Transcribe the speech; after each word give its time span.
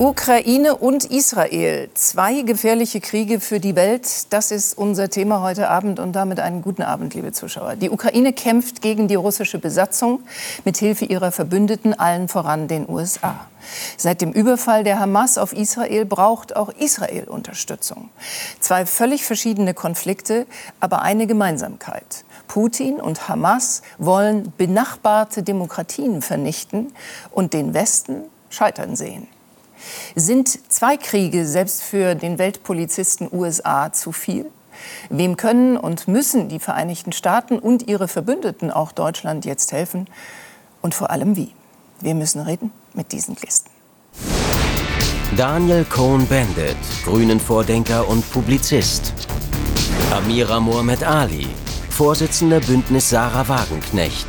Ukraine 0.00 0.76
und 0.76 1.06
Israel. 1.06 1.90
Zwei 1.94 2.42
gefährliche 2.42 3.00
Kriege 3.00 3.40
für 3.40 3.58
die 3.58 3.74
Welt. 3.74 4.32
Das 4.32 4.52
ist 4.52 4.78
unser 4.78 5.10
Thema 5.10 5.42
heute 5.42 5.68
Abend 5.68 5.98
und 5.98 6.12
damit 6.12 6.38
einen 6.38 6.62
guten 6.62 6.82
Abend, 6.82 7.14
liebe 7.14 7.32
Zuschauer. 7.32 7.74
Die 7.74 7.90
Ukraine 7.90 8.32
kämpft 8.32 8.80
gegen 8.80 9.08
die 9.08 9.16
russische 9.16 9.58
Besatzung 9.58 10.20
mit 10.64 10.76
Hilfe 10.76 11.04
ihrer 11.04 11.32
Verbündeten, 11.32 11.98
allen 11.98 12.28
voran 12.28 12.68
den 12.68 12.88
USA. 12.88 13.48
Seit 13.96 14.20
dem 14.20 14.30
Überfall 14.30 14.84
der 14.84 15.00
Hamas 15.00 15.36
auf 15.36 15.52
Israel 15.52 16.04
braucht 16.04 16.54
auch 16.54 16.68
Israel 16.68 17.24
Unterstützung. 17.24 18.08
Zwei 18.60 18.86
völlig 18.86 19.24
verschiedene 19.24 19.74
Konflikte, 19.74 20.46
aber 20.78 21.02
eine 21.02 21.26
Gemeinsamkeit. 21.26 22.24
Putin 22.46 23.00
und 23.00 23.28
Hamas 23.28 23.82
wollen 23.98 24.52
benachbarte 24.56 25.42
Demokratien 25.42 26.22
vernichten 26.22 26.92
und 27.32 27.52
den 27.52 27.74
Westen 27.74 28.22
scheitern 28.48 28.94
sehen. 28.94 29.26
Sind 30.14 30.48
zwei 30.72 30.96
Kriege 30.96 31.46
selbst 31.46 31.82
für 31.82 32.14
den 32.14 32.38
Weltpolizisten 32.38 33.28
USA 33.32 33.92
zu 33.92 34.12
viel? 34.12 34.46
Wem 35.10 35.36
können 35.36 35.76
und 35.76 36.08
müssen 36.08 36.48
die 36.48 36.58
Vereinigten 36.58 37.12
Staaten 37.12 37.58
und 37.58 37.88
ihre 37.88 38.08
Verbündeten, 38.08 38.70
auch 38.70 38.92
Deutschland, 38.92 39.44
jetzt 39.44 39.72
helfen? 39.72 40.06
Und 40.82 40.94
vor 40.94 41.10
allem 41.10 41.36
wie? 41.36 41.52
Wir 42.00 42.14
müssen 42.14 42.40
reden 42.40 42.70
mit 42.94 43.12
diesen 43.12 43.34
Gästen. 43.34 43.70
Daniel 45.36 45.84
Cohn-Bendit, 45.84 46.76
Grünen-Vordenker 47.04 48.08
und 48.08 48.28
Publizist. 48.30 49.12
Amira 50.10 50.58
Mohamed 50.58 51.04
Ali, 51.04 51.46
Vorsitzender 51.90 52.60
Bündnis 52.60 53.10
Sarah 53.10 53.46
Wagenknecht. 53.48 54.26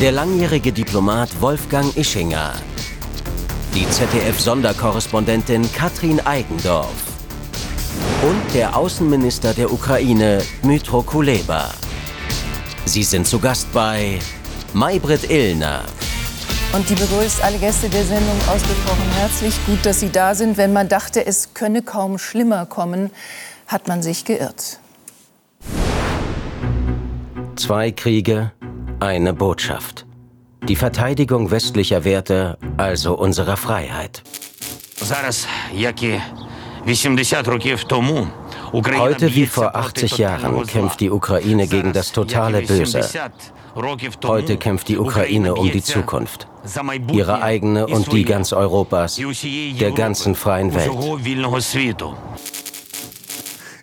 Der 0.00 0.12
langjährige 0.12 0.72
Diplomat 0.72 1.40
Wolfgang 1.40 1.96
Ischinger, 1.96 2.52
die 3.74 3.88
ZDF-Sonderkorrespondentin 3.88 5.70
Katrin 5.72 6.20
Eigendorf 6.20 6.92
und 8.22 8.54
der 8.54 8.76
Außenminister 8.76 9.54
der 9.54 9.72
Ukraine, 9.72 10.42
Dmytro 10.62 11.02
Kuleba. 11.02 11.70
Sie 12.84 13.02
sind 13.02 13.26
zu 13.26 13.38
Gast 13.38 13.72
bei 13.72 14.18
Maybrit 14.74 15.30
Illner. 15.30 15.84
Und 16.74 16.88
die 16.88 16.94
begrüßt 16.94 17.42
alle 17.42 17.56
Gäste 17.58 17.88
der 17.88 18.04
Sendung 18.04 18.36
ausgesprochen 18.46 19.10
herzlich. 19.16 19.54
Gut, 19.64 19.78
dass 19.84 20.00
Sie 20.00 20.10
da 20.10 20.34
sind. 20.34 20.58
Wenn 20.58 20.74
man 20.74 20.88
dachte, 20.88 21.24
es 21.24 21.54
könne 21.54 21.82
kaum 21.82 22.18
schlimmer 22.18 22.66
kommen, 22.66 23.10
hat 23.68 23.88
man 23.88 24.02
sich 24.02 24.26
geirrt. 24.26 24.80
Zwei 27.56 27.90
Kriege, 27.90 28.52
eine 29.00 29.32
Botschaft. 29.32 30.04
Die 30.68 30.76
Verteidigung 30.76 31.50
westlicher 31.50 32.04
Werte, 32.04 32.56
also 32.76 33.14
unserer 33.18 33.56
Freiheit. 33.56 34.22
Heute 38.96 39.34
wie 39.34 39.46
vor 39.46 39.74
80 39.74 40.18
Jahren 40.18 40.66
kämpft 40.66 41.00
die 41.00 41.10
Ukraine 41.10 41.66
gegen 41.66 41.92
das 41.92 42.12
totale 42.12 42.62
Böse. 42.62 43.08
Heute 44.24 44.56
kämpft 44.56 44.88
die 44.88 44.98
Ukraine 44.98 45.54
um 45.54 45.70
die 45.70 45.82
Zukunft. 45.82 46.46
Ihre 47.12 47.42
eigene 47.42 47.86
und 47.88 48.12
die 48.12 48.24
ganz 48.24 48.52
Europas, 48.52 49.16
der 49.16 49.90
ganzen 49.90 50.36
freien 50.36 50.72
Welt. 50.74 50.90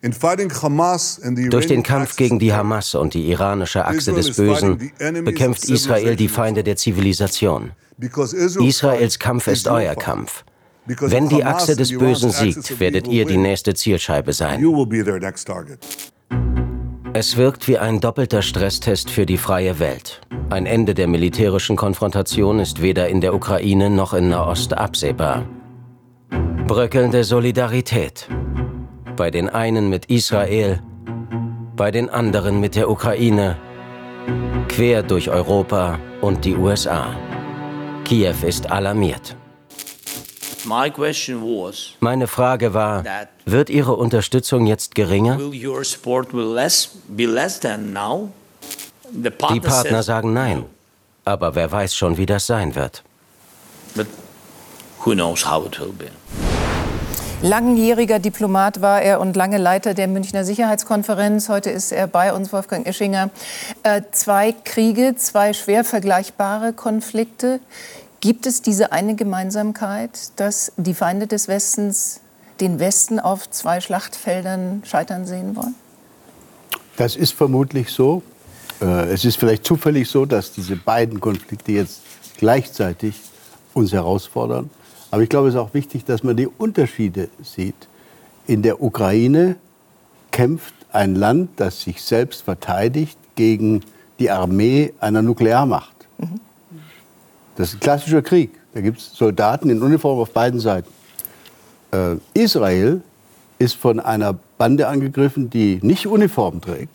Durch 0.02 1.68
den 1.68 1.84
Kampf 1.84 2.16
gegen 2.16 2.40
die 2.40 2.54
Hamas 2.54 2.96
und 2.96 3.14
die 3.14 3.30
iranische 3.30 3.86
Achse 3.86 4.14
des 4.14 4.36
Bösen 4.36 4.92
bekämpft 5.24 5.66
Israel 5.66 6.16
die 6.16 6.28
Feinde 6.28 6.64
der 6.64 6.76
Zivilisation. 6.76 7.72
Israels 8.00 9.20
Kampf 9.20 9.48
ist 9.48 9.68
euer 9.68 9.96
Kampf. 9.96 10.44
Wenn 10.86 11.30
die 11.30 11.44
Achse 11.44 11.76
des 11.76 11.96
Bösen 11.96 12.32
siegt, 12.32 12.80
werdet 12.80 13.08
ihr 13.08 13.26
die 13.26 13.38
nächste 13.38 13.74
Zielscheibe 13.74 14.34
sein. 14.34 14.64
Es 17.14 17.38
wirkt 17.38 17.68
wie 17.68 17.78
ein 17.78 18.00
doppelter 18.00 18.42
Stresstest 18.42 19.10
für 19.10 19.26
die 19.26 19.38
freie 19.38 19.80
Welt. 19.80 20.22
Ein 20.50 20.66
Ende 20.66 20.94
der 20.94 21.08
militärischen 21.08 21.76
Konfrontation 21.76 22.60
ist 22.60 22.82
weder 22.82 23.08
in 23.08 23.20
der 23.20 23.34
Ukraine 23.34 23.90
noch 23.90 24.14
in 24.14 24.30
Nahost 24.30 24.74
absehbar. 24.74 25.46
Bröckelnde 26.68 27.24
Solidarität, 27.24 28.28
bei 29.20 29.30
den 29.32 29.50
einen 29.50 29.90
mit 29.90 30.06
Israel, 30.06 30.82
bei 31.76 31.92
den 31.92 32.10
anderen 32.10 32.62
mit 32.62 32.76
der 32.76 32.90
Ukraine, 32.90 33.58
quer 34.70 35.04
durch 35.04 35.30
Europa 35.30 36.00
und 36.22 36.46
die 36.46 36.56
USA. 36.56 37.14
Kiew 38.06 38.36
ist 38.48 38.72
alarmiert. 38.72 39.36
Meine 42.00 42.28
Frage 42.28 42.74
war, 42.74 43.04
wird 43.46 43.70
Ihre 43.70 43.98
Unterstützung 43.98 44.66
jetzt 44.68 44.96
geringer? 44.96 45.38
Die 45.38 45.70
Partner 49.60 50.04
sagen 50.04 50.32
nein, 50.32 50.64
aber 51.26 51.56
wer 51.56 51.70
weiß 51.70 51.94
schon, 51.94 52.16
wie 52.16 52.26
das 52.26 52.48
sein 52.48 52.74
wird. 52.74 53.04
But 53.96 54.08
who 55.04 55.12
knows 55.12 55.46
how 55.46 55.66
it 55.66 55.78
will 55.78 55.92
be. 55.92 56.10
Langjähriger 57.42 58.20
Diplomat 58.20 58.82
war 58.82 59.02
er 59.02 59.22
und 59.22 59.38
lange 59.38 59.58
Leiter 59.58 59.94
der 59.94 60.10
Münchner 60.10 60.44
Sicherheitskonferenz. 60.44 61.48
Heute 61.48 61.70
ist 61.70 61.94
er 61.94 62.06
bei 62.06 62.34
uns, 62.34 62.52
Wolfgang 62.52 62.86
Ischinger. 62.86 63.30
Äh, 63.84 64.02
zwei 64.12 64.52
Kriege, 64.52 65.16
zwei 65.16 65.54
schwer 65.54 65.86
vergleichbare 65.86 66.74
Konflikte. 66.74 67.62
Gibt 68.20 68.46
es 68.46 68.62
diese 68.62 68.92
eine 68.92 69.16
Gemeinsamkeit, 69.16 70.38
dass 70.38 70.74
die 70.76 70.94
Feinde 70.94 71.28
des 71.28 71.48
Westens 71.48 72.20
den 72.60 72.78
Westen 72.80 73.22
auf 73.22 73.50
zwei 73.50 73.80
Schlachtfeldern 73.80 74.84
scheitern 74.86 75.26
sehen 75.26 75.56
wollen? 75.56 75.76
Das 76.98 77.16
ist 77.16 77.32
vermutlich 77.32 77.90
so. 77.90 78.22
Äh, 78.82 79.14
es 79.14 79.24
ist 79.24 79.38
vielleicht 79.38 79.64
zufällig 79.64 80.10
so, 80.10 80.26
dass 80.26 80.52
diese 80.52 80.76
beiden 80.76 81.22
Konflikte 81.22 81.72
jetzt 81.72 82.02
gleichzeitig 82.38 83.16
uns 83.74 83.94
herausfordern. 83.94 84.70
Aber 85.12 85.24
ich 85.24 85.30
glaube, 85.30 85.48
es 85.48 85.56
ist 85.56 85.60
auch 85.60 85.74
wichtig, 85.74 86.06
dass 86.06 86.24
man 86.24 86.38
die 86.38 86.48
Unterschiede 86.48 87.30
sieht. 87.42 87.88
In 88.48 88.62
der 88.62 88.82
Ukraine 88.82 89.56
kämpft 90.32 90.74
ein 90.92 91.16
Land, 91.16 91.52
das 91.58 91.82
sich 91.82 92.02
selbst 92.02 92.44
verteidigt 92.44 93.18
gegen 93.36 93.82
die 94.20 94.30
Armee 94.30 94.94
einer 95.00 95.22
Nuklearmacht. 95.22 95.96
Das 97.56 97.70
ist 97.70 97.76
ein 97.76 97.80
klassischer 97.80 98.22
Krieg. 98.22 98.52
Da 98.74 98.82
gibt 98.82 99.00
es 99.00 99.14
Soldaten 99.14 99.70
in 99.70 99.82
Uniform 99.82 100.20
auf 100.20 100.32
beiden 100.32 100.60
Seiten. 100.60 100.90
Äh, 101.92 102.16
Israel 102.34 103.02
ist 103.58 103.76
von 103.76 104.00
einer 104.00 104.38
Bande 104.58 104.88
angegriffen, 104.88 105.50
die 105.50 105.80
nicht 105.82 106.08
Uniform 106.08 106.62
trägt. 106.62 106.90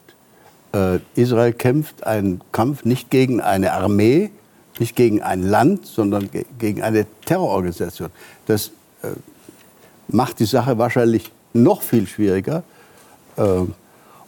Äh, 0.73 1.01
Israel 1.15 1.53
kämpft 1.53 2.07
einen 2.07 2.41
Kampf 2.53 2.85
nicht 2.85 3.11
gegen 3.11 3.41
eine 3.41 3.73
Armee, 3.73 4.31
nicht 4.79 4.97
gegen 4.97 5.23
ein 5.23 5.43
Land, 5.43 5.87
sondern 5.87 6.31
ge 6.31 6.45
gegen 6.59 6.83
eine 6.83 7.07
Terrororganisation. 7.25 8.11
Das 8.47 8.69
äh, 9.03 9.09
macht 10.09 10.41
die 10.41 10.47
Sache 10.47 10.79
wahrscheinlich 10.79 11.31
noch 11.53 11.83
viel 11.83 12.07
schwieriger. 12.07 12.63
Äh, 13.37 13.43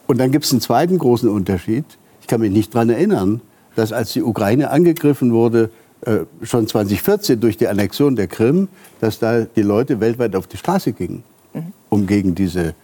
und 0.07 0.19
dann 0.19 0.31
gibt 0.31 0.45
es 0.45 0.53
einen 0.53 0.61
zweiten 0.61 0.99
großen 0.99 1.29
Unterschied. 1.29 1.85
Ich 2.21 2.27
kann 2.27 2.41
mich 2.41 2.53
nicht 2.53 2.75
daran 2.75 2.91
erinnern, 2.91 3.41
dass 3.75 3.93
als 3.93 4.13
die 4.13 4.23
Ukraine 4.23 4.71
angegriffen 4.71 5.33
wurde, 5.33 5.71
äh, 6.03 6.21
schon 6.43 6.67
2014 6.67 7.41
durch 7.41 7.57
die 7.57 7.69
Annexion 7.69 8.17
der 8.17 8.27
Krim, 8.29 8.69
dass 9.01 9.19
da 9.19 9.43
die 9.43 9.63
Leute 9.63 10.01
weltweit 10.01 10.37
auf 10.37 10.47
die 10.47 10.57
Straße 10.57 10.93
gingen, 10.93 11.25
mhm. 11.53 11.73
um 11.89 12.07
gegen 12.07 12.35
diese, 12.35 12.75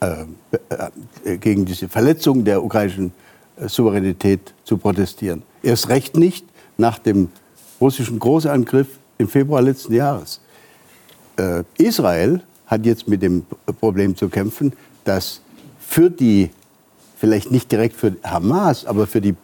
äh, 0.00 0.24
äh, 1.24 1.38
gegen 1.38 1.64
diese 1.64 1.88
Verletzung 1.88 2.44
der 2.44 2.62
ukrainischen 2.62 3.12
äh, 3.56 3.68
Souveränität 3.68 4.54
zu 4.64 4.78
protestieren. 4.78 5.42
Erst 5.62 5.88
recht 5.88 6.16
nicht, 6.16 6.46
nach 6.78 6.98
dem 6.98 7.28
russischen 7.80 8.18
Großangriff 8.18 8.86
im 9.18 9.28
Februar 9.28 9.60
letzten 9.60 9.94
Jahres. 9.94 10.40
Äh, 11.36 11.64
Israel 11.76 12.40
hat 12.66 12.86
jetzt 12.86 13.08
mit 13.08 13.20
dem 13.20 13.44
Problem 13.80 14.16
zu 14.16 14.28
kämpfen, 14.28 14.72
dass 15.04 15.40
für 15.80 16.10
die, 16.10 16.50
vielleicht 17.16 17.50
nicht 17.50 17.70
direkt 17.72 17.96
für 17.96 18.16
Hamas, 18.22 18.86
aber 18.86 19.06
für 19.06 19.20
die, 19.20 19.34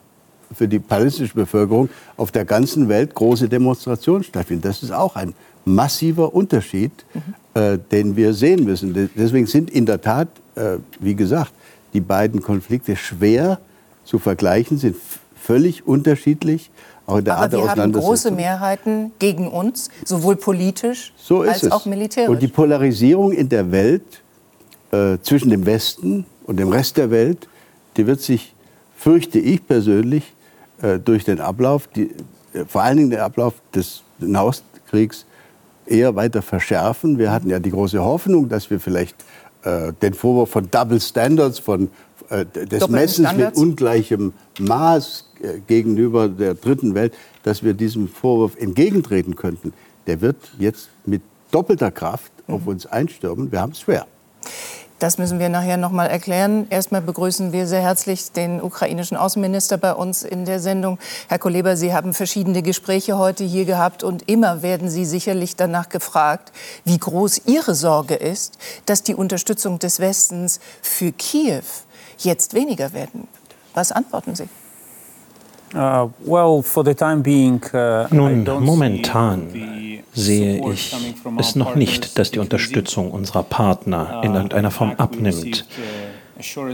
für 0.55 0.69
die 0.69 0.79
palästinensische 0.79 1.35
Bevölkerung 1.35 1.89
auf 2.17 2.31
der 2.31 2.45
ganzen 2.45 2.89
Welt 2.89 3.15
große 3.15 3.49
Demonstrationen 3.49 4.23
stattfinden. 4.23 4.63
Das 4.63 4.83
ist 4.83 4.93
auch 4.93 5.17
ein 5.17 5.35
massiver 5.65 6.35
Unterschied, 6.35 6.93
mhm. 7.15 7.61
äh, 7.61 7.79
den 7.91 8.15
wir 8.15 8.33
sehen 8.35 8.65
müssen. 8.65 9.11
Deswegen 9.17 9.47
sind 9.47 9.71
in 9.71 9.87
der 9.87 10.01
Tat, 10.01 10.29
äh, 10.55 10.77
wie 11.01 11.17
gesagt, 11.17 11.53
die 11.95 12.01
beiden 12.01 12.43
Konflikte 12.43 12.95
schwer 12.95 13.59
zu 14.05 14.19
vergleichen, 14.19 14.79
sind 14.79 14.97
völlig 15.45 15.87
unterschiedlich. 15.87 16.71
Auch 17.07 17.19
in 17.19 17.25
der 17.25 17.35
Aber 17.35 17.43
Art 17.43 17.53
wir 17.53 17.71
haben 17.71 17.93
große 17.93 18.31
Mehrheiten 18.31 19.13
gegen 19.19 19.49
uns, 19.49 19.91
sowohl 20.05 20.37
politisch 20.37 21.13
so 21.17 21.43
als 21.43 21.71
auch 21.71 21.85
militärisch. 21.85 22.31
Und 22.31 22.41
die 22.41 22.49
Polarisierung 22.49 23.33
in 23.33 23.49
der 23.49 23.71
Welt 23.71 24.23
äh, 24.91 25.19
zwischen 25.23 25.51
dem 25.51 25.67
Westen 25.67 26.25
und 26.47 26.59
dem 26.59 26.69
Rest 26.69 26.97
der 26.97 27.11
Welt, 27.11 27.49
die 27.97 28.07
wird 28.07 28.21
sich, 28.21 28.55
fürchte 28.97 29.39
ich 29.39 29.67
persönlich, 29.67 30.35
äh, 30.81 30.99
durch 30.99 31.25
den 31.25 31.41
Ablauf, 31.41 31.89
die, 31.89 32.11
äh, 32.53 32.65
vor 32.67 32.83
allen 32.83 32.97
Dingen 32.97 33.11
den 33.11 33.21
Ablauf 33.21 33.55
des 33.75 34.03
Nahostkriegs, 34.19 35.27
eher 35.87 36.17
weiter 36.17 36.41
verschärfen. 36.41 37.19
Wir 37.19 37.31
hatten 37.31 37.51
ja 37.51 37.59
die 37.59 37.71
große 37.71 38.03
Hoffnung, 38.03 38.49
dass 38.49 38.71
wir 38.71 38.81
vielleicht 38.81 39.17
äh, 39.65 39.93
den 40.01 40.15
Vorwurf 40.15 40.51
von 40.51 40.71
Double 40.71 41.01
Standards, 41.01 41.59
von 41.59 41.91
äh, 42.31 42.45
des 42.45 42.89
Messens 42.89 43.33
mit 43.35 43.57
ungleichem 43.57 44.33
Maß 44.59 45.31
äh, 45.43 45.61
gegenüber 45.67 46.29
der 46.29 46.55
dritten 46.55 46.95
Welt, 46.95 47.15
dass 47.43 47.63
wir 47.63 47.75
diesem 47.75 48.09
Vorwurf 48.09 48.57
entgegentreten 48.57 49.37
könnten. 49.37 49.73
Der 50.07 50.21
wird 50.21 50.37
jetzt 50.59 50.89
mit 51.07 51.23
doppelter 51.51 51.91
Kraft 51.91 52.33
auf 52.47 52.63
mhm. 52.63 52.69
uns 52.69 52.87
einstürmen. 52.87 53.53
Wir 53.53 53.61
haben 53.61 53.73
es 53.73 53.81
schwer. 53.81 54.07
Das 55.01 55.19
müssen 55.19 55.39
wir 55.41 55.49
nachher 55.49 55.77
noch 55.77 55.91
mal 55.91 56.07
erklären. 56.07 56.67
Erstmal 56.71 57.03
begrüßen 57.03 57.53
wir 57.53 57.67
sehr 57.67 57.83
herzlich 57.83 58.31
den 58.31 58.63
ukrainischen 58.63 59.17
Außenminister 59.17 59.77
bei 59.77 59.93
uns 59.93 60.23
in 60.23 60.45
der 60.45 60.61
Sendung. 60.61 60.99
Herr 61.29 61.39
Koleber, 61.39 61.77
Sie 61.77 61.93
haben 61.93 62.15
verschiedene 62.15 62.63
Gespräche 62.63 63.19
heute 63.19 63.45
hier 63.45 63.65
gehabt 63.65 64.05
und 64.05 64.31
immer 64.31 64.63
werden 64.63 64.89
Sie 64.89 65.05
sicherlich 65.05 65.57
danach 65.57 65.89
gefragt, 65.89 66.53
wie 66.85 66.97
groß 66.97 67.43
Ihre 67.47 67.75
Sorge 67.75 68.15
ist, 68.15 68.57
dass 68.87 69.03
die 69.03 69.15
Unterstützung 69.15 69.79
des 69.79 69.99
Westens 69.99 70.61
für 70.81 71.11
Kiew 71.11 71.65
jetzt 72.19 72.55
weniger 72.55 72.93
werden 72.93 73.21
wird. 73.21 73.57
Was 73.75 73.93
antworten 73.93 74.35
Sie? 74.35 74.49
Uh, 75.75 76.09
uh, 76.25 76.63
Nun, 78.11 78.45
momentan 78.61 79.49
sehe 80.13 80.73
ich 80.73 80.95
es 81.39 81.57
noch 81.57 81.75
nicht, 81.75 82.17
dass 82.17 82.31
die 82.31 82.39
Unterstützung 82.39 83.11
unserer 83.11 83.43
Partner 83.43 84.21
in 84.23 84.31
uh, 84.33 84.37
irgendeiner 84.37 84.71
Form 84.71 84.93
abnimmt. 84.97 85.67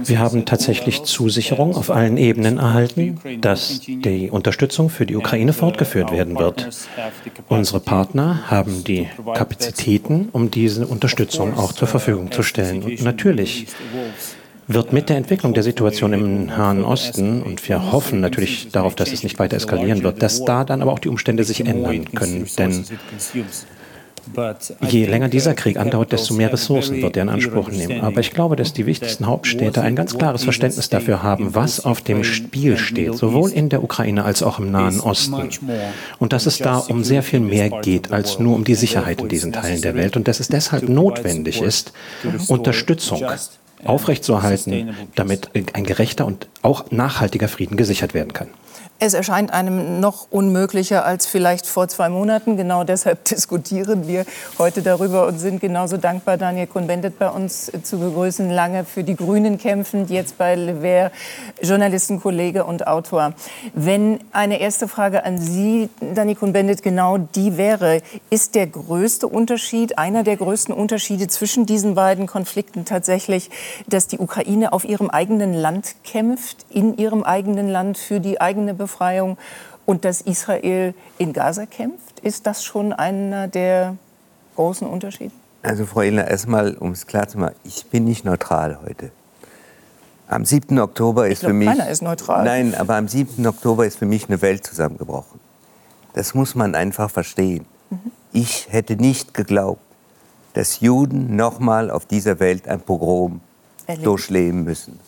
Wir 0.05 0.19
haben 0.19 0.47
tatsächlich 0.47 1.05
Zusicherung 1.05 1.77
auf 1.77 1.91
allen 1.91 2.17
Ebenen 2.17 2.59
erhalten, 2.59 3.21
dass 3.41 3.81
die 3.81 4.31
Unterstützung 4.31 4.91
für 4.91 5.07
die 5.07 5.17
Ukraine 5.17 5.53
fortgeführt 5.53 6.13
werden 6.13 6.39
wird. 6.39 6.69
Unsere 7.49 7.81
Partner 7.81 8.51
haben 8.51 8.85
die 8.85 9.09
Kapazitäten, 9.35 10.29
um 10.33 10.51
diese 10.51 10.87
Unterstützung 10.87 11.57
auch 11.59 11.73
zur 11.73 11.89
Verfügung 11.89 12.33
zu 12.33 12.43
stellen. 12.43 12.83
Und 12.83 13.03
natürlich 13.03 13.67
wird 14.75 14.93
mit 14.93 15.09
der 15.09 15.17
Entwicklung 15.17 15.55
der 15.55 15.63
Situation 15.63 16.13
im 16.13 16.47
Nahen 16.47 16.85
Osten, 16.85 17.43
und 17.43 17.69
wir 17.69 17.93
hoffen 17.93 18.21
natürlich 18.21 18.71
darauf, 18.71 18.95
dass 18.95 19.13
es 19.13 19.23
nicht 19.23 19.39
weiter 19.39 19.57
eskalieren 19.57 20.03
wird, 20.03 20.23
dass 20.23 20.45
da 20.45 20.65
dann 20.65 20.83
aber 20.83 20.93
auch 20.93 20.99
die 20.99 21.09
Umstände 21.09 21.45
sich 21.45 21.67
ändern 21.67 22.13
können. 22.13 22.47
Denn 22.57 22.85
Je 24.87 25.07
länger 25.07 25.29
dieser 25.29 25.55
Krieg 25.55 25.77
andauert, 25.77 26.13
desto 26.13 26.35
mehr 26.35 26.53
Ressourcen 26.53 27.03
wird 27.03 27.17
er 27.17 27.25
in 27.25 27.29
Anspruch 27.31 27.71
nehmen. 27.71 28.01
Aber 28.03 28.21
ich 28.21 28.33
glaube, 28.33 28.55
dass 28.55 28.73
die 28.73 28.87
wichtigsten 28.87 29.27
Hauptstädte 29.27 29.83
ein 29.83 29.97
ganz 29.97 30.17
klares 30.17 30.45
Verständnis 30.45 30.89
dafür 30.89 31.23
haben, 31.23 31.55
was 31.55 31.85
auf 31.85 32.01
dem 32.01 32.23
Spiel 32.23 32.77
steht, 32.77 33.15
sowohl 33.17 33.51
in 33.51 33.71
der 33.71 33.83
Ukraine 33.83 34.25
als 34.25 34.43
auch 34.43 34.59
im 34.59 34.71
Nahen 34.71 35.01
Osten. 35.01 35.49
Und 36.19 36.33
dass 36.33 36.47
es 36.47 36.59
da 36.59 36.79
um 36.79 37.03
sehr 37.03 37.23
viel 37.23 37.41
mehr 37.41 37.71
geht 37.71 38.13
als 38.13 38.39
nur 38.39 38.55
um 38.55 38.65
die 38.65 38.75
Sicherheit 38.75 39.21
in 39.21 39.29
diesen 39.29 39.53
Teilen 39.53 39.83
der 39.83 39.95
Welt 39.95 40.17
und 40.17 40.29
dass 40.29 40.39
es 40.39 40.49
deshalb 40.49 40.89
notwendig 40.89 41.61
ist, 41.61 41.93
Unterstützung 42.49 43.25
aufrechtzuerhalten, 43.85 44.95
damit 45.15 45.51
ein 45.75 45.85
gerechter 45.85 46.27
und 46.27 46.49
auch 46.63 46.91
nachhaltiger 46.91 47.49
Frieden 47.49 47.77
gesichert 47.77 48.15
werden 48.15 48.33
kann. 48.33 48.49
Es 49.03 49.15
erscheint 49.15 49.51
einem 49.51 49.99
noch 49.99 50.27
unmöglicher 50.31 51.07
als 51.07 51.25
vielleicht 51.25 51.65
vor 51.67 51.89
zwei 51.89 52.11
Monaten. 52.11 52.59
Genau 52.59 52.85
deshalb 52.85 53.25
diskutieren 53.31 54.07
wir 54.07 54.27
heute 54.59 54.83
darüber 54.83 55.27
und 55.27 55.39
sind 55.39 55.59
genauso 55.59 55.97
dankbar, 55.97 56.37
Daniel 56.37 56.67
Cohn-Bendit 56.67 57.19
bei 57.19 57.31
uns 57.31 57.73
zu 57.83 57.99
begrüßen. 57.99 58.51
Lange 58.51 58.85
für 58.85 59.03
die 59.03 59.17
Grünen 59.17 59.57
kämpfend, 59.57 60.11
jetzt 60.11 60.37
bei 60.37 60.55
Lever, 60.55 61.13
Journalistenkollege 61.63 62.65
und 62.65 62.87
Autor. 62.87 63.33
Wenn 63.73 64.21
eine 64.33 64.61
erste 64.61 64.87
Frage 64.87 65.25
an 65.25 65.39
Sie, 65.39 65.89
Daniel 66.15 66.37
Cohn-Bendit, 66.37 66.83
genau 66.83 67.17
die 67.17 67.57
wäre, 67.57 68.03
ist 68.29 68.55
der 68.55 68.67
größte 68.67 69.27
Unterschied, 69.27 69.97
einer 69.97 70.25
der 70.25 70.37
größten 70.37 70.75
Unterschiede 70.75 71.27
zwischen 71.29 71.65
diesen 71.65 71.95
beiden 71.95 72.27
Konflikten 72.27 72.85
tatsächlich, 72.85 73.49
dass 73.87 74.09
die 74.09 74.19
Ukraine 74.19 74.75
auf 74.75 74.85
ihrem 74.85 75.09
eigenen 75.09 75.55
Land 75.55 75.95
kämpft, 76.05 76.67
in 76.69 76.99
ihrem 76.99 77.23
eigenen 77.23 77.67
Land 77.67 77.97
für 77.97 78.21
die 78.21 78.43
eigene 78.43 78.75
Bevölkerung? 78.75 78.90
Befreiung 78.91 79.39
und 79.87 80.05
dass 80.05 80.21
Israel 80.21 80.95
in 81.19 81.33
Gaza 81.33 81.67
kämpft? 81.67 82.21
Ist 82.21 82.47
das 82.47 82.65
schon 82.65 82.93
einer 82.93 83.49
der 83.49 83.97
großen 84.57 84.87
Unterschiede? 84.87 85.33
Also 85.63 85.87
Frau 85.87 86.03
Ehler, 86.03 86.29
erstmal, 86.29 86.75
um 86.75 86.93
es 86.93 87.07
klar 87.07 87.29
zu 87.29 87.39
machen, 87.39 87.55
ich 87.65 87.87
bin 87.87 88.05
nicht 88.05 88.25
neutral 88.25 88.79
heute. 88.85 89.11
Am 90.27 90.45
7. 90.45 90.79
Oktober 90.79 91.29
ist 91.29 91.41
glaub, 91.41 91.51
für 91.51 91.55
mich... 91.55 91.69
Keiner 91.69 91.89
ist 91.89 92.03
neutral. 92.03 92.45
Nein, 92.45 92.75
aber 92.75 92.97
am 92.97 93.09
7. 93.09 93.47
Oktober 93.47 93.87
ist 93.87 93.99
für 93.99 94.07
mich 94.07 94.29
eine 94.29 94.41
Welt 94.43 94.65
zusammengebrochen. 94.65 95.41
Das 96.15 96.35
muss 96.35 96.55
man 96.55 96.75
einfach 96.75 97.11
verstehen. 97.11 97.67
Mhm. 97.91 98.13
Ich 98.33 98.69
hätte 98.71 98.97
nicht 98.97 99.35
geglaubt, 99.35 99.83
dass 100.55 100.81
Juden 100.81 101.37
nochmal 101.37 101.91
auf 101.91 102.07
dieser 102.07 102.41
Welt 102.41 102.69
ein 102.69 102.81
Pogrom 102.81 103.41
Erleben. 103.87 104.05
durchleben 104.05 104.65
müssen. 104.65 104.99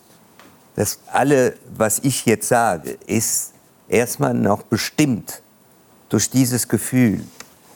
Das 0.74 1.00
alle, 1.10 1.54
was 1.76 1.98
ich 2.00 2.26
jetzt 2.26 2.48
sage, 2.48 2.98
ist 3.06 3.51
erstmal 3.88 4.34
noch 4.34 4.62
bestimmt 4.62 5.42
durch 6.08 6.30
dieses 6.30 6.68
Gefühl. 6.68 7.24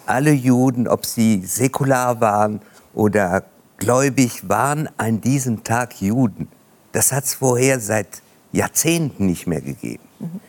Alle 0.06 0.32
Juden, 0.32 0.88
ob 0.88 1.06
sie 1.06 1.44
säkular 1.44 2.20
waren 2.20 2.60
oder 2.94 3.44
gläubig, 3.78 4.48
waren 4.48 4.88
an 4.96 5.20
diesem 5.20 5.64
Tag 5.64 6.00
Juden. 6.00 6.48
Das 6.92 7.12
hat 7.12 7.24
es 7.24 7.34
vorher 7.34 7.80
seit 7.80 8.22
Jahrzehnten 8.52 9.26
nicht 9.26 9.46
mehr 9.46 9.60
gegeben. 9.60 10.04
Mhm. 10.18 10.40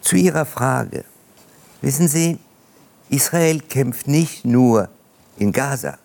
Zu 0.00 0.16
Ihrer 0.16 0.44
Frage. 0.44 1.04
Wissen 1.80 2.08
Sie, 2.08 2.38
Israel 3.08 3.60
kämpft 3.60 4.06
nicht 4.06 4.44
nur 4.44 4.88
in 5.36 5.52
Gaza. 5.52 5.98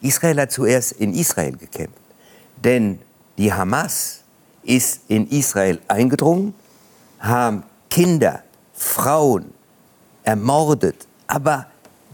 Israel 0.00 0.40
hat 0.40 0.52
zuerst 0.52 0.92
in 0.92 1.14
Israel 1.14 1.56
gekämpft. 1.56 2.00
Denn 2.56 2.98
die 3.38 3.52
Hamas 3.52 4.20
ist 4.62 5.00
in 5.08 5.28
Israel 5.28 5.80
eingedrungen, 5.88 6.54
haben 7.18 7.62
Kinder, 7.96 8.42
Frauen 8.74 9.54
ermordet. 10.22 11.06
Aber 11.28 11.64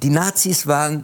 die 0.01 0.11
Nazis 0.11 0.69
waren 0.69 1.03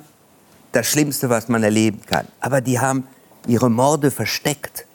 das 0.70 0.86
Schlimmste, 0.86 1.28
was 1.28 1.48
man 1.48 1.64
erleben 1.64 2.00
kann. 2.06 2.28
Aber 2.38 2.60
die 2.60 2.78
haben 2.78 3.08
ihre 3.48 3.70
Morde 3.70 4.12
versteckt. 4.12 4.86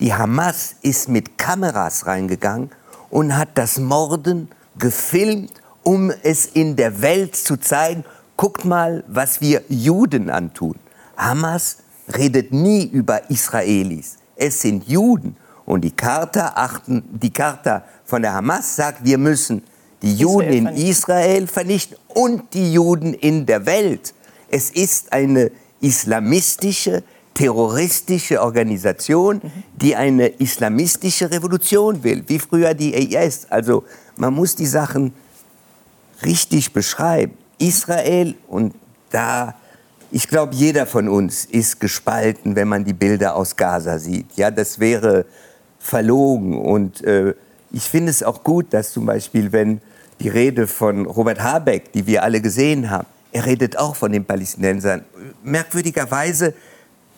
Die 0.00 0.14
Hamas 0.14 0.76
ist 0.80 1.10
mit 1.10 1.36
Kameras 1.36 2.06
reingegangen 2.06 2.70
und 3.10 3.36
hat 3.36 3.50
das 3.56 3.78
Morden 3.78 4.48
gefilmt, 4.78 5.52
um 5.82 6.10
es 6.22 6.46
in 6.46 6.76
der 6.76 7.02
Welt 7.02 7.36
zu 7.36 7.58
zeigen. 7.58 8.06
Guckt 8.34 8.64
mal, 8.64 9.04
was 9.08 9.42
wir 9.42 9.62
Juden 9.68 10.30
antun. 10.30 10.76
Hamas 11.18 11.76
redet 12.16 12.50
nie 12.50 12.86
über 12.86 13.28
Israelis. 13.28 14.16
Es 14.36 14.62
sind 14.62 14.88
Juden. 14.88 15.36
Und 15.68 15.82
die 15.82 15.90
Charta, 15.90 16.52
achten, 16.54 17.04
die 17.12 17.30
Charta 17.30 17.84
von 18.06 18.22
der 18.22 18.32
Hamas 18.32 18.74
sagt, 18.74 19.04
wir 19.04 19.18
müssen 19.18 19.62
die 20.00 20.14
Juden 20.14 20.50
in 20.50 20.66
Israel 20.68 21.46
vernichten 21.46 21.98
und 22.08 22.54
die 22.54 22.72
Juden 22.72 23.12
in 23.12 23.44
der 23.44 23.66
Welt. 23.66 24.14
Es 24.48 24.70
ist 24.70 25.12
eine 25.12 25.50
islamistische, 25.82 27.02
terroristische 27.34 28.40
Organisation, 28.40 29.42
die 29.76 29.94
eine 29.94 30.28
islamistische 30.28 31.30
Revolution 31.30 32.02
will, 32.02 32.24
wie 32.28 32.38
früher 32.38 32.72
die 32.72 32.94
IS. 32.94 33.46
Also 33.50 33.84
man 34.16 34.32
muss 34.32 34.56
die 34.56 34.64
Sachen 34.64 35.12
richtig 36.24 36.72
beschreiben. 36.72 37.36
Israel 37.58 38.36
und 38.46 38.74
da, 39.10 39.54
ich 40.10 40.28
glaube, 40.28 40.54
jeder 40.54 40.86
von 40.86 41.10
uns 41.10 41.44
ist 41.44 41.78
gespalten, 41.78 42.56
wenn 42.56 42.68
man 42.68 42.86
die 42.86 42.94
Bilder 42.94 43.36
aus 43.36 43.54
Gaza 43.54 43.98
sieht. 43.98 44.32
Ja, 44.36 44.50
das 44.50 44.78
wäre 44.78 45.26
verlogen 45.88 46.58
und 46.58 47.02
äh, 47.04 47.34
ich 47.72 47.84
finde 47.84 48.10
es 48.10 48.22
auch 48.22 48.44
gut, 48.44 48.66
dass 48.70 48.92
zum 48.92 49.06
Beispiel, 49.06 49.52
wenn 49.52 49.80
die 50.20 50.28
Rede 50.28 50.66
von 50.66 51.06
Robert 51.06 51.42
Habeck, 51.42 51.92
die 51.92 52.06
wir 52.06 52.22
alle 52.22 52.40
gesehen 52.40 52.90
haben, 52.90 53.06
er 53.32 53.46
redet 53.46 53.76
auch 53.78 53.94
von 53.96 54.12
den 54.12 54.24
Palästinensern. 54.24 55.04
Merkwürdigerweise 55.42 56.54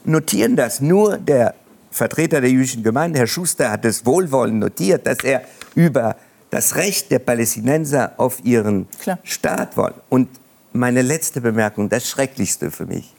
notieren 0.05 0.57
das 0.57 0.81
nur 0.81 1.19
der 1.19 1.55
Vertreter 1.91 2.41
der 2.41 2.51
jüdischen 2.51 2.83
Gemeinde, 2.83 3.19
Herr 3.19 3.27
Schuster, 3.27 3.71
hat 3.71 3.85
es 3.85 4.07
wohlwollend 4.07 4.61
notiert, 4.61 5.07
dass 5.07 5.19
er 5.25 5.43
über 5.75 6.17
das 6.51 6.77
Recht 6.77 7.11
der 7.11 7.21
Palästinenser 7.21 8.13
auf 8.17 8.45
ihren 8.45 8.89
Klar. 9.01 9.19
Staat 9.23 9.77
wollen. 9.77 9.95
Und 10.09 10.29
meine 10.73 11.03
letzte 11.03 11.41
Bemerkung, 11.41 11.89
das 11.89 12.09
Schrecklichste 12.09 12.71
für 12.71 12.87
mich, 12.87 13.15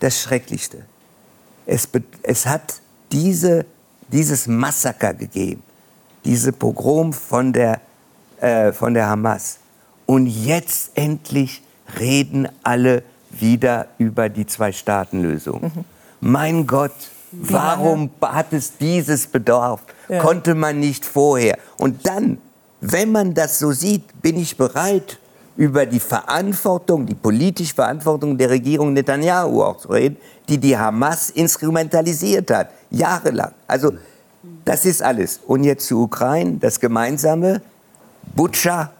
das 0.00 0.20
Schrecklichste. 0.20 0.84
Es, 1.66 1.88
es 2.22 2.46
hat 2.46 2.80
diese, 3.12 3.66
dieses 4.12 4.46
Massaker 4.46 5.14
gegeben 5.14 5.62
diese 6.28 6.52
Pogrom 6.52 7.12
von 7.12 7.52
der, 7.52 7.80
äh, 8.40 8.72
von 8.72 8.94
der 8.94 9.08
Hamas. 9.08 9.58
Und 10.06 10.26
jetzt 10.26 10.92
endlich 10.94 11.62
reden 11.98 12.48
alle 12.62 13.02
wieder 13.30 13.88
über 13.98 14.28
die 14.28 14.46
Zwei-Staaten-Lösung. 14.46 15.62
Mhm. 15.62 15.84
Mein 16.20 16.66
Gott, 16.66 16.92
warum 17.32 18.10
hat 18.20 18.52
es 18.52 18.76
dieses 18.76 19.26
Bedarf? 19.26 19.80
Ja. 20.08 20.20
Konnte 20.20 20.54
man 20.54 20.80
nicht 20.80 21.04
vorher? 21.04 21.58
Und 21.78 22.06
dann, 22.06 22.38
wenn 22.80 23.12
man 23.12 23.34
das 23.34 23.58
so 23.58 23.72
sieht, 23.72 24.20
bin 24.22 24.38
ich 24.38 24.56
bereit, 24.56 25.18
über 25.58 25.84
die 25.86 25.98
Verantwortung, 25.98 27.04
die 27.04 27.16
politische 27.16 27.74
Verantwortung 27.74 28.38
der 28.38 28.48
Regierung 28.48 28.92
Netanyahu 28.92 29.64
auch 29.64 29.78
zu 29.78 29.88
reden, 29.88 30.16
die 30.48 30.56
die 30.56 30.78
Hamas 30.78 31.30
instrumentalisiert 31.30 32.48
hat, 32.52 32.70
jahrelang. 32.90 33.50
Also 33.66 33.92
das 34.64 34.84
ist 34.84 35.02
alles. 35.02 35.40
Und 35.48 35.64
jetzt 35.64 35.88
zu 35.88 36.04
Ukraine, 36.04 36.58
das 36.60 36.78
Gemeinsame, 36.78 37.60
Butscha 38.36 38.92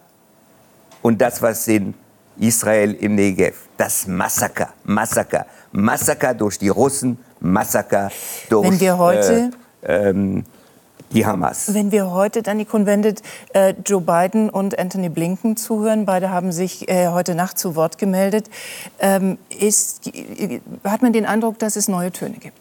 und 1.01 1.21
das, 1.21 1.41
was 1.41 1.69
in 1.69 1.95
Israel 2.41 2.93
im 2.95 3.15
Negev, 3.15 3.55
das 3.77 4.09
Massaker, 4.09 4.71
Massaker, 4.83 5.47
Massaker 5.71 6.35
durch 6.35 6.59
die 6.59 6.71
Russen, 6.71 7.19
Massaker 7.39 8.11
durch 8.49 8.69
Wenn 8.69 8.81
wir 8.81 8.99
heute 8.99 9.51
äh, 9.83 10.11
ähm, 10.11 10.45
die 11.13 11.27
Hamas. 11.27 11.75
Wenn 11.75 11.93
wir 11.93 12.11
heute 12.11 12.43
dann 12.43 12.59
die 12.59 12.65
Konventet 12.65 13.23
äh, 13.53 13.75
Joe 13.85 14.01
Biden 14.01 14.51
und 14.51 14.79
Anthony 14.79 15.09
Blinken 15.09 15.57
zuhören, 15.57 16.07
beide 16.07 16.31
haben 16.31 16.53
sich 16.53 16.89
äh, 16.89 17.09
heute 17.09 17.35
Nacht 17.35 17.59
zu 17.59 17.77
Wort 17.77 17.99
gemeldet, 17.99 18.51
ähm, 19.01 19.39
ist, 19.59 20.11
hat 20.85 21.03
man 21.03 21.13
den 21.13 21.27
Eindruck, 21.27 21.59
dass 21.59 21.77
es 21.77 21.89
neue 21.89 22.13
Töne 22.13 22.37
gibt. 22.39 22.59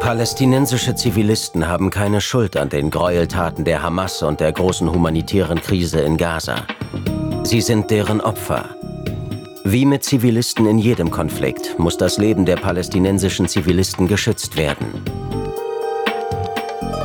Palästinensische 0.00 0.94
Zivilisten 0.94 1.68
haben 1.68 1.90
keine 1.90 2.22
Schuld 2.22 2.56
an 2.56 2.70
den 2.70 2.90
Gräueltaten 2.90 3.64
der 3.64 3.82
Hamas 3.82 4.22
und 4.22 4.40
der 4.40 4.50
großen 4.50 4.90
humanitären 4.90 5.60
Krise 5.60 6.00
in 6.00 6.16
Gaza. 6.16 6.66
Sie 7.42 7.60
sind 7.60 7.90
deren 7.90 8.20
Opfer. 8.20 8.70
Wie 9.64 9.84
mit 9.84 10.02
Zivilisten 10.02 10.66
in 10.66 10.78
jedem 10.78 11.10
Konflikt 11.10 11.78
muss 11.78 11.98
das 11.98 12.16
Leben 12.16 12.46
der 12.46 12.56
palästinensischen 12.56 13.46
Zivilisten 13.46 14.08
geschützt 14.08 14.56
werden. 14.56 15.19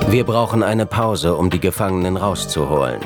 Wir 0.07 0.23
brauchen 0.23 0.61
eine 0.61 0.85
Pause, 0.85 1.35
um 1.35 1.49
die 1.49 1.59
Gefangenen 1.59 2.15
rauszuholen. 2.15 3.01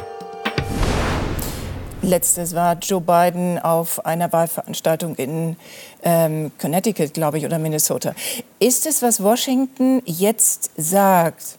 Letztes 2.02 2.54
war 2.54 2.78
Joe 2.78 3.00
Biden 3.00 3.58
auf 3.58 4.06
einer 4.06 4.32
Wahlveranstaltung 4.34 5.16
in 5.16 5.56
ähm, 6.04 6.52
Connecticut, 6.60 7.14
glaube 7.14 7.38
ich, 7.38 7.46
oder 7.46 7.58
Minnesota. 7.58 8.14
Ist 8.60 8.86
es, 8.86 9.02
was 9.02 9.24
Washington 9.24 10.02
jetzt 10.06 10.72
sagt, 10.76 11.58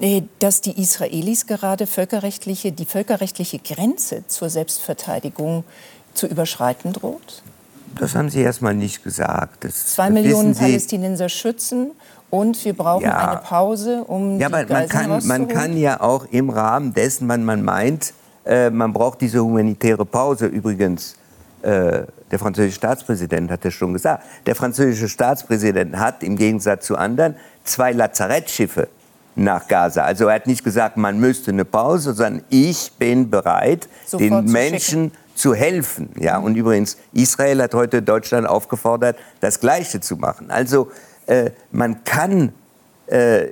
äh, 0.00 0.22
dass 0.40 0.60
die 0.60 0.80
Israelis 0.80 1.46
gerade 1.46 1.86
völkerrechtliche, 1.86 2.72
die 2.72 2.84
völkerrechtliche 2.84 3.60
Grenze 3.60 4.26
zur 4.26 4.50
Selbstverteidigung 4.50 5.62
zu 6.14 6.26
überschreiten 6.26 6.92
droht? 6.92 7.42
Das 7.98 8.14
haben 8.14 8.28
Sie 8.28 8.40
erstmal 8.40 8.74
nicht 8.74 9.04
gesagt. 9.04 9.64
Das, 9.64 9.94
Zwei 9.94 10.10
Millionen 10.10 10.54
Palästinenser 10.54 11.28
schützen 11.28 11.92
und 12.30 12.62
wir 12.64 12.74
brauchen 12.74 13.04
ja. 13.04 13.30
eine 13.30 13.40
Pause, 13.40 14.04
um 14.06 14.38
ja, 14.38 14.48
die 14.48 14.54
aber 14.54 14.72
man 14.72 14.88
kann, 14.88 15.26
man 15.26 15.48
kann 15.48 15.76
ja 15.76 16.00
auch 16.00 16.26
im 16.30 16.50
Rahmen 16.50 16.92
dessen, 16.92 17.28
wenn 17.28 17.44
man 17.44 17.62
meint, 17.62 18.12
äh, 18.44 18.70
man 18.70 18.92
braucht 18.92 19.20
diese 19.20 19.42
humanitäre 19.42 20.04
Pause. 20.04 20.46
Übrigens, 20.46 21.16
äh, 21.62 22.02
der 22.30 22.38
französische 22.38 22.76
Staatspräsident 22.76 23.50
hat 23.50 23.64
das 23.64 23.74
schon 23.74 23.92
gesagt. 23.92 24.24
Der 24.46 24.54
französische 24.54 25.08
Staatspräsident 25.08 25.96
hat 25.96 26.22
im 26.22 26.36
Gegensatz 26.36 26.86
zu 26.86 26.96
anderen 26.96 27.36
zwei 27.64 27.92
Lazarettschiffe 27.92 28.88
nach 29.36 29.68
Gaza. 29.68 30.02
Also 30.02 30.26
er 30.26 30.36
hat 30.36 30.46
nicht 30.46 30.64
gesagt, 30.64 30.96
man 30.96 31.20
müsste 31.20 31.50
eine 31.50 31.64
Pause, 31.64 32.14
sondern 32.14 32.42
ich 32.48 32.92
bin 32.98 33.30
bereit, 33.30 33.88
Sofort 34.06 34.30
den 34.30 34.44
Menschen 34.46 35.12
zu 35.34 35.54
helfen. 35.54 36.08
Ja, 36.18 36.38
und 36.38 36.56
übrigens, 36.56 36.96
Israel 37.12 37.62
hat 37.62 37.74
heute 37.74 38.02
Deutschland 38.02 38.48
aufgefordert, 38.48 39.16
das 39.40 39.60
Gleiche 39.60 40.00
zu 40.00 40.16
machen. 40.16 40.50
Also 40.50 40.90
äh, 41.26 41.50
man 41.72 42.04
kann 42.04 42.52
äh, 43.06 43.48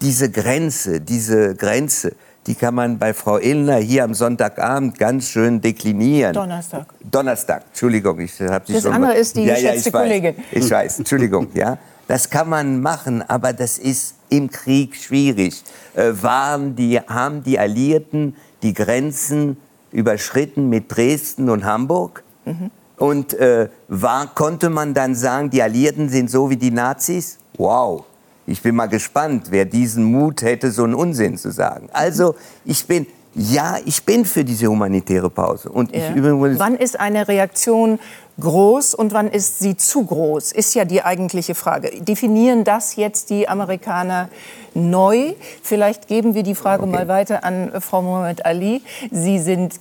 diese 0.00 0.30
Grenze, 0.30 1.00
diese 1.00 1.54
Grenze, 1.54 2.14
die 2.46 2.54
kann 2.56 2.74
man 2.74 2.98
bei 2.98 3.14
Frau 3.14 3.38
Illner 3.38 3.76
hier 3.76 4.02
am 4.02 4.14
Sonntagabend 4.14 4.98
ganz 4.98 5.28
schön 5.28 5.60
deklinieren. 5.60 6.32
Donnerstag. 6.32 6.86
Donnerstag, 7.08 7.64
Entschuldigung, 7.68 8.18
ich 8.18 8.40
habe 8.40 8.64
Sie 8.66 8.72
Das 8.72 8.82
schon 8.82 8.92
andere 8.92 9.14
ist 9.14 9.36
die 9.36 9.44
ja, 9.44 9.54
geschätzte 9.54 9.90
ja, 9.90 9.98
Kollegin. 10.00 10.36
Weiß, 10.36 10.44
ich 10.50 10.70
weiß, 10.70 10.98
Entschuldigung, 10.98 11.48
ja. 11.54 11.78
Das 12.08 12.28
kann 12.28 12.48
man 12.48 12.80
machen, 12.80 13.22
aber 13.28 13.52
das 13.52 13.78
ist 13.78 14.16
im 14.28 14.50
Krieg 14.50 14.96
schwierig. 14.96 15.62
Äh, 15.94 16.12
waren 16.20 16.74
die, 16.74 16.98
haben 16.98 17.44
die 17.44 17.58
Alliierten 17.58 18.36
die 18.62 18.74
Grenzen 18.74 19.56
überschritten 19.92 20.68
mit 20.68 20.94
Dresden 20.94 21.48
und 21.48 21.64
Hamburg? 21.64 22.24
Mhm. 22.44 22.70
Und 23.02 23.34
äh, 23.34 23.68
war, 23.88 24.28
konnte 24.32 24.70
man 24.70 24.94
dann 24.94 25.16
sagen, 25.16 25.50
die 25.50 25.60
Alliierten 25.60 26.08
sind 26.08 26.30
so 26.30 26.50
wie 26.50 26.56
die 26.56 26.70
Nazis? 26.70 27.38
Wow. 27.58 28.04
Ich 28.46 28.62
bin 28.62 28.76
mal 28.76 28.86
gespannt, 28.86 29.46
wer 29.50 29.64
diesen 29.64 30.04
Mut 30.04 30.42
hätte, 30.42 30.70
so 30.70 30.84
einen 30.84 30.94
Unsinn 30.94 31.36
zu 31.36 31.50
sagen. 31.50 31.88
Also, 31.92 32.36
ich 32.64 32.86
bin, 32.86 33.08
ja, 33.34 33.78
ich 33.84 34.04
bin 34.04 34.24
für 34.24 34.44
diese 34.44 34.68
humanitäre 34.68 35.30
Pause. 35.30 35.68
Und 35.68 35.92
ja. 35.92 36.14
übrigens 36.14 36.60
wann 36.60 36.76
ist 36.76 37.00
eine 37.00 37.26
Reaktion 37.26 37.98
groß 38.38 38.94
und 38.94 39.12
wann 39.12 39.26
ist 39.26 39.58
sie 39.58 39.76
zu 39.76 40.04
groß? 40.04 40.52
Ist 40.52 40.72
ja 40.76 40.84
die 40.84 41.02
eigentliche 41.02 41.56
Frage. 41.56 41.90
Definieren 42.02 42.62
das 42.62 42.94
jetzt 42.94 43.30
die 43.30 43.48
Amerikaner 43.48 44.28
neu? 44.74 45.34
Vielleicht 45.64 46.06
geben 46.06 46.36
wir 46.36 46.44
die 46.44 46.54
Frage 46.54 46.84
okay. 46.84 46.92
mal 46.92 47.08
weiter 47.08 47.42
an 47.42 47.72
Frau 47.80 48.00
Mohammed 48.00 48.46
Ali. 48.46 48.80
Sie 49.10 49.40
sind 49.40 49.80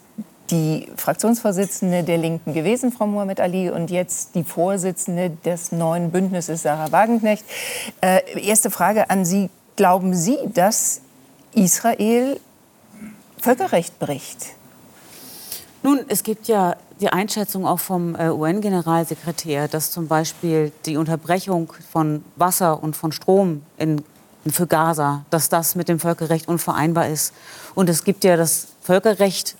die 0.51 0.87
Fraktionsvorsitzende 0.95 2.03
der 2.03 2.17
Linken 2.17 2.53
gewesen, 2.53 2.91
Frau 2.91 3.07
Mohamed 3.07 3.39
Ali, 3.39 3.69
und 3.69 3.89
jetzt 3.89 4.35
die 4.35 4.43
Vorsitzende 4.43 5.31
des 5.45 5.71
neuen 5.71 6.11
Bündnisses, 6.11 6.63
Sarah 6.63 6.91
Wagenknecht. 6.91 7.45
Äh, 8.01 8.45
erste 8.45 8.69
Frage 8.69 9.09
an 9.09 9.25
Sie. 9.25 9.49
Glauben 9.77 10.13
Sie, 10.13 10.37
dass 10.53 11.01
Israel 11.53 12.39
Völkerrecht 13.39 13.97
bricht? 13.99 14.47
Nun, 15.83 16.01
es 16.09 16.21
gibt 16.21 16.47
ja 16.47 16.75
die 16.99 17.09
Einschätzung 17.09 17.65
auch 17.65 17.79
vom 17.79 18.15
äh, 18.15 18.29
UN-Generalsekretär, 18.29 19.67
dass 19.67 19.89
zum 19.89 20.07
Beispiel 20.07 20.71
die 20.85 20.97
Unterbrechung 20.97 21.73
von 21.91 22.23
Wasser 22.35 22.83
und 22.83 22.95
von 22.95 23.11
Strom 23.11 23.63
in, 23.77 24.03
für 24.45 24.67
Gaza, 24.67 25.25
dass 25.31 25.49
das 25.49 25.73
mit 25.73 25.89
dem 25.89 25.99
Völkerrecht 25.99 26.47
unvereinbar 26.47 27.07
ist. 27.07 27.33
Und 27.73 27.89
es 27.89 28.03
gibt 28.03 28.23
ja 28.23 28.37
das 28.37 28.67
Völkerrecht 28.81 29.55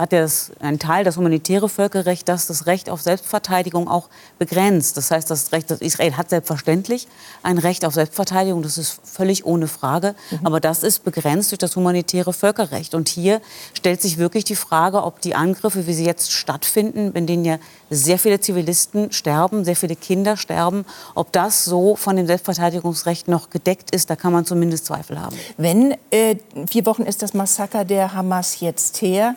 hat 0.00 0.12
er 0.14 0.28
ein 0.60 0.78
Teil, 0.78 1.04
das 1.04 1.16
humanitäre 1.16 1.68
Völkerrecht, 1.68 2.28
das 2.28 2.46
das 2.46 2.66
Recht 2.66 2.88
auf 2.88 3.02
Selbstverteidigung 3.02 3.86
auch 3.86 4.08
begrenzt. 4.38 4.96
Das 4.96 5.10
heißt, 5.10 5.30
das 5.30 5.52
Recht, 5.52 5.70
das 5.70 5.80
Israel 5.80 6.16
hat 6.16 6.30
selbstverständlich 6.30 7.06
ein 7.42 7.58
Recht 7.58 7.84
auf 7.84 7.94
Selbstverteidigung, 7.94 8.62
das 8.62 8.78
ist 8.78 8.98
völlig 9.04 9.44
ohne 9.44 9.68
Frage, 9.68 10.14
mhm. 10.30 10.46
aber 10.46 10.60
das 10.60 10.82
ist 10.82 11.04
begrenzt 11.04 11.52
durch 11.52 11.58
das 11.58 11.76
humanitäre 11.76 12.32
Völkerrecht. 12.32 12.94
Und 12.94 13.08
hier 13.08 13.42
stellt 13.74 14.00
sich 14.00 14.16
wirklich 14.16 14.44
die 14.44 14.56
Frage, 14.56 15.04
ob 15.04 15.20
die 15.20 15.34
Angriffe, 15.34 15.86
wie 15.86 15.92
sie 15.92 16.06
jetzt 16.06 16.32
stattfinden, 16.32 17.12
in 17.12 17.26
denen 17.26 17.44
ja 17.44 17.58
sehr 17.90 18.18
viele 18.18 18.40
Zivilisten 18.40 19.12
sterben, 19.12 19.64
sehr 19.64 19.76
viele 19.76 19.96
Kinder 19.96 20.36
sterben, 20.36 20.86
ob 21.14 21.32
das 21.32 21.64
so 21.64 21.96
von 21.96 22.16
dem 22.16 22.26
Selbstverteidigungsrecht 22.26 23.28
noch 23.28 23.50
gedeckt 23.50 23.94
ist, 23.94 24.08
da 24.08 24.16
kann 24.16 24.32
man 24.32 24.46
zumindest 24.46 24.86
Zweifel 24.86 25.20
haben. 25.20 25.36
Wenn 25.56 25.94
äh, 26.10 26.36
vier 26.68 26.86
Wochen 26.86 27.02
ist 27.02 27.22
das 27.22 27.34
Massaker 27.34 27.84
der 27.84 28.14
Hamas 28.14 28.60
jetzt 28.60 29.02
her, 29.02 29.34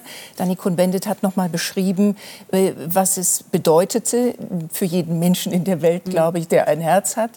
Dani 0.54 0.56
Cohn-Bendit 0.56 1.08
hat 1.08 1.24
noch 1.24 1.36
mal 1.36 1.50
beschrieben, 1.50 2.16
äh, 2.52 2.72
was 2.88 3.18
es 3.18 3.44
bedeutete 3.44 4.36
für 4.72 4.86
jeden 4.86 5.20
Menschen 5.20 5.52
in 5.52 5.64
der 5.64 5.82
Welt, 5.82 6.06
glaube 6.06 6.40
ich, 6.40 6.48
der 6.48 6.68
ein 6.68 6.80
Herz 6.80 7.18
hat. 7.18 7.32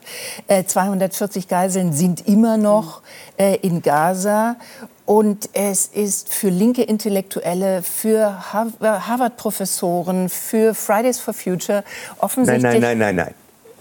Äh, 0.49 0.65
240 0.65 1.49
Geiseln 1.49 1.93
sind 1.93 2.27
immer 2.27 2.57
noch 2.57 3.03
äh, 3.37 3.57
in 3.57 3.83
Gaza 3.83 4.57
und 5.05 5.49
es 5.53 5.87
ist 5.87 6.33
für 6.33 6.49
linke 6.49 6.83
Intellektuelle, 6.83 7.83
für 7.83 8.53
Harvard-Professoren, 8.53 10.29
für 10.29 10.75
Fridays 10.75 11.19
for 11.19 11.33
Future 11.33 11.85
offensichtlich. 12.19 12.63
Nein, 12.63 12.81
nein, 12.81 12.99
nein, 12.99 13.17
nein, 13.17 13.27
nein. 13.27 13.35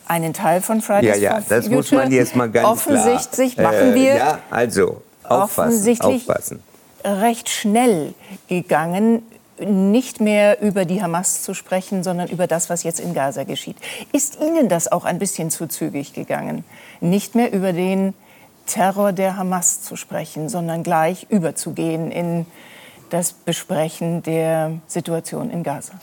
Einen 0.08 0.34
Teil 0.34 0.62
von 0.62 0.82
Fridays 0.82 1.20
ja, 1.20 1.32
ja, 1.32 1.32
for 1.32 1.42
Future. 1.42 1.62
Das 1.62 1.70
muss 1.70 1.92
man 1.92 2.12
jetzt 2.12 2.36
mal 2.36 2.50
ganz 2.50 2.68
offensichtlich 2.68 3.56
klar. 3.56 3.72
machen 3.72 3.96
wir. 3.96 4.12
Äh, 4.12 4.18
ja, 4.18 4.39
also 4.51 5.01
aufpassen, 5.24 5.70
offensichtlich 5.70 6.30
aufpassen. 6.30 6.63
Recht 7.06 7.50
schnell 7.50 8.14
gegangen, 8.48 9.24
nicht 9.60 10.20
mehr 10.20 10.62
über 10.62 10.84
die 10.84 11.02
Hamas 11.02 11.44
zu 11.44 11.54
sprechen, 11.54 12.04
sondern 12.04 12.28
über 12.28 12.46
das, 12.48 12.70
was 12.70 12.84
jetzt 12.84 13.00
in 13.00 13.14
Gaza 13.14 13.44
geschieht. 13.44 13.78
Ist 14.12 14.40
Ihnen 14.42 14.68
das 14.68 14.92
auch 14.92 15.06
ein 15.06 15.18
bisschen 15.18 15.50
zu 15.50 15.68
zügig 15.68 16.14
gegangen? 16.14 16.66
Nicht 17.00 17.36
mehr 17.36 17.54
über 17.54 17.72
den 17.72 18.14
Terror 18.66 19.14
der 19.14 19.38
Hamas 19.38 19.82
zu 19.82 19.96
sprechen, 19.96 20.50
sondern 20.50 20.84
gleich 20.84 21.28
überzugehen 21.30 22.12
in 22.12 22.46
das 23.10 23.34
Besprechen 23.34 24.22
der 24.24 24.80
Situation 24.88 25.50
in 25.50 25.64
Gaza? 25.64 25.94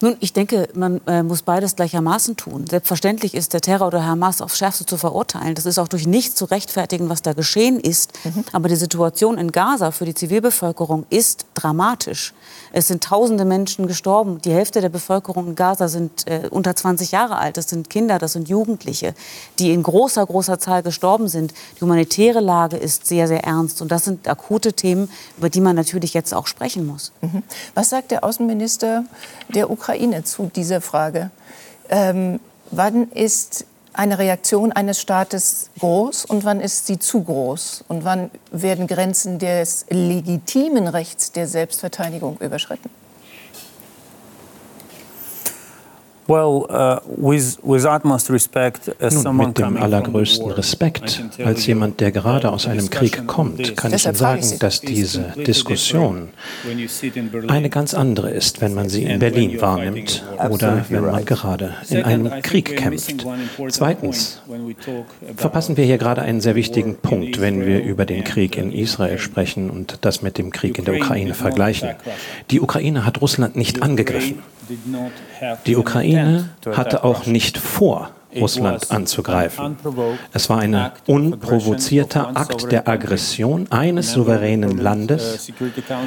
Nun, 0.00 0.16
ich 0.20 0.32
denke, 0.32 0.68
man 0.74 1.00
äh, 1.06 1.22
muss 1.22 1.42
beides 1.42 1.76
gleichermaßen 1.76 2.36
tun. 2.36 2.66
Selbstverständlich 2.66 3.34
ist 3.34 3.52
der 3.52 3.60
Terror 3.60 3.90
der 3.90 4.06
Hamas 4.06 4.40
aufs 4.40 4.58
Schärfste 4.58 4.86
zu 4.86 4.96
verurteilen. 4.96 5.54
Das 5.54 5.66
ist 5.66 5.78
auch 5.78 5.88
durch 5.88 6.06
nichts 6.06 6.36
zu 6.36 6.44
rechtfertigen, 6.44 7.08
was 7.08 7.22
da 7.22 7.32
geschehen 7.32 7.80
ist. 7.80 8.12
Mhm. 8.24 8.44
Aber 8.52 8.68
die 8.68 8.76
Situation 8.76 9.36
in 9.36 9.52
Gaza 9.52 9.90
für 9.90 10.04
die 10.04 10.14
Zivilbevölkerung 10.14 11.06
ist 11.10 11.46
dramatisch. 11.54 12.32
Es 12.72 12.86
sind 12.88 13.02
tausende 13.02 13.44
Menschen 13.44 13.88
gestorben. 13.88 14.40
Die 14.40 14.52
Hälfte 14.52 14.80
der 14.80 14.90
Bevölkerung 14.90 15.48
in 15.48 15.54
Gaza 15.56 15.88
sind 15.88 16.26
äh, 16.28 16.48
unter 16.50 16.76
20 16.76 17.10
Jahre 17.10 17.36
alt. 17.36 17.56
Das 17.56 17.68
sind 17.68 17.90
Kinder, 17.90 18.18
das 18.18 18.34
sind 18.34 18.48
Jugendliche, 18.48 19.14
die 19.58 19.72
in 19.72 19.82
großer, 19.82 20.24
großer 20.24 20.58
Zahl 20.58 20.82
gestorben 20.82 21.28
sind. 21.28 21.52
Die 21.76 21.82
humanitäre 21.82 22.40
Lage 22.40 22.76
ist 22.76 23.06
sehr, 23.06 23.26
sehr 23.26 23.44
ernst. 23.44 23.82
Und 23.82 23.90
das 23.90 24.04
sind 24.04 24.28
akute 24.28 24.72
Themen, 24.72 25.10
über 25.36 25.50
die 25.50 25.60
man 25.60 25.74
natürlich 25.74 26.14
jetzt 26.14 26.32
auch 26.32 26.46
spricht 26.46 26.59
sprechen 26.60 26.86
muss. 26.86 27.12
Mhm. 27.22 27.42
Was 27.74 27.88
sagt 27.88 28.10
der 28.10 28.22
Außenminister 28.22 29.04
der 29.48 29.70
Ukraine 29.70 30.24
zu 30.24 30.50
dieser 30.54 30.82
Frage? 30.82 31.30
Ähm, 31.88 32.38
wann 32.70 33.10
ist 33.12 33.64
eine 33.94 34.18
Reaktion 34.18 34.70
eines 34.70 35.00
Staates 35.00 35.70
groß 35.78 36.26
und 36.26 36.44
wann 36.44 36.60
ist 36.60 36.86
sie 36.86 36.98
zu 36.98 37.22
groß? 37.22 37.84
Und 37.88 38.04
wann 38.04 38.30
werden 38.52 38.86
Grenzen 38.86 39.38
des 39.38 39.86
legitimen 39.88 40.86
Rechts 40.86 41.32
der 41.32 41.48
Selbstverteidigung 41.48 42.38
überschritten? 42.40 42.90
Well, 46.30 46.64
uh, 46.70 47.00
with, 47.04 47.58
with 47.64 47.84
respect, 48.30 48.88
Nun, 49.00 49.36
mit 49.36 49.58
dem 49.58 49.76
allergrößten 49.76 50.52
Respekt, 50.52 51.24
als 51.44 51.66
jemand, 51.66 51.98
der 51.98 52.12
gerade 52.12 52.52
aus 52.52 52.68
einem 52.68 52.88
Krieg 52.88 53.26
kommt, 53.26 53.76
kann 53.76 53.92
ich 53.92 54.06
Ihnen 54.06 54.14
sagen, 54.14 54.58
dass 54.60 54.80
diese 54.80 55.34
Diskussion 55.44 56.28
eine 57.48 57.68
ganz 57.68 57.94
andere 57.94 58.30
ist, 58.30 58.60
wenn 58.60 58.74
man 58.74 58.88
sie 58.88 59.02
in 59.02 59.18
Berlin 59.18 59.60
wahrnimmt 59.60 60.22
oder 60.48 60.84
wenn 60.88 61.06
man 61.06 61.24
gerade 61.24 61.74
in 61.88 62.04
einem 62.04 62.30
Krieg 62.42 62.76
kämpft. 62.76 63.26
Zweitens 63.70 64.40
verpassen 65.34 65.76
wir 65.76 65.84
hier 65.84 65.98
gerade 65.98 66.22
einen 66.22 66.40
sehr 66.40 66.54
wichtigen 66.54 66.94
Punkt, 66.94 67.40
wenn 67.40 67.66
wir 67.66 67.82
über 67.82 68.06
den 68.06 68.22
Krieg 68.22 68.56
in 68.56 68.70
Israel 68.70 69.18
sprechen 69.18 69.68
und 69.68 69.98
das 70.02 70.22
mit 70.22 70.38
dem 70.38 70.52
Krieg 70.52 70.78
in 70.78 70.84
der 70.84 70.94
Ukraine 70.94 71.34
vergleichen. 71.34 71.90
Die 72.52 72.60
Ukraine 72.60 73.04
hat 73.04 73.20
Russland 73.20 73.56
nicht 73.56 73.82
angegriffen. 73.82 74.38
Die 75.66 75.76
Ukraine 75.76 76.19
hatte 76.72 77.04
auch 77.04 77.26
nicht 77.26 77.58
vor, 77.58 78.10
Russland 78.36 78.90
anzugreifen. 78.90 79.76
Es 80.32 80.48
war 80.48 80.58
ein 80.58 80.90
unprovozierter 81.06 82.36
Akt 82.36 82.70
der 82.70 82.88
Aggression 82.88 83.66
eines 83.70 84.12
souveränen 84.12 84.78
Landes, 84.78 85.52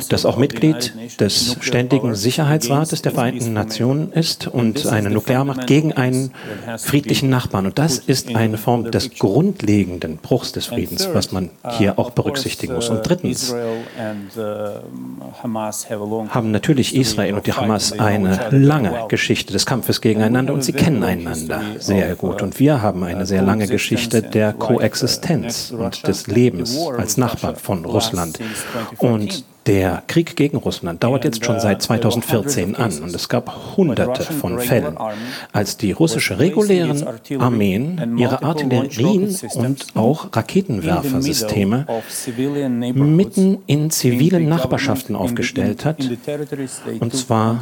das 0.09 0.25
auch 0.25 0.37
Mitglied 0.37 0.93
des 1.19 1.57
Ständigen 1.61 2.15
Sicherheitsrates 2.15 3.01
der 3.01 3.11
Vereinten 3.11 3.53
Nationen 3.53 4.11
ist 4.11 4.47
und 4.47 4.85
eine 4.87 5.09
Nuklearmacht 5.09 5.67
gegen 5.67 5.93
einen 5.93 6.31
friedlichen 6.77 7.29
Nachbarn. 7.29 7.65
Und 7.65 7.79
das 7.79 7.97
ist 7.99 8.35
eine 8.35 8.57
Form 8.57 8.91
des 8.91 9.11
grundlegenden 9.15 10.17
Bruchs 10.17 10.51
des 10.51 10.67
Friedens, 10.67 11.09
was 11.13 11.31
man 11.31 11.49
hier 11.77 11.99
auch 11.99 12.11
berücksichtigen 12.11 12.75
muss. 12.75 12.89
Und 12.89 13.01
drittens 13.03 13.53
haben 16.29 16.51
natürlich 16.51 16.95
Israel 16.95 17.33
und 17.35 17.47
die 17.47 17.53
Hamas 17.53 17.97
eine 17.99 18.49
lange 18.51 19.05
Geschichte 19.09 19.53
des 19.53 19.65
Kampfes 19.65 20.01
gegeneinander 20.01 20.53
und 20.53 20.63
sie 20.63 20.73
kennen 20.73 21.03
einander 21.03 21.61
sehr 21.79 22.12
sehr 22.13 22.29
gut. 22.29 22.41
Und 22.41 22.59
wir 22.59 22.81
haben 22.81 23.03
eine 23.03 23.25
sehr 23.25 23.41
lange 23.41 23.67
Geschichte 23.67 24.21
der 24.21 24.53
Koexistenz 24.53 25.71
und 25.71 26.07
des 26.07 26.27
Lebens 26.27 26.77
als 26.97 27.17
Nachbarn 27.17 27.55
von 27.55 27.85
Russland. 27.85 28.39
Und 28.97 29.43
der 29.65 30.03
Krieg 30.07 30.35
gegen 30.35 30.57
Russland 30.57 31.03
dauert 31.03 31.23
jetzt 31.23 31.45
schon 31.45 31.59
seit 31.59 31.81
2014 31.81 32.75
an. 32.75 32.91
und 33.01 33.15
es 33.15 33.29
gab 33.29 33.77
hunderte 33.77 34.23
von 34.23 34.59
Fällen, 34.59 34.97
als 35.51 35.77
die 35.77 35.91
russische 35.91 36.39
regulären 36.39 37.03
Armeen 37.39 38.17
ihre 38.17 38.43
Artillerien 38.43 39.35
und 39.55 39.85
auch 39.95 40.27
Raketenwerfersysteme 40.33 41.85
mitten 42.93 43.59
in 43.67 43.89
zivilen 43.89 44.49
Nachbarschaften 44.49 45.15
aufgestellt 45.15 45.85
hat, 45.85 45.97
und 46.99 47.13
zwar 47.15 47.61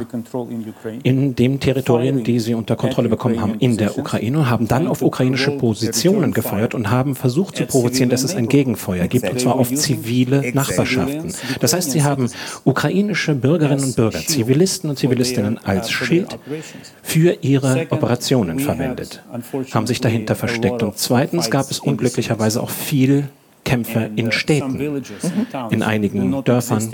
in 1.02 1.36
den 1.36 1.60
Territorien, 1.60 2.24
die 2.24 2.40
sie 2.40 2.54
unter 2.54 2.76
Kontrolle 2.76 3.08
bekommen 3.08 3.40
haben 3.40 3.54
in 3.60 3.76
der 3.76 3.98
Ukraine, 3.98 4.38
und 4.38 4.50
haben 4.50 4.68
dann 4.68 4.88
auf 4.88 5.02
ukrainische 5.02 5.52
Positionen 5.52 6.32
gefeuert 6.32 6.74
und 6.74 6.90
haben 6.90 7.14
versucht 7.14 7.56
zu 7.56 7.66
provozieren, 7.66 8.10
dass 8.10 8.24
es 8.24 8.34
ein 8.34 8.48
Gegenfeuer 8.48 9.06
gibt, 9.06 9.30
und 9.30 9.40
zwar 9.40 9.54
auf 9.56 9.72
zivile 9.72 10.52
Nachbarschaften. 10.52 11.32
Das 11.60 11.72
heißt, 11.72 11.91
Sie 11.92 12.02
haben 12.02 12.30
ukrainische 12.64 13.34
Bürgerinnen 13.34 13.84
und 13.84 13.96
Bürger, 13.96 14.20
Zivilisten 14.20 14.90
und 14.90 14.98
Zivilistinnen 14.98 15.58
als 15.58 15.90
Schild 15.90 16.38
für 17.02 17.38
ihre 17.42 17.86
Operationen 17.90 18.58
verwendet, 18.58 19.22
haben 19.72 19.86
sich 19.86 20.00
dahinter 20.00 20.34
versteckt. 20.34 20.82
Und 20.82 20.98
zweitens 20.98 21.50
gab 21.50 21.70
es 21.70 21.78
unglücklicherweise 21.78 22.62
auch 22.62 22.70
viel 22.70 23.28
Kämpfe 23.64 24.10
in 24.16 24.28
uh, 24.28 24.32
Städten, 24.32 25.04
in 25.70 25.82
einigen 25.82 26.42
Dörfern, 26.44 26.92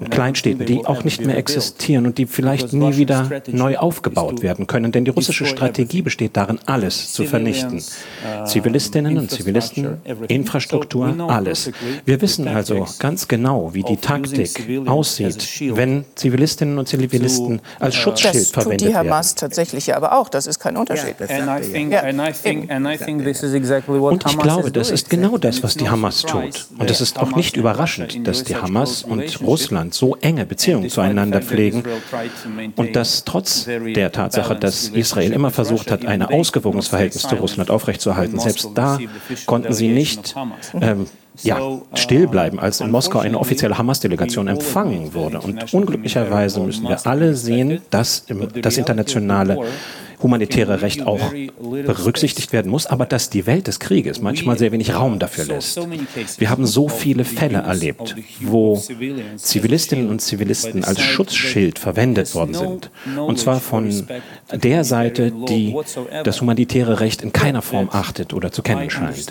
in 0.00 0.10
Kleinstädten, 0.10 0.66
die 0.66 0.84
auch 0.84 1.04
nicht 1.04 1.24
mehr 1.24 1.36
existieren 1.36 2.06
und 2.06 2.18
die 2.18 2.26
vielleicht 2.26 2.72
nie 2.72 2.96
wieder 2.96 3.28
neu 3.46 3.78
aufgebaut 3.78 4.42
werden 4.42 4.66
können. 4.66 4.92
Denn 4.92 5.04
die 5.04 5.10
russische 5.10 5.46
Strategie 5.46 6.02
besteht 6.02 6.36
darin, 6.36 6.58
alles 6.66 7.12
zu 7.12 7.24
vernichten. 7.24 7.78
Uh, 7.78 8.44
Zivilistinnen 8.44 9.16
und 9.16 9.30
Zivilisten, 9.30 9.98
Infrastruktur, 10.28 11.14
alles. 11.28 11.70
Wir 12.04 12.20
wissen 12.20 12.48
also 12.48 12.86
ganz 12.98 13.28
genau, 13.28 13.74
wie 13.74 13.82
die 13.82 13.96
Taktik 13.96 14.50
aussieht, 14.86 15.62
wenn 15.76 16.04
Zivilistinnen 16.14 16.78
und 16.78 16.88
Zivilisten 16.88 17.60
als 17.78 17.96
uh, 17.96 17.98
Schutzschild 17.98 18.34
das 18.34 18.50
verwendet 18.50 18.82
werden. 18.82 18.84
Das 18.84 18.84
tut 18.84 19.04
die 19.04 19.10
Hamas 19.10 19.34
tatsächlich 19.34 19.94
aber 19.94 20.18
auch. 20.18 20.28
Das 20.28 20.46
ist 20.46 20.58
kein 20.58 20.76
Unterschied. 20.76 21.14
Und 24.00 24.26
ich 24.26 24.38
glaube, 24.38 24.70
das 24.72 24.90
ist 24.90 25.10
genau 25.10 25.38
das, 25.38 25.62
was 25.62 25.74
die 25.74 25.88
Hamas 25.88 26.07
Hamas 26.08 26.22
tut. 26.22 26.66
Und 26.78 26.90
es 26.90 27.00
ist 27.00 27.18
auch 27.18 27.34
nicht 27.34 27.56
überraschend, 27.56 28.26
dass 28.26 28.44
die 28.44 28.56
Hamas 28.56 29.02
und 29.02 29.40
Russland 29.40 29.94
so 29.94 30.16
enge 30.16 30.46
Beziehungen 30.46 30.88
zueinander 30.88 31.42
pflegen 31.42 31.82
und 32.76 32.96
dass 32.96 33.24
trotz 33.24 33.64
der 33.64 34.12
Tatsache, 34.12 34.56
dass 34.56 34.88
Israel 34.88 35.32
immer 35.32 35.50
versucht 35.50 35.90
hat, 35.90 36.06
ein 36.06 36.22
ausgewogenes 36.22 36.88
Verhältnis 36.88 37.22
zu 37.22 37.36
Russland 37.36 37.70
aufrechtzuerhalten, 37.70 38.38
selbst 38.38 38.70
da 38.74 38.98
konnten 39.46 39.72
sie 39.72 39.88
nicht 39.88 40.34
ähm, 40.80 41.06
ja, 41.42 41.80
still 41.94 42.26
bleiben, 42.26 42.58
als 42.58 42.80
in 42.80 42.90
Moskau 42.90 43.20
eine 43.20 43.38
offizielle 43.38 43.78
Hamas-Delegation 43.78 44.48
empfangen 44.48 45.14
wurde. 45.14 45.40
Und 45.40 45.72
unglücklicherweise 45.72 46.60
müssen 46.60 46.88
wir 46.88 47.06
alle 47.06 47.34
sehen, 47.34 47.80
dass 47.90 48.24
das 48.62 48.76
internationale 48.76 49.58
humanitäre 50.22 50.82
Recht 50.82 51.06
auch 51.06 51.20
berücksichtigt 51.60 52.52
werden 52.52 52.70
muss, 52.70 52.86
aber 52.86 53.06
dass 53.06 53.30
die 53.30 53.46
Welt 53.46 53.66
des 53.66 53.78
Krieges 53.78 54.20
manchmal 54.20 54.58
sehr 54.58 54.72
wenig 54.72 54.94
Raum 54.94 55.18
dafür 55.18 55.44
lässt. 55.44 55.78
Wir 56.38 56.50
haben 56.50 56.66
so 56.66 56.88
viele 56.88 57.24
Fälle 57.24 57.58
erlebt, 57.58 58.16
wo 58.40 58.82
Zivilistinnen 59.36 60.08
und 60.08 60.20
Zivilisten 60.20 60.84
als 60.84 61.00
Schutzschild 61.00 61.78
verwendet 61.78 62.34
worden 62.34 62.54
sind. 62.54 62.90
Und 63.16 63.38
zwar 63.38 63.60
von 63.60 64.06
der 64.52 64.84
Seite, 64.84 65.32
die 65.48 65.74
das 66.24 66.40
humanitäre 66.40 67.00
Recht 67.00 67.22
in 67.22 67.32
keiner 67.32 67.62
Form 67.62 67.88
achtet 67.92 68.34
oder 68.34 68.50
zu 68.50 68.62
kennen 68.62 68.90
scheint. 68.90 69.30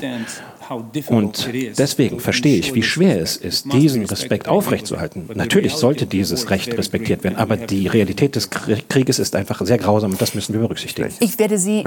Und 1.07 1.49
deswegen 1.77 2.19
verstehe 2.19 2.57
ich, 2.57 2.73
wie 2.73 2.83
schwer 2.83 3.21
es 3.21 3.37
ist, 3.37 3.71
diesen 3.71 4.05
Respekt 4.05 4.47
aufrechtzuerhalten. 4.47 5.29
Natürlich 5.33 5.73
sollte 5.73 6.05
dieses 6.05 6.49
Recht 6.49 6.77
respektiert 6.77 7.23
werden, 7.23 7.37
aber 7.37 7.57
die 7.57 7.87
Realität 7.87 8.35
des 8.35 8.49
Krieges 8.49 9.19
ist 9.19 9.35
einfach 9.35 9.61
sehr 9.65 9.77
grausam 9.77 10.11
und 10.11 10.21
das 10.21 10.35
müssen 10.35 10.53
wir 10.53 10.61
berücksichtigen. 10.61 11.13
Ich 11.19 11.39
werde 11.39 11.57
Sie 11.57 11.83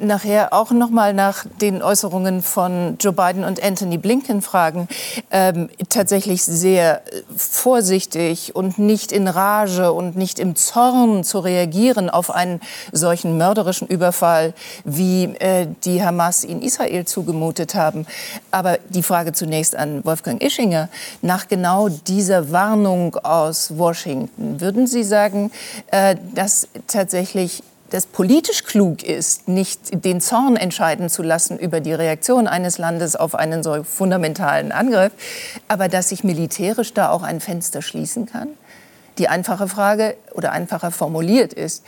nachher 0.00 0.52
auch 0.52 0.70
noch 0.70 0.90
mal 0.90 1.14
nach 1.14 1.44
den 1.60 1.82
Äußerungen 1.82 2.42
von 2.42 2.96
Joe 3.00 3.12
Biden 3.12 3.44
und 3.44 3.62
Anthony 3.62 3.98
Blinken 3.98 4.42
fragen. 4.42 4.88
Ähm, 5.30 5.68
tatsächlich 5.88 6.42
sehr 6.42 7.02
vorsichtig 7.36 8.54
und 8.54 8.78
nicht 8.78 9.12
in 9.12 9.28
Rage 9.28 9.92
und 9.92 10.16
nicht 10.16 10.38
im 10.38 10.56
Zorn 10.56 11.24
zu 11.24 11.38
reagieren 11.38 12.10
auf 12.10 12.30
einen 12.34 12.60
solchen 12.92 13.38
mörderischen 13.38 13.88
Überfall, 13.88 14.54
wie 14.84 15.24
äh, 15.38 15.66
die 15.84 16.02
Hamas 16.02 16.44
in 16.44 16.62
Israel 16.62 17.04
zugemutet 17.04 17.74
haben. 17.74 18.06
Aber 18.50 18.78
die 18.88 19.02
Frage 19.02 19.32
zunächst 19.32 19.76
an 19.76 20.04
Wolfgang 20.04 20.42
Ischinger. 20.42 20.88
Nach 21.22 21.48
genau 21.48 21.88
dieser 21.88 22.50
Warnung 22.50 23.16
aus 23.16 23.76
Washington, 23.78 24.60
würden 24.60 24.86
Sie 24.86 25.04
sagen, 25.04 25.50
äh, 25.90 26.16
dass 26.34 26.68
tatsächlich 26.86 27.62
das 27.90 28.06
politisch 28.06 28.64
klug 28.64 29.02
ist, 29.02 29.48
nicht 29.48 30.04
den 30.04 30.20
Zorn 30.20 30.56
entscheiden 30.56 31.08
zu 31.08 31.22
lassen 31.22 31.58
über 31.58 31.80
die 31.80 31.92
Reaktion 31.92 32.46
eines 32.46 32.78
Landes 32.78 33.16
auf 33.16 33.34
einen 33.34 33.62
so 33.62 33.82
fundamentalen 33.82 34.72
Angriff, 34.72 35.12
aber 35.68 35.88
dass 35.88 36.10
sich 36.10 36.24
militärisch 36.24 36.92
da 36.92 37.10
auch 37.10 37.22
ein 37.22 37.40
Fenster 37.40 37.82
schließen 37.82 38.26
kann? 38.26 38.48
Die 39.16 39.28
einfache 39.28 39.68
Frage 39.68 40.16
oder 40.34 40.52
einfacher 40.52 40.90
formuliert 40.90 41.52
ist, 41.52 41.84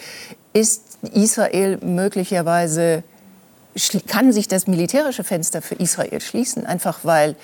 ist 0.53 0.99
Israel 1.13 1.79
möglicherweise 1.83 3.05
kann 4.07 4.33
sich 4.33 4.49
das 4.49 4.67
militärische 4.67 5.25
Fenster 5.25 5.63
für 5.63 5.77
Israel 5.77 6.21
schließen, 6.21 6.67
einfach 6.67 7.01
weil 7.05 7.37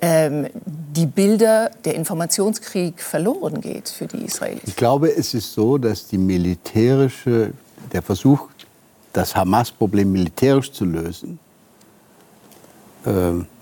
ähm, 0.00 0.46
die 0.64 1.06
Bilder, 1.06 1.70
der 1.84 1.94
Informationskrieg 1.94 3.00
verloren 3.00 3.60
geht 3.60 3.88
für 3.88 4.06
die 4.06 4.24
Israelis. 4.24 4.62
Ich 4.66 4.76
glaube, 4.76 5.14
es 5.14 5.34
ist 5.34 5.52
so, 5.52 5.78
dass 5.78 6.06
die 6.06 6.18
militärische, 6.18 7.52
der 7.92 8.02
Versuch, 8.02 8.48
das 9.12 9.34
Hamas-Problem 9.34 10.12
militärisch 10.12 10.72
zu 10.72 10.84
lösen, 10.84 11.38
äh, 13.04 13.10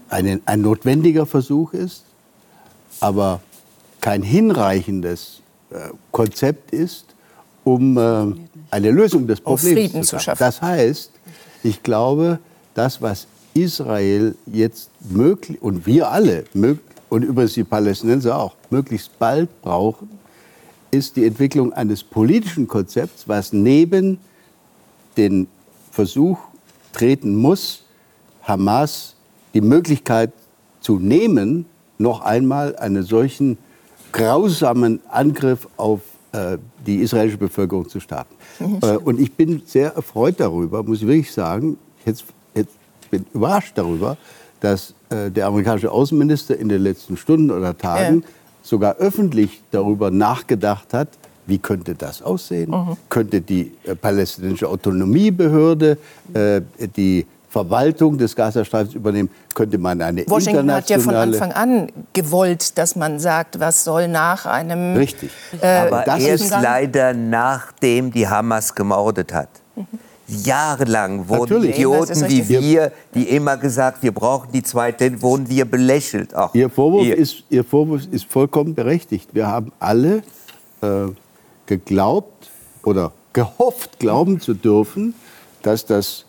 ein, 0.09 0.43
ein 0.45 0.61
notwendiger 0.61 1.27
Versuch 1.27 1.73
ist, 1.73 2.05
aber 3.01 3.41
kein 4.01 4.23
hinreichendes 4.23 5.41
äh, 5.71 5.89
Konzept 6.13 6.71
ist, 6.73 7.07
um 7.65 7.97
äh, 7.97 8.35
eine 8.71 8.91
Lösung 8.91 9.27
des 9.27 9.41
Problems 9.41 10.09
zu 10.09 10.19
schaffen. 10.19 10.39
Das 10.39 10.63
heißt, 10.63 11.11
ich 11.67 11.83
glaube, 11.83 12.39
das, 12.75 13.03
was 13.03 13.27
Israel 13.55 14.35
jetzt 14.47 14.91
möglich 15.11 15.61
und 15.61 15.87
wir 15.87 16.11
alle 16.11 16.45
und 17.09 17.23
übrigens 17.23 17.55
die 17.55 17.65
Palästinenser 17.65 18.39
auch 18.39 18.55
möglichst 18.71 19.19
bald 19.19 19.63
brauchen, 19.63 20.09
ist 20.91 21.17
die 21.17 21.27
Entwicklung 21.27 21.73
eines 21.73 22.03
politischen 22.03 22.69
Konzepts, 22.69 23.27
was 23.27 23.53
neben 23.53 24.19
den 25.17 25.49
Versuch 25.91 26.39
treten 26.93 27.35
muss, 27.37 27.85
Hamas 28.43 29.15
die 29.55 29.61
Möglichkeit 29.61 30.33
zu 30.81 30.99
nehmen, 30.99 31.67
noch 31.99 32.21
einmal 32.21 32.77
einen 32.77 33.03
solchen 33.03 33.59
grausamen 34.13 35.01
Angriff 35.09 35.67
auf 35.77 36.01
die 36.87 36.97
israelische 36.97 37.39
Bevölkerung 37.39 37.89
zu 37.89 38.01
starten. 38.01 38.35
Äh, 38.83 38.97
und 38.97 39.21
ich 39.21 39.33
bin 39.33 39.63
sehr 39.67 39.95
erfreut 39.95 40.37
darüber, 40.39 40.83
muss 40.83 40.99
ich 41.03 41.07
wirklich 41.07 41.33
sagen. 41.33 41.79
Jetzt, 42.05 42.25
jetzt 42.55 42.75
bin 43.11 43.25
überrascht 43.33 43.73
darüber, 43.77 44.17
dass 44.61 44.95
äh, 45.11 45.31
der 45.31 45.47
amerikanische 45.47 45.91
Außenminister 45.91 46.57
in 46.57 46.69
den 46.69 46.83
letzten 46.83 47.17
Stunden 47.17 47.51
oder 47.51 47.77
Tagen 47.77 48.23
ja. 48.23 48.29
sogar 48.63 48.97
öffentlich 48.97 49.63
darüber 49.71 50.11
nachgedacht 50.11 50.93
hat, 50.93 51.09
wie 51.47 51.59
könnte 51.59 51.95
das 51.95 52.23
aussehen? 52.23 52.71
Mhm. 52.71 52.97
Könnte 53.09 53.41
die 53.41 53.73
äh, 53.85 53.95
palästinensische 53.95 54.69
Autonomiebehörde 54.69 55.99
äh, 56.35 56.61
die 56.97 57.27
Verwaltung 57.57 58.19
des 58.19 58.37
Gazastreifens 58.37 58.95
übernehmen, 58.95 59.31
könnte 59.55 59.79
man 59.79 60.03
eine 60.03 60.27
Washington 60.29 60.71
hat 60.71 60.91
ja 60.91 60.99
von 60.99 61.15
Anfang 61.15 61.53
an 61.53 61.91
gewollt, 62.13 62.77
dass 62.77 62.97
man 62.97 63.19
sagt, 63.19 63.59
was 63.59 63.83
soll 63.83 64.09
nach 64.09 64.45
einem... 64.45 64.95
Richtig. 64.95 65.31
Äh, 65.63 65.67
Aber 65.67 66.03
das 66.03 66.23
erst 66.23 66.51
leider 66.51 67.15
nachdem 67.15 68.13
die 68.13 68.29
Hamas 68.29 68.75
gemordet 68.75 69.33
hat. 69.33 69.49
Mhm. 69.75 69.87
Jahrelang 70.29 71.29
wurden 71.31 71.55
Natürlich. 71.55 71.77
Idioten 71.77 72.29
wie 72.29 72.47
wir, 72.49 72.93
die 73.15 73.23
immer 73.23 73.57
gesagt, 73.57 74.03
wir 74.03 74.13
brauchen 74.13 74.53
die 74.53 74.63
zweite, 74.63 75.23
wurden 75.23 75.49
wir 75.49 75.65
belächelt. 75.65 76.35
Ach, 76.35 76.53
Ihr, 76.53 76.69
Vorwurf 76.69 77.07
ihr. 77.07 77.17
Ist, 77.17 77.45
Ihr 77.49 77.65
Vorwurf 77.65 78.03
ist 78.11 78.31
vollkommen 78.31 78.75
berechtigt. 78.75 79.31
Wir 79.33 79.47
haben 79.47 79.73
alle 79.79 80.17
äh, 80.83 81.07
geglaubt 81.65 82.51
oder 82.83 83.13
gehofft, 83.33 83.99
glauben 83.99 84.41
zu 84.41 84.53
dürfen, 84.53 85.15
dass 85.63 85.87
das 85.87 86.27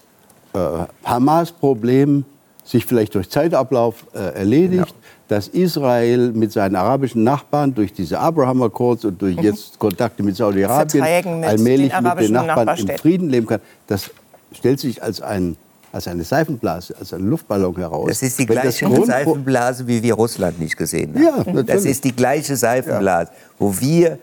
Hamas-Problem 1.03 2.25
sich 2.63 2.85
vielleicht 2.85 3.15
durch 3.15 3.29
Zeitablauf 3.29 4.05
äh, 4.13 4.39
erledigt, 4.39 4.87
ja. 4.87 4.95
dass 5.29 5.47
Israel 5.47 6.31
mit 6.33 6.51
seinen 6.51 6.75
arabischen 6.75 7.23
Nachbarn 7.23 7.73
durch 7.73 7.93
diese 7.93 8.19
Abraham 8.19 8.61
Accords 8.63 9.05
und 9.05 9.21
durch 9.21 9.37
mhm. 9.37 9.43
jetzt 9.43 9.79
Kontakte 9.79 10.21
mit 10.21 10.35
Saudi-Arabien 10.35 11.03
allmählich 11.43 11.93
den 11.93 12.03
mit 12.03 12.19
den 12.19 12.31
Nachbarn 12.33 12.77
in 12.77 12.97
Frieden 12.97 13.29
leben 13.29 13.47
kann. 13.47 13.61
Das 13.87 14.11
stellt 14.51 14.79
sich 14.79 15.01
als 15.01 15.21
ein 15.21 15.55
als 15.93 16.07
eine 16.07 16.23
Seifenblase, 16.23 16.95
als 16.99 17.13
ein 17.13 17.27
Luftballon 17.27 17.75
heraus. 17.77 18.09
Das 18.09 18.21
ist 18.21 18.37
die 18.37 18.45
gleiche 18.45 19.05
Seifenblase, 19.05 19.87
wie 19.87 20.03
wir 20.03 20.13
Russland 20.13 20.59
nicht 20.59 20.75
gesehen 20.75 21.15
haben. 21.15 21.23
Ja, 21.23 21.37
natürlich. 21.37 21.65
das 21.65 21.85
ist 21.85 22.03
die 22.03 22.15
gleiche 22.15 22.55
Seifenblase, 22.55 23.31
ja. 23.31 23.37
wo 23.57 23.79
wir 23.79 24.19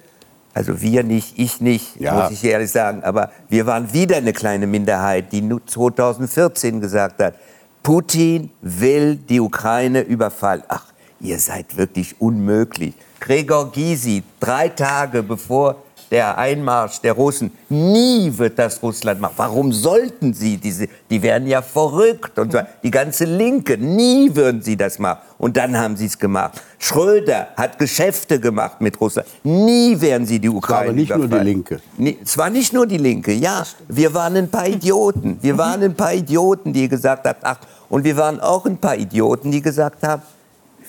also 0.55 0.81
wir 0.81 1.03
nicht, 1.03 1.37
ich 1.37 1.61
nicht, 1.61 2.01
ja. 2.01 2.14
muss 2.14 2.31
ich 2.31 2.45
ehrlich 2.45 2.71
sagen. 2.71 3.03
Aber 3.03 3.31
wir 3.49 3.67
waren 3.67 3.93
wieder 3.93 4.17
eine 4.17 4.33
kleine 4.33 4.69
Minderheit, 4.69 5.33
die 5.33 5.43
2014 5.67 6.81
gesagt 6.81 7.21
hat, 7.21 7.35
Putin 7.83 8.51
will 8.62 9.17
die 9.17 9.40
Ukraine 9.40 10.01
überfallen. 10.01 10.62
Ach, 10.69 10.87
ihr 11.21 11.38
seid 11.38 11.77
wirklich 11.77 12.21
unmöglich. 12.21 12.95
Gregor 13.21 13.73
Gysi, 13.73 14.23
drei 14.38 14.69
Tage 14.69 15.23
bevor 15.23 15.77
der 16.11 16.38
Einmarsch 16.38 17.01
der 17.01 17.12
Russen. 17.14 17.53
Nie 17.69 18.33
wird 18.37 18.59
das 18.59 18.83
Russland 18.83 19.21
machen. 19.21 19.35
Warum 19.37 19.73
sollten 19.73 20.35
sie? 20.35 20.57
Diese, 20.57 20.88
die 21.11 21.23
werden 21.23 21.47
ja 21.49 21.62
verrückt. 21.62 22.38
Und 22.38 22.53
zwar 22.53 22.67
die 22.83 22.90
ganze 22.90 23.25
Linke. 23.25 23.77
Nie 23.79 24.35
würden 24.35 24.62
sie 24.62 24.77
das 24.77 24.99
machen. 24.99 25.21
Und 25.38 25.57
dann 25.57 25.77
haben 25.77 25.97
sie 25.97 26.07
es 26.07 26.19
gemacht. 26.19 26.62
Schröder 26.79 27.49
hat 27.57 27.79
Geschäfte 27.79 28.38
gemacht 28.40 28.81
mit 28.81 29.01
Russland. 29.01 29.29
Nie 29.43 30.01
werden 30.01 30.27
sie 30.27 30.38
die 30.38 30.49
Ukraine 30.49 30.85
Aber 30.85 30.93
nicht 30.93 31.11
überfallen. 31.11 31.31
nur 31.31 31.38
die 31.40 31.45
Linke. 31.45 31.81
Es 32.23 32.38
war 32.38 32.51
nicht 32.51 32.73
nur 32.73 32.87
die 32.87 32.99
Linke, 32.99 33.33
ja. 33.33 33.64
Wir 33.88 34.14
waren 34.14 34.37
ein 34.37 34.49
paar 34.51 34.67
Idioten. 34.69 35.38
Wir 35.40 35.59
waren 35.59 35.83
ein 35.83 35.95
paar 35.95 36.14
Idioten, 36.14 36.73
die 36.73 36.88
gesagt 36.88 37.27
haben, 37.27 37.38
ach, 37.43 37.59
und 37.88 38.05
wir 38.05 38.17
waren 38.17 38.40
auch 38.40 38.67
ein 38.67 38.79
paar 38.79 38.97
Idioten, 38.97 39.51
die 39.51 39.62
gesagt 39.62 40.03
haben, 40.03 40.23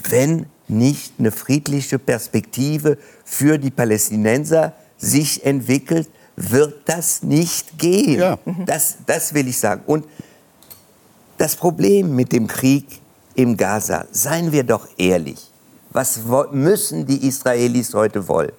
wenn 0.10 0.46
nicht 0.68 1.14
eine 1.20 1.32
friedliche 1.32 2.00
Perspektive 2.00 2.98
für 3.24 3.58
die 3.58 3.72
Palästinenser 3.72 4.74
sich 4.98 5.46
entwickelt, 5.46 6.10
wird 6.36 6.82
das 6.86 7.24
nicht 7.24 7.78
gehen. 7.78 8.20
Ja. 8.20 8.38
Das, 8.66 8.98
das 9.06 9.34
will 9.34 9.48
ich 9.48 9.58
sagen. 9.58 9.82
Und 9.86 10.06
das 11.38 11.56
Problem 11.56 12.16
mit 12.16 12.32
dem 12.32 12.48
Krieg 12.48 13.02
im 13.36 13.58
Gaza, 13.58 14.06
seien 14.12 14.52
wir 14.52 14.64
doch 14.64 14.88
ehrlich, 14.98 15.52
was 15.92 16.20
müssen 16.52 17.06
die 17.06 17.28
Israelis 17.28 17.94
heute 17.94 18.28
wollen? 18.28 18.52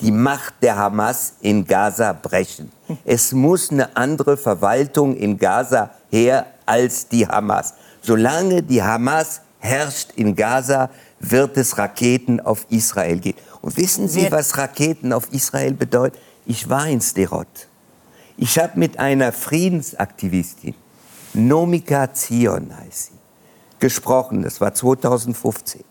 Die 0.00 0.10
Macht 0.10 0.54
der 0.62 0.76
Hamas 0.76 1.34
in 1.40 1.64
Gaza 1.64 2.12
brechen. 2.12 2.72
Es 3.04 3.32
muss 3.32 3.70
eine 3.70 3.96
andere 3.96 4.36
Verwaltung 4.36 5.14
in 5.14 5.36
Gaza 5.36 5.90
her 6.10 6.46
als 6.64 7.06
die 7.06 7.26
Hamas. 7.26 7.74
Solange 8.02 8.62
die 8.62 8.82
Hamas 8.82 9.42
herrscht 9.60 10.10
in 10.16 10.34
Gaza, 10.34 10.90
wird 11.20 11.56
es 11.56 11.78
Raketen 11.78 12.40
auf 12.40 12.66
Israel 12.70 13.18
geben. 13.20 13.38
Und 13.62 13.76
wissen 13.76 14.08
Sie, 14.08 14.30
was 14.32 14.56
Raketen 14.58 15.12
auf 15.12 15.32
Israel 15.32 15.74
bedeuten? 15.74 16.18
Ich 16.46 16.68
war 16.68 16.88
in 16.88 17.00
Sderot. 17.00 17.46
Ich 18.36 18.58
habe 18.58 18.78
mit 18.78 18.98
einer 18.98 19.32
Friedensaktivistin, 19.32 20.74
Nomika 21.34 22.12
Zion 22.12 22.74
heißt 22.76 23.06
sie, 23.06 23.18
gesprochen. 23.78 24.42
Das 24.42 24.60
war 24.60 24.74
2015. 24.74 25.84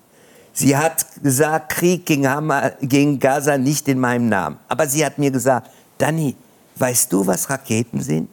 Sie 0.52 0.76
hat 0.76 1.06
gesagt, 1.22 1.72
Krieg 1.72 2.06
gegen, 2.06 2.28
Hammer, 2.28 2.72
gegen 2.82 3.20
Gaza 3.20 3.58
nicht 3.58 3.88
in 3.88 4.00
meinem 4.00 4.30
Namen. 4.30 4.58
Aber 4.68 4.88
sie 4.88 5.06
hat 5.06 5.20
mir 5.20 5.32
gesagt, 5.32 5.70
Dani, 5.98 6.36
weißt 6.76 7.14
du, 7.14 7.26
was 7.28 7.50
Raketen 7.50 8.02
sind? 8.02 8.30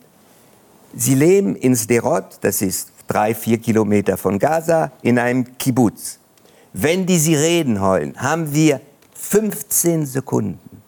Sie 0.95 1.15
leben 1.15 1.55
in 1.55 1.77
Sderot, 1.77 2.39
das 2.41 2.63
ist 2.63 2.91
drei, 3.07 3.35
vier 3.35 3.59
Kilometer 3.59 4.17
von 4.17 4.39
Gaza, 4.39 4.93
in 5.03 5.19
einem 5.19 5.57
Kibbutz. 5.59 6.19
Wenn 6.73 7.07
die 7.07 7.19
Sirenen 7.19 7.81
heulen, 7.81 8.15
haben 8.21 8.53
wir 8.53 8.81
15 9.15 10.07
Sekunden, 10.07 10.83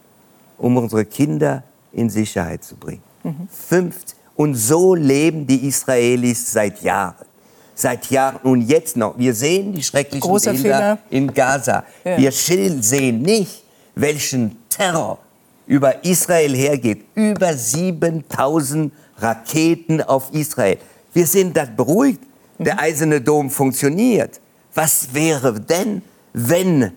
um 0.59 0.77
unsere 0.77 1.05
Kinder 1.05 1.63
in 1.93 2.11
Sicherheit 2.11 2.63
zu 2.63 2.77
bringen. 2.77 3.03
Mhm. 3.23 3.49
15. 3.51 4.19
Und 4.37 4.55
so 4.55 4.95
leben 4.95 5.47
die 5.47 5.67
Israelis 5.67 6.53
seit 6.53 6.83
Jahren. 6.83 7.27
Seit 7.75 8.11
Jahren 8.11 8.37
und 8.43 8.63
jetzt 8.63 8.97
noch. 8.97 9.19
Wir 9.19 9.35
sehen 9.35 9.73
die 9.73 9.83
schrecklichen 9.83 10.21
Großer 10.21 10.53
Bilder 10.53 10.69
Fehler. 10.69 10.99
in 11.11 11.33
Gaza. 11.33 11.85
Ja. 12.05 12.19
Wir 12.19 12.33
sehen 12.33 13.23
nicht, 13.23 13.65
welchen 13.95 14.57
Terror 14.69 15.19
über 15.67 16.05
Israel 16.05 16.55
hergeht. 16.55 17.05
Über 17.15 17.55
7000 17.55 18.93
Raketen 19.19 20.03
auf 20.03 20.33
Israel. 20.33 20.79
Wir 21.19 21.27
sind 21.27 21.57
da 21.57 21.65
beruhigt. 21.65 22.21
Der 22.61 22.75
mhm. 22.75 22.79
Eiserne 22.79 23.21
Dom 23.21 23.51
funktioniert. 23.51 24.41
Was 24.73 25.13
wäre 25.13 25.61
denn, 25.61 26.01
wenn 26.33 26.93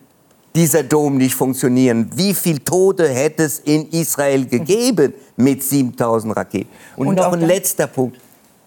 dieser 0.53 0.83
Dom 0.83 1.17
nicht 1.17 1.33
funktionieren? 1.33 2.07
Wie 2.13 2.35
viele 2.35 2.63
Tote 2.63 3.09
hätte 3.09 3.45
es 3.45 3.57
in 3.57 3.89
Israel 3.89 4.45
gegeben 4.45 5.15
mit 5.37 5.63
7000 5.63 6.37
Raketen? 6.37 6.69
Und, 6.97 7.07
Und 7.07 7.15
noch 7.15 7.33
ein 7.33 7.41
letzter 7.41 7.87
Punkt. 7.87 8.19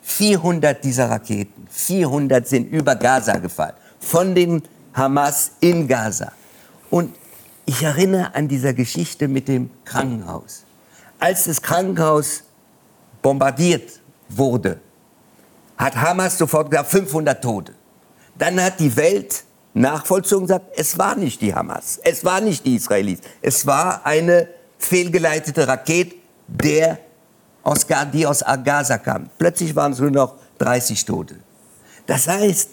400 0.02 0.82
dieser 0.82 1.08
Raketen, 1.08 1.68
400 1.70 2.48
sind 2.48 2.72
über 2.72 2.96
Gaza 2.96 3.38
gefallen, 3.38 3.74
von 4.00 4.34
den 4.34 4.60
Hamas 4.92 5.52
in 5.60 5.86
Gaza. 5.86 6.32
Und 6.90 7.14
ich 7.64 7.80
erinnere 7.80 8.34
an 8.34 8.48
dieser 8.48 8.74
Geschichte 8.74 9.28
mit 9.28 9.46
dem 9.46 9.70
Krankenhaus. 9.84 10.64
Als 11.20 11.44
das 11.44 11.62
Krankenhaus 11.62 12.42
bombardiert 13.22 14.00
wurde, 14.28 14.80
hat 15.76 15.96
Hamas 15.96 16.38
sofort 16.38 16.70
gesagt, 16.70 16.90
500 16.90 17.42
Tote. 17.42 17.72
Dann 18.38 18.62
hat 18.62 18.80
die 18.80 18.96
Welt 18.96 19.44
nachvollzogen 19.74 20.46
sagt, 20.46 20.78
es 20.78 20.98
war 20.98 21.16
nicht 21.16 21.40
die 21.40 21.54
Hamas, 21.54 22.00
es 22.02 22.24
war 22.24 22.40
nicht 22.40 22.64
die 22.64 22.76
Israelis, 22.76 23.18
es 23.42 23.66
war 23.66 24.06
eine 24.06 24.48
fehlgeleitete 24.78 25.66
Rakete, 25.66 26.16
der 26.46 26.98
aus, 27.62 27.86
die 28.12 28.26
aus 28.26 28.44
Gaza 28.64 28.98
kam. 28.98 29.28
Plötzlich 29.38 29.74
waren 29.74 29.92
es 29.92 29.98
nur 29.98 30.10
noch 30.10 30.34
30 30.58 31.04
Tote. 31.04 31.36
Das 32.06 32.28
heißt, 32.28 32.70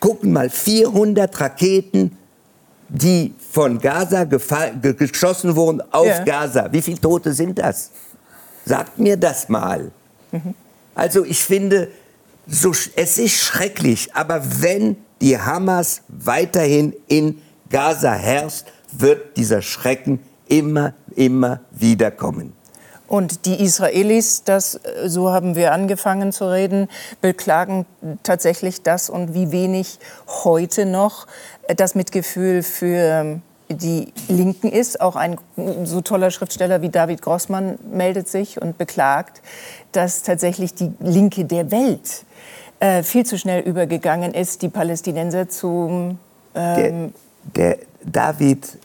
gucken 0.00 0.32
mal, 0.32 0.48
400 0.48 1.40
Raketen, 1.40 2.16
die 2.88 3.34
von 3.50 3.78
Gaza 3.78 4.24
geschossen 4.24 5.54
wurden 5.56 5.82
auf 5.92 6.06
ja. 6.06 6.24
Gaza. 6.24 6.68
Wie 6.72 6.80
viele 6.80 7.00
Tote 7.00 7.32
sind 7.32 7.58
das? 7.58 7.90
Sagt 8.64 8.98
mir 8.98 9.16
das 9.16 9.48
mal. 9.48 9.90
Mhm. 10.30 10.54
Also 10.98 11.24
ich 11.24 11.44
finde, 11.44 11.86
so, 12.48 12.72
es 12.96 13.18
ist 13.18 13.36
schrecklich, 13.36 14.16
aber 14.16 14.42
wenn 14.62 14.96
die 15.20 15.38
Hamas 15.38 16.02
weiterhin 16.08 16.92
in 17.06 17.40
Gaza 17.70 18.12
herrscht, 18.12 18.64
wird 18.90 19.36
dieser 19.36 19.62
Schrecken 19.62 20.18
immer, 20.48 20.94
immer 21.14 21.60
wieder 21.70 22.10
kommen. 22.10 22.52
Und 23.06 23.46
die 23.46 23.62
Israelis, 23.62 24.42
das, 24.42 24.74
äh, 24.74 25.08
so 25.08 25.30
haben 25.30 25.54
wir 25.54 25.72
angefangen 25.72 26.32
zu 26.32 26.50
reden, 26.50 26.88
beklagen 27.20 27.86
tatsächlich 28.24 28.82
das 28.82 29.08
und 29.08 29.34
wie 29.34 29.52
wenig 29.52 30.00
heute 30.42 30.84
noch 30.84 31.28
das 31.76 31.94
Mitgefühl 31.94 32.64
für 32.64 33.40
die 33.68 34.12
Linken 34.28 34.68
ist. 34.68 35.00
Auch 35.00 35.16
ein 35.16 35.38
so 35.84 36.00
toller 36.00 36.30
Schriftsteller 36.30 36.82
wie 36.82 36.88
David 36.88 37.22
Grossmann 37.22 37.78
meldet 37.90 38.28
sich 38.28 38.60
und 38.60 38.78
beklagt, 38.78 39.42
dass 39.92 40.22
tatsächlich 40.22 40.74
die 40.74 40.92
Linke 41.00 41.44
der 41.44 41.70
Welt 41.70 42.24
äh, 42.80 43.02
viel 43.02 43.26
zu 43.26 43.38
schnell 43.38 43.62
übergegangen 43.62 44.34
ist, 44.34 44.62
die 44.62 44.68
Palästinenser 44.68 45.48
zum... 45.48 46.18
Ähm 46.54 47.12
der, 47.54 47.76
der 47.76 47.78
David 48.04 48.78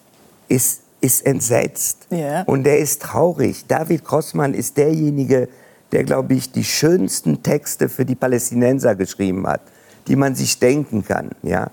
ist, 0.48 0.82
ist 1.02 1.26
entsetzt 1.26 2.08
ja. 2.10 2.43
und 2.43 2.65
er 2.65 2.80
ist 2.80 3.02
traurig. 3.02 3.65
David 3.67 4.04
Grossmann 4.04 4.54
ist 4.54 4.78
derjenige, 4.78 5.48
der, 5.91 6.04
glaube 6.04 6.34
ich, 6.34 6.52
die 6.52 6.63
schönsten 6.63 7.43
Texte 7.43 7.88
für 7.88 8.06
die 8.06 8.15
Palästinenser 8.15 8.96
geschrieben 8.96 9.46
hat, 9.48 9.62
die 10.08 10.15
man 10.15 10.36
sich 10.36 10.60
denken 10.60 11.06
kann. 11.06 11.32
Ja? 11.43 11.69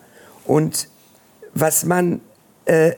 Und 0.46 0.88
was 1.55 1.85
man 1.85 2.20
äh, 2.64 2.92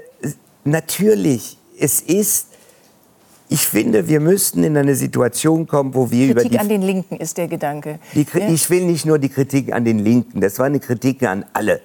natürlich, 0.64 1.58
es 1.78 2.00
ist, 2.00 2.48
ich 3.48 3.66
finde, 3.66 4.08
wir 4.08 4.20
müssten 4.20 4.64
in 4.64 4.76
eine 4.76 4.94
Situation 4.94 5.66
kommen, 5.66 5.94
wo 5.94 6.10
wir 6.10 6.26
Kritik 6.26 6.30
über 6.30 6.42
die... 6.42 6.48
Kritik 6.48 6.60
an 6.60 6.68
den 6.68 6.82
Linken 6.82 7.16
ist 7.16 7.36
der 7.36 7.48
Gedanke. 7.48 7.98
Ich 8.14 8.70
will 8.70 8.84
nicht 8.86 9.04
nur 9.04 9.18
die 9.18 9.28
Kritik 9.28 9.72
an 9.72 9.84
den 9.84 9.98
Linken, 9.98 10.40
das 10.40 10.58
war 10.58 10.66
eine 10.66 10.80
Kritik 10.80 11.22
an 11.22 11.44
alle. 11.52 11.80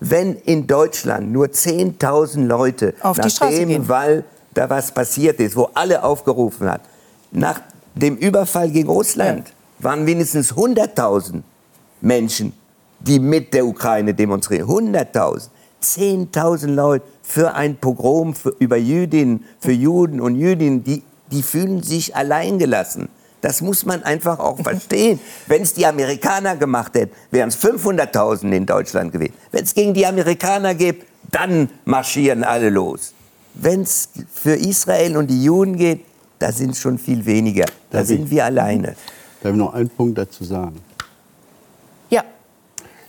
Wenn 0.00 0.36
in 0.36 0.66
Deutschland 0.66 1.32
nur 1.32 1.46
10.000 1.46 2.46
Leute 2.46 2.94
Auf 3.00 3.16
nach 3.16 3.50
dem, 3.50 3.88
weil 3.88 4.24
da 4.54 4.70
was 4.70 4.92
passiert 4.92 5.40
ist, 5.40 5.56
wo 5.56 5.70
alle 5.74 6.04
aufgerufen 6.04 6.70
hat, 6.70 6.82
nach 7.32 7.60
dem 7.94 8.16
Überfall 8.16 8.70
gegen 8.70 8.88
Russland 8.88 9.48
ja. 9.48 9.84
waren 9.84 10.04
mindestens 10.04 10.52
100.000 10.54 11.42
Menschen, 12.00 12.52
die 13.00 13.18
mit 13.18 13.52
der 13.54 13.66
Ukraine 13.66 14.14
demonstrieren. 14.14 14.68
100.000. 14.68 15.48
10.000 15.82 16.66
Leute 16.68 17.04
für 17.28 17.54
ein 17.54 17.76
Pogrom 17.76 18.34
für, 18.34 18.54
über 18.58 18.78
Jüdinnen, 18.78 19.44
für 19.60 19.72
Juden 19.72 20.18
und 20.18 20.36
Jüdinnen, 20.36 20.82
die, 20.82 21.02
die 21.30 21.42
fühlen 21.42 21.82
sich 21.82 22.16
alleingelassen. 22.16 23.10
Das 23.42 23.60
muss 23.60 23.84
man 23.84 24.02
einfach 24.02 24.38
auch 24.38 24.58
verstehen. 24.58 25.20
Wenn 25.46 25.60
es 25.60 25.74
die 25.74 25.84
Amerikaner 25.84 26.56
gemacht 26.56 26.94
hätten, 26.94 27.12
wären 27.30 27.50
es 27.50 27.58
500.000 27.62 28.50
in 28.50 28.64
Deutschland 28.64 29.12
gewesen. 29.12 29.34
Wenn 29.52 29.62
es 29.62 29.74
gegen 29.74 29.92
die 29.92 30.06
Amerikaner 30.06 30.74
geht, 30.74 31.04
dann 31.30 31.68
marschieren 31.84 32.44
alle 32.44 32.70
los. 32.70 33.12
Wenn 33.52 33.82
es 33.82 34.08
für 34.32 34.54
Israel 34.54 35.18
und 35.18 35.26
die 35.26 35.44
Juden 35.44 35.76
geht, 35.76 36.06
da 36.38 36.50
sind 36.50 36.70
es 36.70 36.78
schon 36.78 36.98
viel 36.98 37.26
weniger. 37.26 37.66
Da 37.90 37.98
Darf 37.98 38.06
sind 38.06 38.24
ich, 38.24 38.30
wir 38.30 38.46
alleine. 38.46 38.96
Darf 39.42 39.52
ich 39.52 39.58
noch 39.58 39.74
einen 39.74 39.90
Punkt 39.90 40.16
dazu 40.16 40.44
sagen? 40.44 40.80
Ja. 42.08 42.24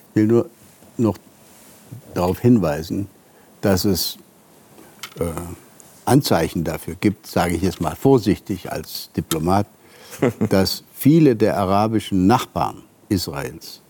Ich 0.09 0.15
will 0.15 0.27
nur 0.27 0.49
noch 0.97 1.17
darauf 2.13 2.39
hinweisen, 2.39 3.07
dass 3.61 3.85
es 3.85 4.17
äh, 5.19 5.25
Anzeichen 6.05 6.63
dafür 6.63 6.95
gibt, 6.95 7.27
sage 7.27 7.55
ich 7.55 7.61
jetzt 7.61 7.81
mal 7.81 7.95
vorsichtig 7.95 8.71
als 8.71 9.09
Diplomat, 9.15 9.67
dass 10.49 10.83
viele 10.93 11.35
der 11.35 11.57
arabischen 11.57 12.27
Nachbarn 12.27 12.83
Israels 13.09 13.81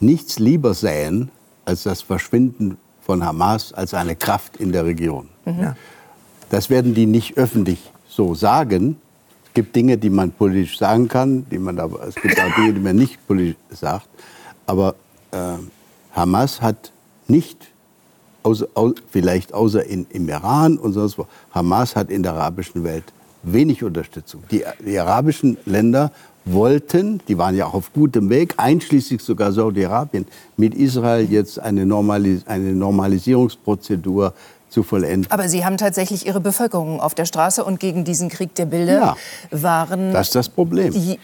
nichts 0.00 0.38
lieber 0.38 0.74
sähen 0.74 1.30
als 1.64 1.82
das 1.82 2.02
Verschwinden 2.02 2.78
von 3.00 3.24
Hamas 3.24 3.72
als 3.72 3.94
eine 3.94 4.16
Kraft 4.16 4.56
in 4.58 4.72
der 4.72 4.84
Region. 4.84 5.28
Mhm. 5.44 5.74
Das 6.50 6.70
werden 6.70 6.94
die 6.94 7.06
nicht 7.06 7.36
öffentlich 7.36 7.78
so 8.08 8.34
sagen. 8.34 9.00
Es 9.46 9.54
gibt 9.54 9.74
Dinge, 9.76 9.98
die 9.98 10.10
man 10.10 10.30
politisch 10.30 10.78
sagen 10.78 11.08
kann, 11.08 11.46
die 11.50 11.58
man 11.58 11.78
aber, 11.78 12.06
es 12.06 12.14
gibt 12.14 12.40
auch 12.40 12.54
Dinge, 12.54 12.74
die 12.74 12.80
man 12.80 12.96
nicht 12.96 13.26
politisch 13.26 13.56
sagt. 13.70 14.08
Aber 14.66 14.94
äh, 15.30 15.54
Hamas 16.12 16.60
hat 16.60 16.92
nicht, 17.26 17.68
außer, 18.48 18.68
au, 18.74 18.92
vielleicht 19.10 19.52
außer 19.52 19.84
in, 19.84 20.06
im 20.10 20.28
Iran 20.28 20.78
und 20.78 20.92
sonst 20.94 21.18
wo, 21.18 21.26
Hamas 21.52 21.94
hat 21.96 22.10
in 22.10 22.22
der 22.22 22.32
arabischen 22.32 22.82
Welt 22.84 23.04
wenig 23.42 23.84
Unterstützung. 23.84 24.42
Die, 24.50 24.64
die 24.84 24.98
arabischen 24.98 25.58
Länder 25.66 26.10
wollten, 26.44 27.20
die 27.28 27.36
waren 27.36 27.54
ja 27.54 27.66
auch 27.66 27.74
auf 27.74 27.92
gutem 27.92 28.30
Weg, 28.30 28.54
einschließlich 28.56 29.22
sogar 29.22 29.52
Saudi-Arabien, 29.52 30.26
mit 30.56 30.74
Israel 30.74 31.26
jetzt 31.30 31.58
eine, 31.58 31.84
Normalis 31.84 32.46
eine 32.46 32.72
Normalisierungsprozedur 32.72 34.32
zu 34.68 34.82
vollenden. 34.82 35.30
Aber 35.30 35.48
Sie 35.48 35.64
haben 35.64 35.76
tatsächlich 35.78 36.26
Ihre 36.26 36.40
Bevölkerung 36.40 37.00
auf 37.00 37.14
der 37.14 37.24
Straße 37.24 37.64
und 37.64 37.80
gegen 37.80 38.04
diesen 38.04 38.28
Krieg 38.28 38.54
der 38.54 38.66
Bilder 38.66 38.92
ja, 39.00 39.16
waren. 39.50 40.12
Das 40.12 40.28
ist 40.28 40.34
das 40.34 40.48
Problem. 40.48 40.92
Die, 40.92 41.18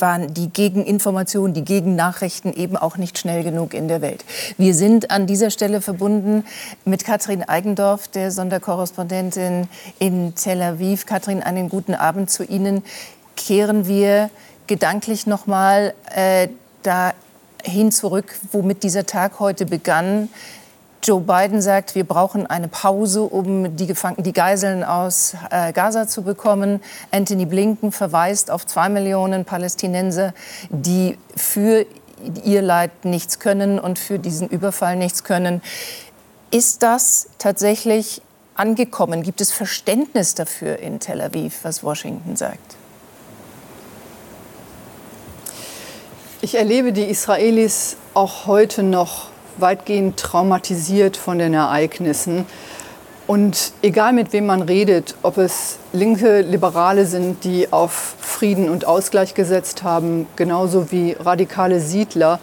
waren 0.00 0.32
die 0.32 0.52
Gegeninformationen, 0.52 1.54
die 1.54 1.64
Gegennachrichten 1.64 2.52
eben 2.52 2.76
auch 2.76 2.96
nicht 2.96 3.18
schnell 3.18 3.42
genug 3.42 3.74
in 3.74 3.88
der 3.88 4.00
Welt. 4.00 4.24
Wir 4.56 4.74
sind 4.74 5.10
an 5.10 5.26
dieser 5.26 5.50
Stelle 5.50 5.80
verbunden 5.80 6.44
mit 6.84 7.04
Katrin 7.04 7.42
Eigendorf, 7.42 8.08
der 8.08 8.30
Sonderkorrespondentin 8.30 9.68
in 9.98 10.34
Tel 10.34 10.62
Aviv. 10.62 11.06
Katrin, 11.06 11.42
einen 11.42 11.68
guten 11.68 11.94
Abend 11.94 12.30
zu 12.30 12.44
Ihnen. 12.44 12.84
Kehren 13.36 13.86
wir 13.86 14.30
gedanklich 14.66 15.26
noch 15.26 15.46
mal 15.46 15.94
äh, 16.14 16.48
dahin 16.82 17.90
zurück, 17.90 18.38
womit 18.52 18.82
dieser 18.82 19.06
Tag 19.06 19.40
heute 19.40 19.66
begann 19.66 20.28
Joe 21.02 21.20
Biden 21.20 21.62
sagt, 21.62 21.94
wir 21.94 22.04
brauchen 22.04 22.46
eine 22.46 22.68
Pause, 22.68 23.22
um 23.22 23.76
die, 23.76 23.86
Gefang 23.86 24.16
die 24.18 24.32
Geiseln 24.32 24.82
aus 24.82 25.34
äh, 25.50 25.72
Gaza 25.72 26.08
zu 26.08 26.22
bekommen. 26.22 26.80
Anthony 27.12 27.46
Blinken 27.46 27.92
verweist 27.92 28.50
auf 28.50 28.66
zwei 28.66 28.88
Millionen 28.88 29.44
Palästinenser, 29.44 30.34
die 30.70 31.16
für 31.36 31.86
ihr 32.44 32.62
Leid 32.62 33.04
nichts 33.04 33.38
können 33.38 33.78
und 33.78 33.98
für 33.98 34.18
diesen 34.18 34.48
Überfall 34.48 34.96
nichts 34.96 35.22
können. 35.22 35.62
Ist 36.50 36.82
das 36.82 37.28
tatsächlich 37.38 38.20
angekommen? 38.54 39.22
Gibt 39.22 39.40
es 39.40 39.52
Verständnis 39.52 40.34
dafür 40.34 40.78
in 40.78 40.98
Tel 40.98 41.20
Aviv, 41.20 41.60
was 41.62 41.84
Washington 41.84 42.36
sagt? 42.36 42.76
Ich 46.40 46.54
erlebe 46.56 46.92
die 46.92 47.04
Israelis 47.04 47.96
auch 48.14 48.46
heute 48.46 48.82
noch 48.82 49.30
weitgehend 49.60 50.16
traumatisiert 50.18 51.16
von 51.16 51.38
den 51.38 51.54
Ereignissen. 51.54 52.46
Und 53.26 53.72
egal 53.82 54.14
mit 54.14 54.32
wem 54.32 54.46
man 54.46 54.62
redet, 54.62 55.14
ob 55.22 55.36
es 55.36 55.78
linke 55.92 56.40
Liberale 56.40 57.04
sind, 57.04 57.44
die 57.44 57.70
auf 57.70 58.16
Frieden 58.18 58.70
und 58.70 58.86
Ausgleich 58.86 59.34
gesetzt 59.34 59.82
haben, 59.82 60.26
genauso 60.36 60.90
wie 60.90 61.12
radikale 61.12 61.80
Siedler, 61.80 62.40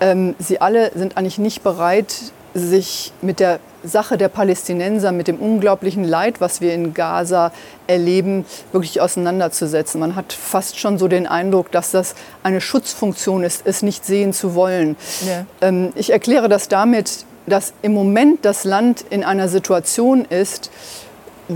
ähm, 0.00 0.36
sie 0.38 0.60
alle 0.60 0.92
sind 0.94 1.16
eigentlich 1.16 1.38
nicht 1.38 1.62
bereit, 1.62 2.14
sich 2.54 3.12
mit 3.20 3.40
der 3.40 3.58
Sache 3.82 4.16
der 4.16 4.28
Palästinenser, 4.28 5.12
mit 5.12 5.28
dem 5.28 5.36
unglaublichen 5.36 6.04
Leid, 6.04 6.40
was 6.40 6.60
wir 6.60 6.74
in 6.74 6.94
Gaza 6.94 7.52
erleben, 7.86 8.44
wirklich 8.72 9.00
auseinanderzusetzen. 9.00 10.00
Man 10.00 10.16
hat 10.16 10.32
fast 10.32 10.78
schon 10.78 10.98
so 10.98 11.08
den 11.08 11.26
Eindruck, 11.26 11.70
dass 11.70 11.90
das 11.90 12.14
eine 12.42 12.60
Schutzfunktion 12.60 13.44
ist, 13.44 13.62
es 13.64 13.82
nicht 13.82 14.04
sehen 14.04 14.32
zu 14.32 14.54
wollen. 14.54 14.96
Ja. 15.26 15.46
Ähm, 15.60 15.92
ich 15.94 16.10
erkläre 16.10 16.48
das 16.48 16.68
damit, 16.68 17.24
dass 17.46 17.72
im 17.82 17.92
Moment 17.92 18.44
das 18.44 18.64
Land 18.64 19.04
in 19.10 19.24
einer 19.24 19.48
Situation 19.48 20.24
ist, 20.24 20.70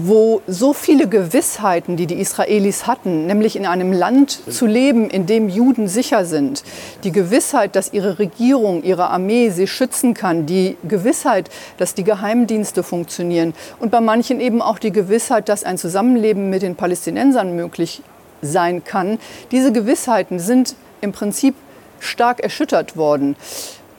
wo 0.05 0.43
so 0.47 0.73
viele 0.73 1.09
Gewissheiten, 1.09 1.97
die 1.97 2.07
die 2.07 2.21
Israelis 2.21 2.87
hatten, 2.87 3.27
nämlich 3.27 3.57
in 3.57 3.67
einem 3.67 3.93
Land 3.93 4.41
zu 4.53 4.67
leben, 4.67 5.11
in 5.11 5.27
dem 5.27 5.49
Juden 5.49 5.89
sicher 5.89 6.25
sind, 6.25 6.63
die 7.05 7.13
Gewissheit, 7.13 7.77
dass 7.77 7.93
ihre 7.93 8.19
Regierung, 8.19 8.83
ihre 8.83 9.09
Armee 9.09 9.51
sie 9.51 9.67
schützen 9.67 10.15
kann, 10.15 10.47
die 10.47 10.77
Gewissheit, 10.87 11.51
dass 11.79 11.95
die 11.95 12.05
Geheimdienste 12.05 12.83
funktionieren 12.83 13.55
und 13.79 13.91
bei 13.91 14.01
manchen 14.01 14.41
eben 14.41 14.63
auch 14.63 14.79
die 14.79 14.93
Gewissheit, 14.93 15.49
dass 15.49 15.65
ein 15.65 15.79
Zusammenleben 15.79 16.51
mit 16.51 16.63
den 16.63 16.77
Palästinensern 16.77 17.57
möglich 17.57 18.03
sein 18.43 18.85
kann, 18.85 19.19
diese 19.51 19.73
Gewissheiten 19.73 20.39
sind 20.39 20.75
im 21.01 21.13
Prinzip 21.13 21.55
stark 22.01 22.41
erschüttert 22.41 22.97
worden. 22.97 23.37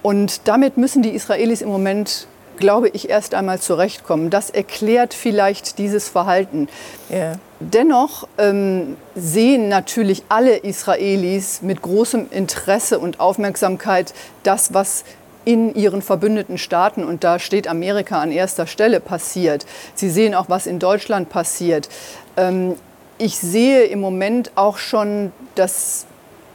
Und 0.04 0.48
damit 0.48 0.78
müssen 0.78 1.02
die 1.02 1.10
Israelis 1.10 1.62
im 1.62 1.70
Moment 1.70 2.28
glaube 2.58 2.90
ich, 2.90 3.10
erst 3.10 3.34
einmal 3.34 3.60
zurechtkommen. 3.60 4.30
Das 4.30 4.50
erklärt 4.50 5.14
vielleicht 5.14 5.78
dieses 5.78 6.10
Verhalten. 6.10 6.68
Yeah. 7.10 7.40
Dennoch 7.60 8.28
ähm, 8.38 8.98
sehen 9.16 9.70
natürlich 9.70 10.24
alle 10.30 10.58
Israelis 10.58 11.62
mit 11.62 11.82
großem 11.82 12.28
Interesse 12.30 13.00
und 13.00 13.20
Aufmerksamkeit 13.20 14.14
das, 14.44 14.74
was 14.74 15.06
in 15.46 15.74
ihren 15.76 16.02
verbündeten 16.02 16.58
Staaten, 16.58 17.06
und 17.06 17.24
da 17.24 17.40
steht 17.40 17.70
Amerika 17.70 18.22
an 18.22 18.34
erster 18.34 18.68
Stelle, 18.68 19.00
passiert. 19.00 19.66
Sie 19.96 20.10
sehen 20.10 20.36
auch, 20.36 20.50
was 20.50 20.68
in 20.68 20.78
Deutschland 20.78 21.30
passiert. 21.30 21.88
Ähm, 22.36 22.76
ich 23.18 23.38
sehe 23.40 23.86
im 23.86 24.02
Moment 24.02 24.52
auch 24.56 24.78
schon, 24.78 25.32
dass 25.56 26.06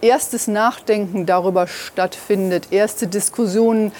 erstes 0.02 0.46
Nachdenken 0.46 1.26
darüber 1.26 1.66
stattfindet, 1.66 2.68
erste 2.70 3.06
Diskussionen 3.06 3.92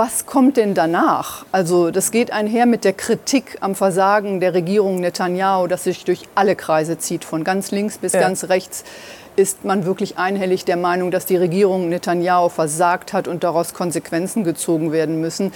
was 0.00 0.24
kommt 0.24 0.56
denn 0.56 0.72
danach? 0.72 1.44
Also 1.52 1.90
das 1.90 2.10
geht 2.10 2.32
einher 2.32 2.64
mit 2.64 2.84
der 2.84 2.94
Kritik 2.94 3.58
am 3.60 3.74
Versagen 3.74 4.40
der 4.40 4.54
Regierung 4.54 4.98
Netanyahu, 4.98 5.66
das 5.66 5.84
sich 5.84 6.06
durch 6.06 6.22
alle 6.34 6.56
Kreise 6.56 6.96
zieht, 6.96 7.22
von 7.22 7.44
ganz 7.44 7.70
links 7.70 7.98
bis 7.98 8.14
ja. 8.14 8.20
ganz 8.20 8.44
rechts 8.44 8.82
ist 9.36 9.62
man 9.66 9.84
wirklich 9.84 10.16
einhellig 10.16 10.64
der 10.64 10.78
Meinung, 10.78 11.10
dass 11.10 11.26
die 11.26 11.36
Regierung 11.36 11.90
Netanyahu 11.90 12.48
versagt 12.48 13.12
hat 13.12 13.28
und 13.28 13.44
daraus 13.44 13.74
Konsequenzen 13.74 14.42
gezogen 14.42 14.90
werden 14.90 15.20
müssen. 15.20 15.52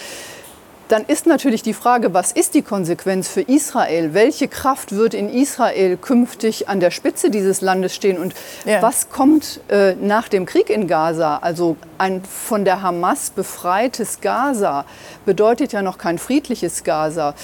Dann 0.88 1.04
ist 1.04 1.26
natürlich 1.26 1.62
die 1.62 1.72
Frage, 1.72 2.12
was 2.12 2.32
ist 2.32 2.54
die 2.54 2.62
Konsequenz 2.62 3.28
für 3.28 3.40
Israel? 3.40 4.14
Welche 4.14 4.48
Kraft 4.48 4.92
wird 4.92 5.14
in 5.14 5.28
Israel 5.28 5.96
künftig 5.96 6.68
an 6.68 6.80
der 6.80 6.90
Spitze 6.90 7.30
dieses 7.30 7.60
Landes 7.60 7.94
stehen? 7.94 8.18
Und 8.18 8.34
ja. 8.64 8.82
was 8.82 9.08
kommt 9.08 9.60
äh, 9.68 9.94
nach 9.94 10.28
dem 10.28 10.46
Krieg 10.46 10.70
in 10.70 10.86
Gaza? 10.86 11.38
Also 11.38 11.76
ein 11.98 12.22
von 12.24 12.64
der 12.64 12.82
Hamas 12.82 13.30
befreites 13.30 14.20
Gaza 14.20 14.84
bedeutet 15.24 15.72
ja 15.72 15.82
noch 15.82 15.98
kein 15.98 16.18
friedliches 16.18 16.84
Gaza. 16.84 17.34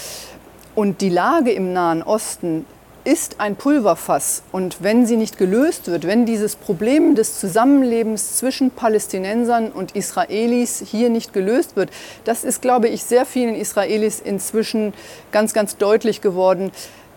Und 0.75 1.01
die 1.01 1.09
Lage 1.09 1.51
im 1.51 1.73
Nahen 1.73 2.03
Osten 2.03 2.65
ist 3.03 3.39
ein 3.39 3.55
Pulverfass. 3.55 4.43
Und 4.51 4.83
wenn 4.83 5.05
sie 5.05 5.17
nicht 5.17 5.37
gelöst 5.37 5.87
wird, 5.87 6.05
wenn 6.05 6.25
dieses 6.25 6.55
Problem 6.55 7.15
des 7.15 7.39
Zusammenlebens 7.39 8.37
zwischen 8.37 8.71
Palästinensern 8.71 9.71
und 9.71 9.95
Israelis 9.95 10.83
hier 10.85 11.09
nicht 11.09 11.33
gelöst 11.33 11.75
wird, 11.75 11.89
das 12.25 12.43
ist, 12.43 12.61
glaube 12.61 12.87
ich, 12.87 13.03
sehr 13.03 13.25
vielen 13.25 13.55
Israelis 13.55 14.19
inzwischen 14.19 14.93
ganz, 15.31 15.53
ganz 15.53 15.77
deutlich 15.77 16.21
geworden, 16.21 16.71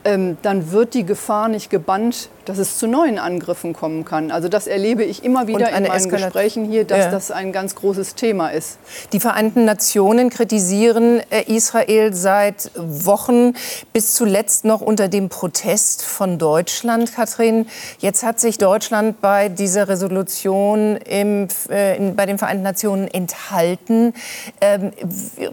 ähm, 0.04 0.36
dann 0.42 0.70
wird 0.70 0.94
die 0.94 1.04
Gefahr 1.04 1.48
nicht 1.48 1.70
gebannt, 1.70 2.28
dass 2.44 2.58
es 2.58 2.78
zu 2.78 2.86
neuen 2.86 3.18
Angriffen 3.18 3.72
kommen 3.72 4.04
kann. 4.04 4.30
Also 4.30 4.48
das 4.48 4.66
erlebe 4.66 5.02
ich 5.02 5.24
immer 5.24 5.46
wieder 5.46 5.68
in 5.68 5.74
meinen 5.74 5.86
Eskalation. 5.86 6.32
Gesprächen 6.32 6.64
hier, 6.66 6.84
dass 6.84 6.98
ja. 6.98 7.10
das 7.10 7.30
ein 7.30 7.52
ganz 7.52 7.74
großes 7.74 8.14
Thema 8.14 8.48
ist. 8.48 8.78
Die 9.12 9.20
Vereinten 9.20 9.64
Nationen 9.64 10.30
kritisieren 10.30 11.20
äh, 11.30 11.42
Israel 11.46 12.12
seit 12.12 12.70
Wochen, 12.76 13.54
bis 13.92 14.14
zuletzt 14.14 14.64
noch 14.64 14.80
unter 14.80 15.08
dem 15.08 15.28
Protest 15.28 16.04
von 16.04 16.38
Deutschland, 16.38 17.14
Katrin. 17.14 17.66
Jetzt 17.98 18.22
hat 18.22 18.40
sich 18.40 18.58
Deutschland 18.58 19.20
bei 19.20 19.48
dieser 19.48 19.88
Resolution 19.88 20.96
im, 20.96 21.48
äh, 21.68 21.98
bei 22.10 22.26
den 22.26 22.38
Vereinten 22.38 22.62
Nationen 22.62 23.08
enthalten. 23.08 24.12
Ähm, 24.60 24.92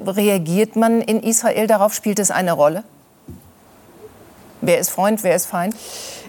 reagiert 0.05 0.75
man 0.75 1.01
in 1.01 1.23
Israel 1.23 1.67
darauf? 1.67 1.93
Spielt 1.93 2.19
es 2.19 2.31
eine 2.31 2.51
Rolle? 2.51 2.83
Wer 4.61 4.79
ist 4.79 4.89
Freund, 4.89 5.23
wer 5.23 5.35
ist 5.35 5.47
Feind? 5.47 5.75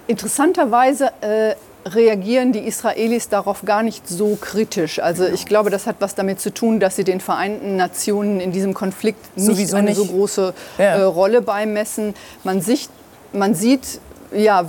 Interessanterweise 0.07 1.13
äh, 1.21 1.55
reagieren 1.87 2.53
die 2.53 2.61
Israelis 2.61 3.29
darauf 3.29 3.65
gar 3.65 3.83
nicht 3.83 4.09
so 4.09 4.37
kritisch. 4.41 5.01
Also 5.01 5.27
ich 5.27 5.47
glaube, 5.47 5.71
das 5.71 5.87
hat 5.87 5.97
was 6.01 6.15
damit 6.15 6.41
zu 6.41 6.53
tun, 6.53 6.81
dass 6.81 6.97
sie 6.97 7.05
den 7.05 7.21
Vereinten 7.21 7.77
Nationen 7.77 8.41
in 8.41 8.53
diesem 8.53 8.75
Konflikt 8.75 9.37
nicht 9.37 9.47
Sowieso 9.47 9.77
eine 9.77 9.91
nicht. 9.91 9.97
so 9.97 10.07
große 10.07 10.55
ja. 10.79 10.85
äh, 10.85 11.03
Rolle 11.03 11.43
beimessen. 11.43 12.15
Man, 12.45 12.61
sich, 12.61 12.89
man 13.33 13.55
sieht, 13.55 14.01
ja, 14.33 14.67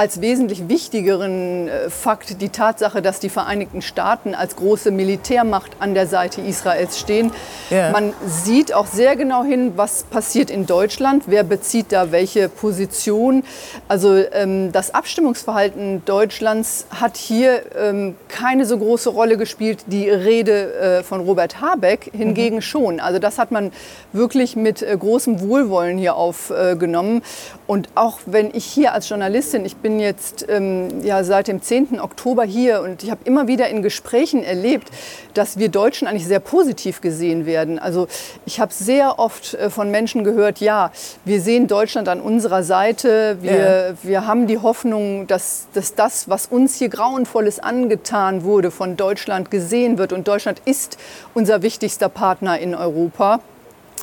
als 0.00 0.22
wesentlich 0.22 0.66
wichtigeren 0.70 1.68
äh, 1.68 1.90
Fakt 1.90 2.40
die 2.40 2.48
Tatsache, 2.48 3.02
dass 3.02 3.20
die 3.20 3.28
Vereinigten 3.28 3.82
Staaten 3.82 4.34
als 4.34 4.56
große 4.56 4.90
Militärmacht 4.90 5.72
an 5.78 5.92
der 5.92 6.06
Seite 6.06 6.40
Israels 6.40 6.98
stehen. 6.98 7.32
Ja. 7.68 7.90
Man 7.90 8.14
sieht 8.24 8.72
auch 8.72 8.86
sehr 8.86 9.14
genau 9.14 9.44
hin, 9.44 9.74
was 9.76 10.04
passiert 10.04 10.50
in 10.50 10.64
Deutschland, 10.64 11.24
wer 11.26 11.42
bezieht 11.42 11.92
da 11.92 12.12
welche 12.12 12.48
Position. 12.48 13.44
Also 13.88 14.24
ähm, 14.32 14.72
das 14.72 14.94
Abstimmungsverhalten 14.94 16.02
Deutschlands 16.06 16.86
hat 16.98 17.18
hier 17.18 17.60
ähm, 17.76 18.16
keine 18.28 18.64
so 18.64 18.78
große 18.78 19.10
Rolle 19.10 19.36
gespielt. 19.36 19.80
Die 19.88 20.08
Rede 20.08 20.72
äh, 20.76 21.02
von 21.02 21.20
Robert 21.20 21.60
Habeck 21.60 22.10
hingegen 22.16 22.56
mhm. 22.56 22.62
schon. 22.62 23.00
Also 23.00 23.18
das 23.18 23.36
hat 23.36 23.50
man 23.50 23.70
wirklich 24.14 24.56
mit 24.56 24.80
äh, 24.80 24.96
großem 24.98 25.42
Wohlwollen 25.42 25.98
hier 25.98 26.16
aufgenommen. 26.16 27.20
Und 27.70 27.88
auch 27.94 28.18
wenn 28.26 28.52
ich 28.52 28.64
hier 28.64 28.94
als 28.94 29.08
Journalistin, 29.08 29.64
ich 29.64 29.76
bin 29.76 30.00
jetzt 30.00 30.44
ähm, 30.48 31.04
ja, 31.04 31.22
seit 31.22 31.46
dem 31.46 31.62
10. 31.62 32.00
Oktober 32.00 32.42
hier 32.42 32.80
und 32.82 33.04
ich 33.04 33.12
habe 33.12 33.20
immer 33.22 33.46
wieder 33.46 33.68
in 33.68 33.80
Gesprächen 33.80 34.42
erlebt, 34.42 34.88
dass 35.34 35.56
wir 35.56 35.68
Deutschen 35.68 36.08
eigentlich 36.08 36.26
sehr 36.26 36.40
positiv 36.40 37.00
gesehen 37.00 37.46
werden. 37.46 37.78
Also 37.78 38.08
ich 38.44 38.58
habe 38.58 38.72
sehr 38.74 39.20
oft 39.20 39.54
äh, 39.54 39.70
von 39.70 39.88
Menschen 39.88 40.24
gehört, 40.24 40.58
ja, 40.58 40.90
wir 41.24 41.40
sehen 41.40 41.68
Deutschland 41.68 42.08
an 42.08 42.20
unserer 42.20 42.64
Seite, 42.64 43.38
wir, 43.40 43.90
ja. 43.90 43.94
wir 44.02 44.26
haben 44.26 44.48
die 44.48 44.58
Hoffnung, 44.58 45.28
dass, 45.28 45.68
dass 45.72 45.94
das, 45.94 46.28
was 46.28 46.46
uns 46.46 46.74
hier 46.74 46.88
grauenvolles 46.88 47.60
angetan 47.60 48.42
wurde, 48.42 48.72
von 48.72 48.96
Deutschland 48.96 49.52
gesehen 49.52 49.96
wird. 49.96 50.12
Und 50.12 50.26
Deutschland 50.26 50.60
ist 50.64 50.98
unser 51.34 51.62
wichtigster 51.62 52.08
Partner 52.08 52.58
in 52.58 52.74
Europa. 52.74 53.38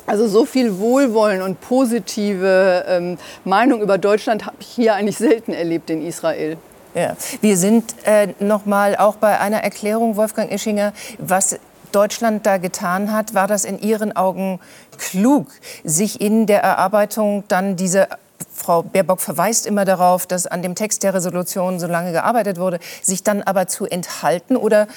Also 0.08 0.26
so 0.26 0.46
viel 0.46 0.78
Wohlwollen 0.78 1.42
und 1.42 1.60
positive 1.60 2.84
ähm, 2.88 3.18
Meinung 3.44 3.82
über 3.82 3.98
Deutschland 3.98 4.46
habe 4.46 4.56
ich 4.58 4.66
hier 4.66 4.94
eigentlich 4.94 5.18
selten 5.18 5.52
erlebt 5.52 5.90
in 5.90 6.04
Israel. 6.04 6.56
Ja. 6.94 7.14
Wir 7.42 7.58
sind 7.58 7.94
äh, 8.04 8.28
noch 8.40 8.64
mal 8.64 8.96
auch 8.96 9.16
bei 9.16 9.38
einer 9.38 9.58
Erklärung, 9.58 10.16
Wolfgang 10.16 10.50
Ischinger, 10.50 10.94
was 11.18 11.58
Deutschland 11.92 12.46
da 12.46 12.56
getan 12.56 13.12
hat. 13.12 13.34
War 13.34 13.46
das 13.48 13.66
in 13.66 13.78
Ihren 13.78 14.16
Augen 14.16 14.60
klug, 14.96 15.48
sich 15.84 16.22
in 16.22 16.46
der 16.46 16.62
Erarbeitung 16.62 17.44
dann 17.48 17.76
diese 17.76 18.08
Frau 18.54 18.82
Baerbock 18.82 19.20
verweist 19.20 19.66
immer 19.66 19.84
darauf, 19.84 20.26
dass 20.26 20.46
an 20.46 20.62
dem 20.62 20.74
Text 20.74 21.02
der 21.02 21.12
Resolution 21.12 21.78
so 21.78 21.86
lange 21.86 22.12
gearbeitet 22.12 22.58
wurde, 22.58 22.78
sich 23.02 23.22
dann 23.22 23.42
aber 23.42 23.66
zu 23.66 23.84
enthalten? 23.84 24.56
Oder 24.56 24.88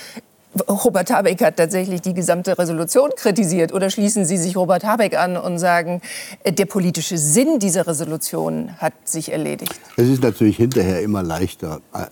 Robert 0.67 1.09
Habeck 1.11 1.41
hat 1.41 1.57
tatsächlich 1.57 2.01
die 2.01 2.13
gesamte 2.13 2.57
Resolution 2.57 3.09
kritisiert. 3.15 3.73
Oder 3.73 3.89
schließen 3.89 4.25
Sie 4.25 4.37
sich 4.37 4.57
Robert 4.57 4.83
Habeck 4.83 5.17
an 5.17 5.37
und 5.37 5.59
sagen, 5.59 6.01
äh, 6.43 6.51
der 6.51 6.65
politische 6.65 7.17
Sinn 7.17 7.59
dieser 7.59 7.87
Resolution 7.87 8.71
hat 8.77 8.93
sich 9.05 9.31
erledigt? 9.31 9.73
Es 9.95 10.09
ist 10.09 10.21
natürlich 10.21 10.57
hinterher 10.57 11.01
immer 11.01 11.23
leichter, 11.23 11.79
äh, 11.93 12.05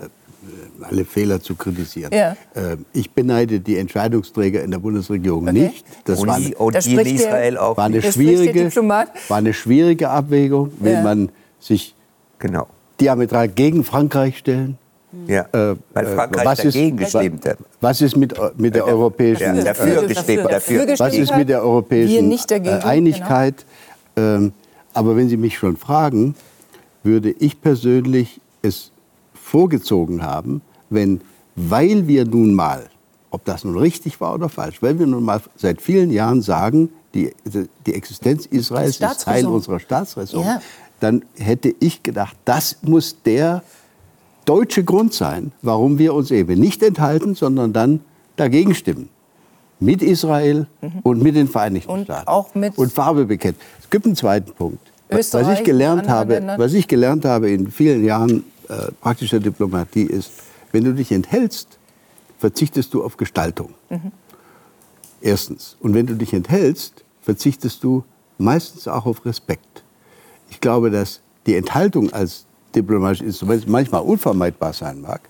alle 0.82 1.04
Fehler 1.04 1.41
zu 1.41 1.56
kritisieren. 1.56 2.13
Ja. 2.13 2.38
Äh, 2.54 2.78
ich 2.93 3.12
beneide 3.12 3.60
die 3.60 3.78
Entscheidungsträger 3.78 4.63
in 4.63 4.71
der 4.71 4.80
Bundesregierung 4.80 5.43
okay. 5.43 5.52
nicht. 5.52 5.86
Das, 6.06 6.25
war, 6.25 6.38
in 6.38 7.15
Israel 7.15 7.58
auch 7.58 7.75
war 7.75 7.86
eine, 7.86 8.02
schwierige, 8.02 8.73
war 8.73 9.38
eine 9.38 9.54
schwierige 9.54 10.10
Abwägung, 10.10 10.71
wenn 10.80 10.93
ja. 10.93 11.02
man 11.02 11.30
sich 11.60 11.93
genau. 12.39 12.67
diametral 13.02 13.49
gegen 13.49 13.84
Frankreich 13.84 14.38
stellen 14.38 14.78
ja, 15.28 15.41
äh, 15.52 15.76
weil 15.93 16.06
äh, 16.06 16.15
Frankreich 16.15 16.45
was 16.45 16.58
dagegen 16.60 16.98
ist, 17.00 17.13
gestimmt 17.13 17.45
hat. 17.45 17.58
Was 17.82 18.02
ist 18.02 18.15
mit, 18.15 18.38
äh, 18.38 18.52
mit 18.58 18.76
der 18.76 18.86
europäischen 18.86 19.56
ja, 19.56 19.63
dafür, 19.63 20.08
gestimmt, 20.08 20.52
dafür. 20.52 20.86
dafür. 20.86 21.00
Was 21.00 21.15
ist 21.15 21.36
mit 21.36 21.50
der 21.50 21.63
europäischen 21.63 22.30
dagegen, 22.48 22.69
Einigkeit? 22.84 23.65
Genau. 24.15 24.36
Ähm, 24.36 24.54
aber 24.93 25.15
wenn 25.15 25.30
Sie 25.30 25.38
mich 25.38 25.58
schon 25.58 25.78
fragen, 25.78 26.36
würde 27.04 27.32
ich 27.32 27.62
persönlich 27.62 28.39
es 28.62 28.91
vorgezogen 29.34 30.22
haben, 30.22 30.62
wenn, 30.89 31.22
weil 31.56 32.08
wir 32.08 32.26
nun 32.26 32.54
mal, 32.54 32.89
ob 33.32 33.45
das 33.45 33.63
nun 33.63 33.78
richtig 33.78 34.19
war 34.22 34.34
oder 34.36 34.50
falsch, 34.50 34.82
weil 34.82 35.00
wir 35.00 35.08
nun 35.08 35.24
mal 35.24 35.41
seit 35.56 35.82
vielen 35.82 36.12
Jahren 36.12 36.41
sagen, 36.41 36.89
die, 37.13 37.34
die 37.86 37.93
Existenz 37.93 38.45
Israels 38.45 39.00
ist 39.00 39.24
Teil 39.24 39.48
unserer 39.48 39.80
Staatsräson, 39.80 40.43
ja. 40.43 40.62
dann 41.00 41.24
hätte 41.38 41.74
ich 41.80 42.04
gedacht, 42.04 42.38
das 42.45 42.78
muss 42.84 43.22
der 43.24 43.63
deutsche 44.50 44.84
Grund 44.84 45.14
sein, 45.14 45.52
warum 45.62 46.00
wir 46.00 46.16
uns 46.16 46.32
eben 46.32 46.60
nicht 46.60 46.82
enthalten, 46.82 47.36
sondern 47.36 47.72
dann 47.72 48.02
dagegen 48.36 48.74
stimmen. 48.74 49.10
Mit 49.80 50.02
Israel 50.02 50.66
mhm. 50.82 51.00
und 51.04 51.22
mit 51.22 51.36
den 51.36 51.48
Vereinigten 51.48 51.92
und 51.92 52.06
Staaten. 52.06 52.28
Auch 52.28 52.56
mit 52.56 52.76
und 52.76 52.92
Farbe 52.92 53.26
bekennen. 53.26 53.58
Es 53.80 53.90
gibt 53.92 54.08
einen 54.08 54.16
zweiten 54.16 54.52
Punkt. 54.54 54.92
Österreich 55.12 55.48
was 55.48 55.60
ich 55.60 55.66
gelernt 55.66 56.10
habe, 56.10 56.56
was 56.58 56.74
ich 56.74 56.88
gelernt 56.88 57.26
habe 57.26 57.52
in 57.52 57.70
vielen 57.70 58.04
Jahren 58.04 58.44
äh, 58.70 58.92
praktischer 59.00 59.40
Diplomatie 59.40 60.04
ist, 60.04 60.32
wenn 60.72 60.84
du 60.84 60.94
dich 60.94 61.12
enthältst, 61.12 61.78
verzichtest 62.40 62.94
du 62.96 63.04
auf 63.04 63.18
Gestaltung. 63.18 63.76
Mhm. 63.90 64.12
Erstens. 65.22 65.78
Und 65.80 65.94
wenn 65.94 66.08
du 66.08 66.16
dich 66.16 66.34
enthältst, 66.34 67.04
verzichtest 67.22 67.84
du 67.84 68.04
meistens 68.40 68.88
auch 68.88 69.06
auf 69.06 69.26
Respekt. 69.26 69.84
Ich 70.50 70.60
glaube, 70.60 70.90
dass 70.90 71.22
die 71.46 71.56
Enthaltung 71.56 72.12
als 72.14 72.48
diplomatische 72.76 73.26
Instrument 73.26 73.68
manchmal 73.68 74.02
unvermeidbar 74.02 74.74
sein 74.74 75.02
mag. 75.02 75.22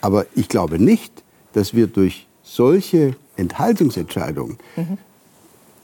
Aber 0.00 0.26
ich 0.34 0.48
glaube 0.48 0.78
nicht, 0.78 1.12
dass 1.52 1.74
wir 1.74 1.86
durch 1.86 2.26
solche 2.42 3.16
Enthaltungsentscheidungen 3.36 4.58
mhm. 4.76 4.98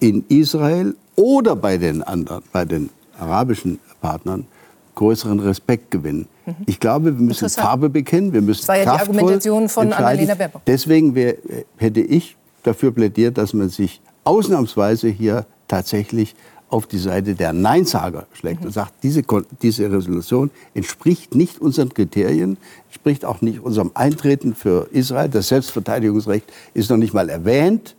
in 0.00 0.24
Israel 0.28 0.94
oder 1.16 1.56
bei 1.56 1.78
den 1.78 2.02
anderen, 2.02 2.42
bei 2.52 2.64
den 2.64 2.90
arabischen 3.18 3.78
Partnern 4.00 4.46
größeren 4.94 5.40
Respekt 5.40 5.90
gewinnen. 5.90 6.26
Mhm. 6.44 6.54
Ich 6.66 6.80
glaube, 6.80 7.16
wir 7.16 7.24
müssen 7.24 7.48
Farbe 7.48 7.88
bekennen, 7.88 8.32
wir 8.32 8.42
müssen 8.42 8.60
das 8.60 8.68
war 8.68 8.76
ja 8.78 8.84
die 8.84 9.00
Argumentation 9.00 9.68
von 9.68 9.92
Annalena 9.92 10.34
Baerbock. 10.34 10.62
Deswegen 10.66 11.14
wär, 11.14 11.36
hätte 11.76 12.00
ich 12.00 12.36
dafür 12.62 12.92
plädiert, 12.92 13.38
dass 13.38 13.54
man 13.54 13.68
sich 13.68 14.00
ausnahmsweise 14.24 15.08
hier 15.08 15.46
tatsächlich 15.68 16.34
auf 16.68 16.86
die 16.86 16.98
Seite 16.98 17.34
der 17.34 17.52
Neinsager 17.52 18.26
schlägt 18.32 18.60
mhm. 18.60 18.66
und 18.66 18.72
sagt, 18.72 18.92
diese, 19.02 19.22
diese 19.62 19.90
Resolution 19.90 20.50
entspricht 20.74 21.34
nicht 21.34 21.60
unseren 21.60 21.94
Kriterien, 21.94 22.58
entspricht 22.88 23.24
auch 23.24 23.40
nicht 23.40 23.60
unserem 23.60 23.92
Eintreten 23.94 24.54
für 24.54 24.88
Israel. 24.92 25.28
Das 25.28 25.48
Selbstverteidigungsrecht 25.48 26.52
ist 26.74 26.90
noch 26.90 26.96
nicht 26.96 27.14
mal 27.14 27.28
erwähnt. 27.28 27.94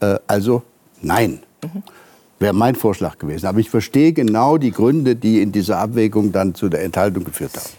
Äh, 0.00 0.18
also 0.26 0.62
nein. 1.00 1.40
Mhm. 1.62 1.82
Wäre 2.38 2.54
mein 2.54 2.74
Vorschlag 2.74 3.18
gewesen. 3.18 3.46
Aber 3.46 3.60
ich 3.60 3.70
verstehe 3.70 4.12
genau 4.12 4.58
die 4.58 4.72
Gründe, 4.72 5.14
die 5.14 5.42
in 5.42 5.52
dieser 5.52 5.78
Abwägung 5.78 6.32
dann 6.32 6.54
zu 6.54 6.68
der 6.68 6.82
Enthaltung 6.82 7.24
geführt 7.24 7.52
haben 7.56 7.70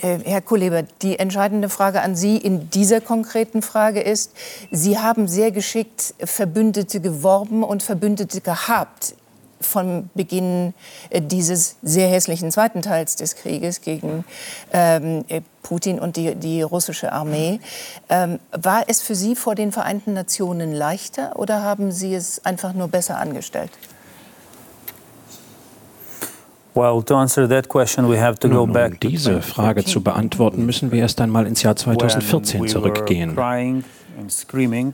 Äh, 0.00 0.18
Herr 0.24 0.40
Kuleba, 0.42 0.82
die 1.02 1.18
entscheidende 1.18 1.68
Frage 1.68 2.02
an 2.02 2.14
Sie 2.14 2.36
in 2.36 2.70
dieser 2.70 3.00
konkreten 3.00 3.62
Frage 3.62 4.00
ist, 4.00 4.32
Sie 4.70 4.98
haben 4.98 5.28
sehr 5.28 5.50
geschickt 5.50 6.14
Verbündete 6.18 7.00
geworben 7.00 7.62
und 7.62 7.82
Verbündete 7.82 8.40
gehabt 8.40 9.14
von 9.64 10.10
Beginn 10.14 10.74
äh, 11.10 11.20
dieses 11.20 11.76
sehr 11.82 12.08
hässlichen 12.08 12.50
zweiten 12.50 12.82
Teils 12.82 13.16
des 13.16 13.36
Krieges 13.36 13.80
gegen 13.80 14.24
ähm, 14.72 15.24
äh, 15.28 15.40
Putin 15.62 15.98
und 15.98 16.16
die, 16.16 16.34
die 16.34 16.62
russische 16.62 17.12
Armee. 17.12 17.60
Ähm, 18.08 18.38
war 18.52 18.84
es 18.86 19.00
für 19.00 19.14
Sie 19.14 19.34
vor 19.34 19.54
den 19.54 19.72
Vereinten 19.72 20.12
Nationen 20.12 20.72
leichter 20.72 21.38
oder 21.38 21.62
haben 21.62 21.90
Sie 21.90 22.14
es 22.14 22.44
einfach 22.44 22.74
nur 22.74 22.88
besser 22.88 23.18
angestellt? 23.18 23.70
Um 28.94 29.10
diese 29.10 29.42
Frage 29.42 29.84
zu 29.84 30.02
beantworten, 30.02 30.66
müssen 30.66 30.90
wir 30.90 31.00
erst 31.00 31.20
einmal 31.20 31.46
ins 31.46 31.62
Jahr 31.62 31.76
2014 31.76 32.66
zurückgehen, 32.66 33.36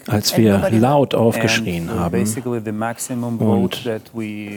als 0.06 0.36
wir 0.36 0.70
laut 0.70 1.14
aufgeschrien 1.14 1.90
haben 1.90 2.24
und 3.38 3.90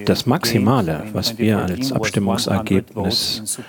das 0.06 0.26
Maximale, 0.26 1.04
was 1.14 1.38
wir 1.38 1.60
als 1.60 1.92
Abstimmungsergebnis 1.92 3.60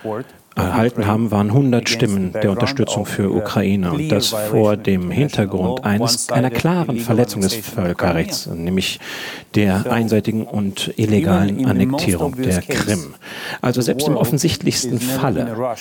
erhalten 0.56 1.06
haben, 1.06 1.30
waren 1.30 1.48
100 1.48 1.88
Stimmen 1.88 2.32
der 2.32 2.50
Unterstützung 2.50 3.06
für 3.06 3.30
Ukraine. 3.30 3.92
Und 3.92 4.08
das 4.08 4.28
vor 4.28 4.76
dem 4.76 5.10
Hintergrund 5.10 5.84
eines, 5.84 6.30
einer 6.30 6.50
klaren 6.50 6.98
Verletzung 6.98 7.42
des 7.42 7.54
Völkerrechts, 7.54 8.46
nämlich 8.46 9.00
der 9.54 9.90
einseitigen 9.90 10.44
und 10.44 10.92
illegalen 10.96 11.66
Annektierung 11.66 12.36
der 12.36 12.62
Krim. 12.62 13.14
Also 13.60 13.80
selbst 13.80 14.06
im 14.06 14.16
offensichtlichsten 14.16 15.00
Falle 15.00 15.76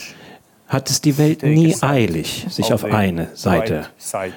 hat 0.74 0.90
es 0.90 1.00
die 1.02 1.18
Welt 1.18 1.44
nie 1.44 1.76
eilig, 1.82 2.48
sich 2.50 2.74
auf 2.74 2.84
eine 2.84 3.30
Seite 3.36 3.86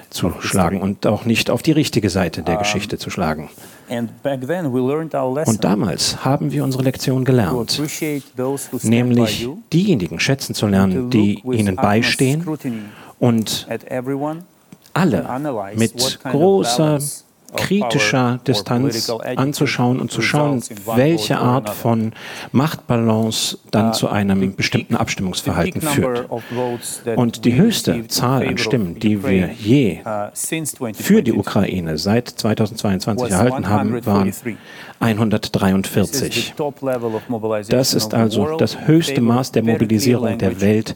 zu 0.09 0.33
schlagen 0.39 0.81
und 0.81 1.07
auch 1.07 1.25
nicht 1.25 1.49
auf 1.49 1.63
die 1.63 1.71
richtige 1.71 2.09
Seite 2.09 2.43
der 2.43 2.57
Geschichte 2.57 2.97
zu 2.99 3.09
schlagen. 3.09 3.49
Und 3.89 5.63
damals 5.63 6.23
haben 6.25 6.51
wir 6.51 6.63
unsere 6.63 6.83
Lektion 6.83 7.25
gelernt, 7.25 7.81
nämlich 8.83 9.49
diejenigen 9.73 10.19
schätzen 10.19 10.53
zu 10.53 10.67
lernen, 10.67 11.09
die 11.09 11.41
ihnen 11.43 11.75
beistehen 11.75 12.45
und 13.19 13.67
alle 14.93 15.25
mit 15.75 16.19
großer 16.23 16.99
kritischer 17.55 18.39
Distanz 18.45 19.09
anzuschauen 19.09 19.99
und 19.99 20.11
zu 20.11 20.21
schauen, 20.21 20.61
welche 20.95 21.37
Art 21.39 21.69
von 21.69 22.13
Machtbalance 22.51 23.57
dann 23.71 23.89
uh, 23.89 23.93
zu 23.93 24.09
einem 24.09 24.55
bestimmten 24.55 24.95
Abstimmungsverhalten 24.95 25.81
führt. 25.81 26.29
Und 27.15 27.45
die 27.45 27.55
höchste 27.55 28.07
Zahl 28.07 28.47
an 28.47 28.57
Stimmen, 28.57 28.99
die 28.99 29.23
wir 29.23 29.49
je 29.51 29.99
uh, 30.05 30.93
für 30.93 31.23
die 31.23 31.33
Ukraine 31.33 31.97
seit 31.97 32.27
2022 32.29 33.31
erhalten 33.31 33.69
haben, 33.69 34.05
waren 34.05 34.33
143. 34.99 36.55
Das 37.69 37.93
ist 37.93 38.13
also 38.13 38.57
das 38.57 38.87
höchste 38.87 39.21
Maß 39.21 39.51
der 39.51 39.63
Mobilisierung 39.63 40.37
der 40.37 40.59
Welt, 40.61 40.95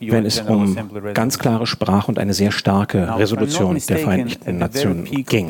wenn 0.00 0.26
es 0.26 0.40
um 0.40 0.76
ganz 1.14 1.38
klare 1.38 1.66
Sprache 1.66 2.08
und 2.08 2.18
eine 2.18 2.34
sehr 2.34 2.50
starke 2.50 3.16
Resolution 3.16 3.80
der 3.88 3.98
Vereinten 3.98 4.58
Nationen 4.58 5.04
ging. 5.04 5.45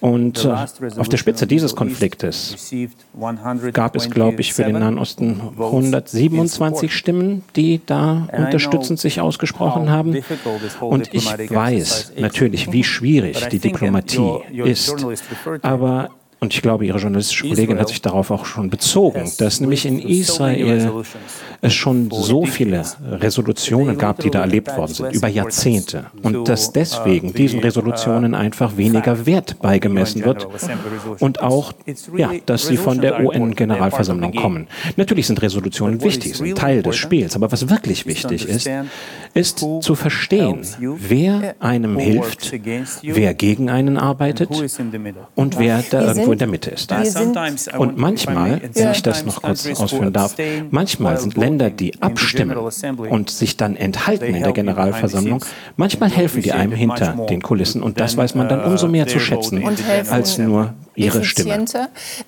Und 0.00 0.44
äh, 0.44 0.48
auf 0.48 1.08
der 1.08 1.16
Spitze 1.16 1.46
dieses 1.46 1.74
Konfliktes 1.76 2.72
gab 3.72 3.96
es, 3.96 4.10
glaube 4.10 4.40
ich, 4.40 4.54
für 4.54 4.64
den 4.64 4.78
Nahen 4.78 4.98
Osten 4.98 5.40
127 5.58 6.92
Stimmen, 6.94 7.42
die 7.56 7.80
da 7.84 8.28
unterstützend 8.36 9.00
sich 9.00 9.20
ausgesprochen 9.20 9.90
haben. 9.90 10.16
Und 10.80 11.14
ich 11.14 11.26
weiß 11.26 12.12
natürlich, 12.18 12.72
wie 12.72 12.84
schwierig 12.84 13.48
die 13.48 13.58
Diplomatie 13.58 14.40
ist. 14.64 14.94
Aber 15.62 16.10
und 16.40 16.52
ich 16.52 16.62
glaube, 16.62 16.84
Ihre 16.84 16.98
journalistische 16.98 17.48
Kollegin 17.48 17.78
hat 17.78 17.88
sich 17.88 18.02
darauf 18.02 18.30
auch 18.30 18.44
schon 18.44 18.68
bezogen, 18.70 19.30
dass 19.38 19.60
nämlich 19.60 19.86
in 19.86 19.98
Israel 19.98 21.04
es 21.60 21.72
schon 21.72 22.10
so 22.10 22.44
viele 22.44 22.84
Resolutionen 23.10 23.96
gab, 23.96 24.18
die 24.20 24.30
da 24.30 24.40
erlebt 24.40 24.76
worden 24.76 24.92
sind, 24.92 25.12
über 25.14 25.28
Jahrzehnte. 25.28 26.06
Und 26.22 26.48
dass 26.48 26.72
deswegen 26.72 27.32
diesen 27.32 27.60
Resolutionen 27.60 28.34
einfach 28.34 28.76
weniger 28.76 29.24
Wert 29.24 29.58
beigemessen 29.60 30.24
wird 30.24 30.46
und 31.20 31.42
auch, 31.42 31.72
ja, 32.16 32.30
dass 32.44 32.66
sie 32.66 32.76
von 32.76 33.00
der 33.00 33.24
UN-Generalversammlung 33.24 34.34
kommen. 34.34 34.66
Natürlich 34.96 35.26
sind 35.26 35.40
Resolutionen 35.40 36.02
wichtig, 36.02 36.36
sind 36.36 36.58
Teil 36.58 36.82
des 36.82 36.96
Spiels, 36.96 37.36
aber 37.36 37.50
was 37.50 37.70
wirklich 37.70 38.06
wichtig 38.06 38.46
ist, 38.46 38.68
ist 39.32 39.58
zu 39.80 39.94
verstehen, 39.94 40.60
wer 40.78 41.54
einem 41.60 41.98
hilft, 41.98 42.52
wer 43.02 43.34
gegen 43.34 43.70
einen 43.70 43.96
arbeitet 43.96 44.50
und 45.34 45.58
wer 45.58 45.82
da 45.90 46.08
irgendwo 46.08 46.33
in 46.34 46.38
der 46.38 46.48
Mitte 46.48 46.70
ist. 46.70 46.92
Und 47.78 47.96
manchmal, 47.96 48.60
wenn 48.74 48.90
ich 48.90 49.02
das 49.02 49.24
noch 49.24 49.42
kurz 49.42 49.66
ausführen 49.80 50.12
darf, 50.12 50.36
manchmal 50.70 51.18
sind 51.18 51.36
Länder, 51.36 51.70
die 51.70 52.00
abstimmen 52.02 52.56
und 52.56 53.30
sich 53.30 53.56
dann 53.56 53.76
enthalten 53.76 54.34
in 54.34 54.42
der 54.42 54.52
Generalversammlung, 54.52 55.44
manchmal 55.76 56.10
helfen 56.10 56.42
die 56.42 56.52
einem 56.52 56.72
hinter 56.72 57.26
den 57.28 57.42
Kulissen. 57.42 57.82
Und 57.82 58.00
das 58.00 58.16
weiß 58.16 58.34
man 58.34 58.48
dann 58.48 58.62
umso 58.64 58.88
mehr 58.88 59.06
zu 59.06 59.18
schätzen, 59.18 59.62
als 60.10 60.38
nur 60.38 60.74
ihre 60.94 61.24
Stimme. 61.24 61.64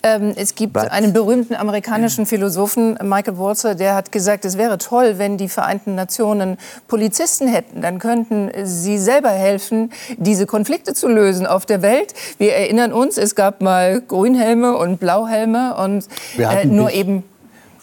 Ähm, 0.02 0.32
es 0.36 0.54
gibt 0.54 0.76
einen 0.76 1.12
berühmten 1.12 1.54
amerikanischen 1.54 2.26
Philosophen, 2.26 2.98
Michael 3.02 3.38
Walzer, 3.38 3.74
der 3.74 3.94
hat 3.94 4.12
gesagt, 4.12 4.44
es 4.44 4.56
wäre 4.56 4.78
toll, 4.78 5.18
wenn 5.18 5.36
die 5.36 5.48
Vereinten 5.48 5.94
Nationen 5.94 6.58
Polizisten 6.88 7.48
hätten. 7.48 7.82
Dann 7.82 7.98
könnten 7.98 8.50
sie 8.64 8.98
selber 8.98 9.30
helfen, 9.30 9.92
diese 10.16 10.46
Konflikte 10.46 10.94
zu 10.94 11.08
lösen 11.08 11.46
auf 11.46 11.66
der 11.66 11.82
Welt. 11.82 12.14
Wir 12.38 12.54
erinnern 12.54 12.92
uns, 12.92 13.18
es 13.18 13.34
gab 13.34 13.60
mal 13.60 14.00
Grünhelme 14.00 14.76
und 14.76 14.98
Blauhelme 14.98 15.76
und 15.76 16.06
äh, 16.38 16.64
nur 16.64 16.86
bis, 16.86 16.96
eben. 16.96 17.24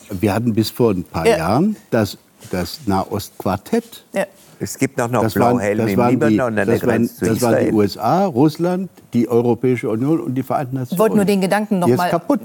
Wir 0.09 0.33
hatten 0.33 0.53
bis 0.53 0.69
vor 0.69 0.91
ein 0.91 1.03
paar 1.03 1.25
ja. 1.25 1.37
Jahren 1.37 1.75
das, 1.91 2.17
das 2.51 2.79
Nahostquartett. 2.85 4.05
Ja. 4.13 4.25
Es 4.63 4.77
gibt 4.77 4.99
auch 5.01 5.09
noch 5.09 5.29
Blauhelme 5.33 5.91
im 5.91 6.09
Libanon 6.09 6.57
an 6.57 6.67
der 6.67 6.79
zu 6.79 6.85
Israel. 6.85 7.07
Das 7.09 7.41
waren 7.41 7.65
die 7.65 7.73
USA, 7.73 8.25
Russland, 8.25 8.89
die 9.11 9.27
Europäische 9.27 9.89
Union 9.89 10.21
und 10.21 10.35
die 10.35 10.43
Vereinten 10.43 10.75
Nationen. 10.75 10.93
Ich 10.93 10.99
wollte 10.99 11.15
nur 11.17 11.25
den 11.25 11.41
Gedanken 11.41 11.79
noch 11.79 11.89
mal. 11.89 12.09
Kaputt. 12.09 12.39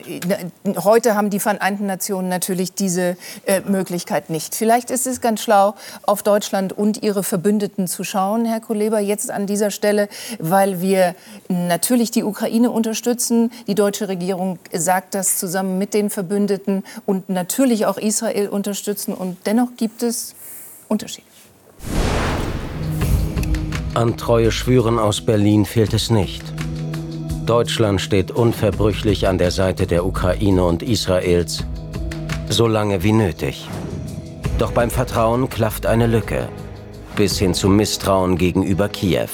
Heute 0.82 1.14
haben 1.14 1.30
die 1.30 1.38
Vereinten 1.38 1.86
Nationen 1.86 2.28
natürlich 2.28 2.72
diese 2.72 3.16
äh, 3.46 3.60
Möglichkeit 3.60 4.30
nicht. 4.30 4.56
Vielleicht 4.56 4.90
ist 4.90 5.06
es 5.06 5.20
ganz 5.20 5.42
schlau, 5.42 5.76
auf 6.02 6.24
Deutschland 6.24 6.72
und 6.72 7.04
ihre 7.04 7.22
Verbündeten 7.22 7.86
zu 7.86 8.02
schauen, 8.02 8.44
Herr 8.44 8.60
Kuleba, 8.60 8.98
jetzt 8.98 9.30
an 9.30 9.46
dieser 9.46 9.70
Stelle, 9.70 10.08
weil 10.40 10.80
wir 10.80 11.14
natürlich 11.48 12.10
die 12.10 12.24
Ukraine 12.24 12.72
unterstützen. 12.72 13.52
Die 13.68 13.76
deutsche 13.76 14.08
Regierung 14.08 14.58
sagt 14.72 15.14
das 15.14 15.38
zusammen 15.38 15.78
mit 15.78 15.94
den 15.94 16.10
Verbündeten 16.10 16.82
und 17.06 17.28
natürlich 17.28 17.86
auch 17.86 17.96
Israel 17.96 18.48
unterstützen. 18.48 19.14
Und 19.14 19.36
dennoch 19.46 19.68
gibt 19.76 20.02
es 20.02 20.34
Unterschiede. 20.88 21.27
An 23.94 24.16
treue 24.16 24.52
Schwüren 24.52 24.98
aus 24.98 25.20
Berlin 25.20 25.64
fehlt 25.64 25.92
es 25.92 26.10
nicht. 26.10 26.42
Deutschland 27.46 28.00
steht 28.00 28.30
unverbrüchlich 28.30 29.26
an 29.26 29.38
der 29.38 29.50
Seite 29.50 29.86
der 29.86 30.04
Ukraine 30.04 30.64
und 30.64 30.82
Israels, 30.82 31.64
so 32.48 32.66
lange 32.66 33.02
wie 33.02 33.12
nötig. 33.12 33.66
Doch 34.58 34.72
beim 34.72 34.90
Vertrauen 34.90 35.48
klafft 35.48 35.86
eine 35.86 36.06
Lücke, 36.06 36.48
bis 37.16 37.38
hin 37.38 37.54
zum 37.54 37.76
Misstrauen 37.76 38.36
gegenüber 38.36 38.88
Kiew. 38.88 39.28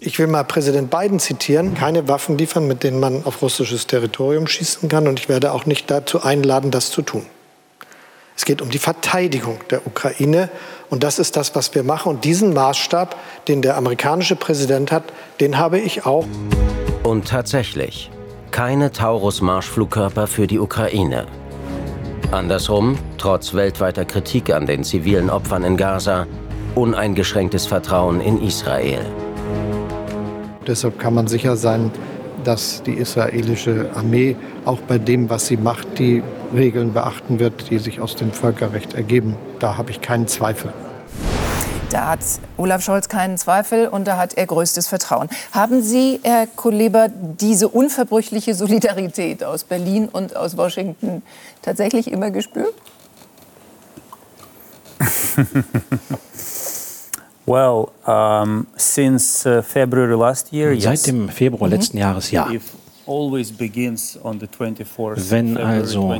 Ich 0.00 0.18
will 0.18 0.28
mal 0.28 0.44
Präsident 0.44 0.90
Biden 0.90 1.18
zitieren, 1.18 1.74
keine 1.74 2.06
Waffen 2.06 2.38
liefern, 2.38 2.68
mit 2.68 2.84
denen 2.84 3.00
man 3.00 3.24
auf 3.24 3.42
russisches 3.42 3.88
Territorium 3.88 4.46
schießen 4.46 4.88
kann. 4.88 5.08
Und 5.08 5.18
ich 5.18 5.28
werde 5.28 5.52
auch 5.52 5.66
nicht 5.66 5.90
dazu 5.90 6.22
einladen, 6.22 6.70
das 6.70 6.90
zu 6.90 7.02
tun. 7.02 7.26
Es 8.36 8.44
geht 8.44 8.62
um 8.62 8.70
die 8.70 8.78
Verteidigung 8.78 9.58
der 9.70 9.84
Ukraine. 9.84 10.48
Und 10.90 11.02
das 11.02 11.18
ist 11.18 11.36
das, 11.36 11.54
was 11.54 11.74
wir 11.74 11.82
machen. 11.82 12.10
Und 12.10 12.24
diesen 12.24 12.54
Maßstab, 12.54 13.16
den 13.46 13.62
der 13.62 13.76
amerikanische 13.76 14.36
Präsident 14.36 14.90
hat, 14.90 15.04
den 15.40 15.58
habe 15.58 15.78
ich 15.78 16.06
auch. 16.06 16.26
Und 17.02 17.28
tatsächlich, 17.28 18.10
keine 18.50 18.90
Taurus-Marschflugkörper 18.92 20.26
für 20.26 20.46
die 20.46 20.58
Ukraine. 20.58 21.26
Andersrum, 22.30 22.98
trotz 23.16 23.54
weltweiter 23.54 24.04
Kritik 24.04 24.52
an 24.52 24.66
den 24.66 24.84
zivilen 24.84 25.30
Opfern 25.30 25.64
in 25.64 25.76
Gaza, 25.76 26.26
uneingeschränktes 26.74 27.66
Vertrauen 27.66 28.20
in 28.20 28.42
Israel. 28.42 29.04
Deshalb 30.66 30.98
kann 30.98 31.14
man 31.14 31.26
sicher 31.26 31.56
sein, 31.56 31.90
dass 32.44 32.82
die 32.82 32.92
israelische 32.92 33.90
Armee 33.94 34.36
auch 34.64 34.78
bei 34.80 34.98
dem, 34.98 35.30
was 35.30 35.46
sie 35.46 35.56
macht, 35.56 35.98
die 35.98 36.22
Regeln 36.54 36.92
beachten 36.92 37.38
wird, 37.38 37.70
die 37.70 37.78
sich 37.78 38.00
aus 38.00 38.16
dem 38.16 38.32
Völkerrecht 38.32 38.94
ergeben. 38.94 39.36
Da 39.58 39.76
habe 39.76 39.90
ich 39.90 40.00
keinen 40.00 40.26
Zweifel. 40.26 40.72
Da 41.90 42.08
hat 42.08 42.20
Olaf 42.58 42.82
Scholz 42.82 43.08
keinen 43.08 43.38
Zweifel 43.38 43.88
und 43.88 44.06
da 44.06 44.18
hat 44.18 44.34
er 44.34 44.46
größtes 44.46 44.88
Vertrauen. 44.88 45.30
Haben 45.52 45.82
Sie, 45.82 46.20
Herr 46.22 46.46
Kuleba, 46.46 47.08
diese 47.08 47.68
unverbrüchliche 47.68 48.54
Solidarität 48.54 49.42
aus 49.42 49.64
Berlin 49.64 50.08
und 50.08 50.36
aus 50.36 50.58
Washington 50.58 51.22
tatsächlich 51.62 52.12
immer 52.12 52.30
gespürt? 52.30 52.74
well, 57.46 57.88
um, 58.06 58.66
since 58.76 59.46
uh, 59.46 59.62
February 59.62 60.14
last 60.14 60.52
year, 60.52 60.72
yes. 60.72 60.84
Seit 60.84 61.06
dem 61.06 61.30
Februar 61.30 61.68
mhm. 61.68 61.74
letzten 61.74 61.96
Jahres, 61.96 62.30
ja. 62.30 62.48
Wenn 65.30 65.56
also 65.56 66.14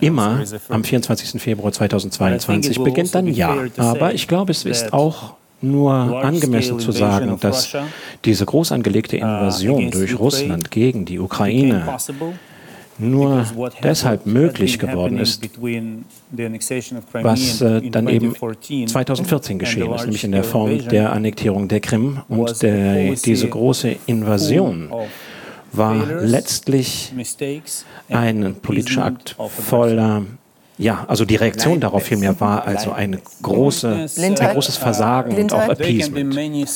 immer 0.00 0.42
am 0.68 0.84
24. 0.84 1.40
Februar 1.40 1.72
2022 1.72 2.82
beginnt, 2.82 3.14
dann 3.14 3.26
ja. 3.26 3.56
Aber 3.78 4.14
ich 4.14 4.28
glaube, 4.28 4.52
es 4.52 4.64
ist 4.64 4.92
auch 4.92 5.34
nur 5.62 5.92
angemessen 6.22 6.78
zu 6.78 6.92
sagen, 6.92 7.38
dass 7.40 7.74
diese 8.24 8.44
groß 8.44 8.72
angelegte 8.72 9.16
uh, 9.16 9.20
Invasion 9.20 9.90
durch 9.90 10.18
Russland 10.18 10.70
gegen 10.70 11.04
die 11.04 11.18
Ukraine 11.18 11.96
nur 12.98 13.46
deshalb 13.82 14.24
möglich 14.26 14.78
geworden 14.78 15.18
ist, 15.18 15.42
was 17.12 17.60
äh, 17.60 17.90
dann 17.90 18.08
eben 18.08 18.34
2014 18.34 19.58
geschehen 19.58 19.92
ist, 19.92 20.02
nämlich 20.02 20.24
in 20.24 20.32
der 20.32 20.44
Form 20.44 20.86
der 20.88 21.12
Annektierung 21.12 21.68
der 21.68 21.80
Krim 21.80 22.22
und 22.28 22.62
der, 22.62 23.14
diese 23.14 23.48
große 23.48 23.96
Invasion 24.06 24.90
war 25.76 25.94
letztlich 26.22 27.12
ein 28.08 28.56
politischer 28.60 29.04
Akt 29.04 29.36
voller 29.48 30.24
ja, 30.78 31.06
also 31.08 31.24
die 31.24 31.36
Reaktion 31.36 31.80
darauf 31.80 32.02
vielmehr 32.02 32.38
war 32.38 32.66
also 32.66 32.92
ein, 32.92 33.18
große, 33.40 34.06
ein 34.18 34.34
großes 34.34 34.76
Versagen 34.76 35.34
und 35.34 35.52
auch 35.54 35.68
Appeasement. 35.68 36.34
Mhm. 36.34 36.66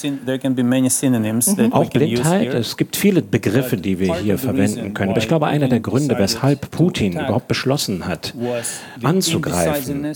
Auch 1.73 1.91
Blindheit, 1.91 2.55
es 2.55 2.79
gibt 2.79 2.97
viele 2.97 3.21
Begriffe, 3.21 3.77
die 3.77 3.99
wir 3.99 4.15
hier 4.17 4.39
verwenden 4.39 4.95
können. 4.95 5.11
Aber 5.11 5.19
ich 5.19 5.29
glaube, 5.29 5.49
einer 5.49 5.69
der 5.69 5.81
Gründe, 5.81 6.17
weshalb 6.19 6.71
Putin 6.71 7.13
überhaupt 7.13 7.49
beschlossen 7.49 8.07
hat, 8.07 8.33
anzugreifen, 9.03 10.11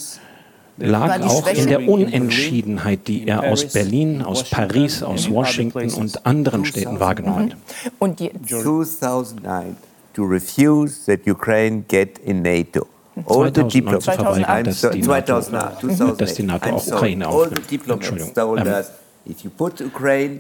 lag 0.76 1.20
auch 1.22 1.46
in 1.48 1.66
der 1.66 1.88
Unentschiedenheit, 1.88 3.06
die 3.08 3.26
er 3.26 3.44
aus 3.50 3.66
Berlin, 3.66 4.22
aus 4.22 4.44
Paris, 4.44 5.02
aus 5.02 5.30
Washington 5.30 5.92
und 5.94 6.26
anderen 6.26 6.64
Städten 6.64 7.00
wahrgenommen 7.00 7.50
hat. 7.52 7.56
Und 7.98 8.18
2009 8.18 9.76
to 10.14 10.24
refuse 10.24 11.04
that 11.06 11.26
Ukraine 11.26 11.82
get 11.88 12.18
in 12.24 12.42
NATO. 12.42 12.86
2009 13.26 14.00
zu 14.00 14.10
verweigern, 14.10 14.64
dass 14.64 14.80
die 14.90 15.02
NATO, 15.02 16.14
dass 16.16 16.34
die 16.34 16.42
NATO 16.42 16.70
auch 16.70 16.86
Ukraine 16.86 17.28
aufnimmt. 17.28 17.88
Entschuldigung. 17.88 18.32
Ähm, 18.36 18.74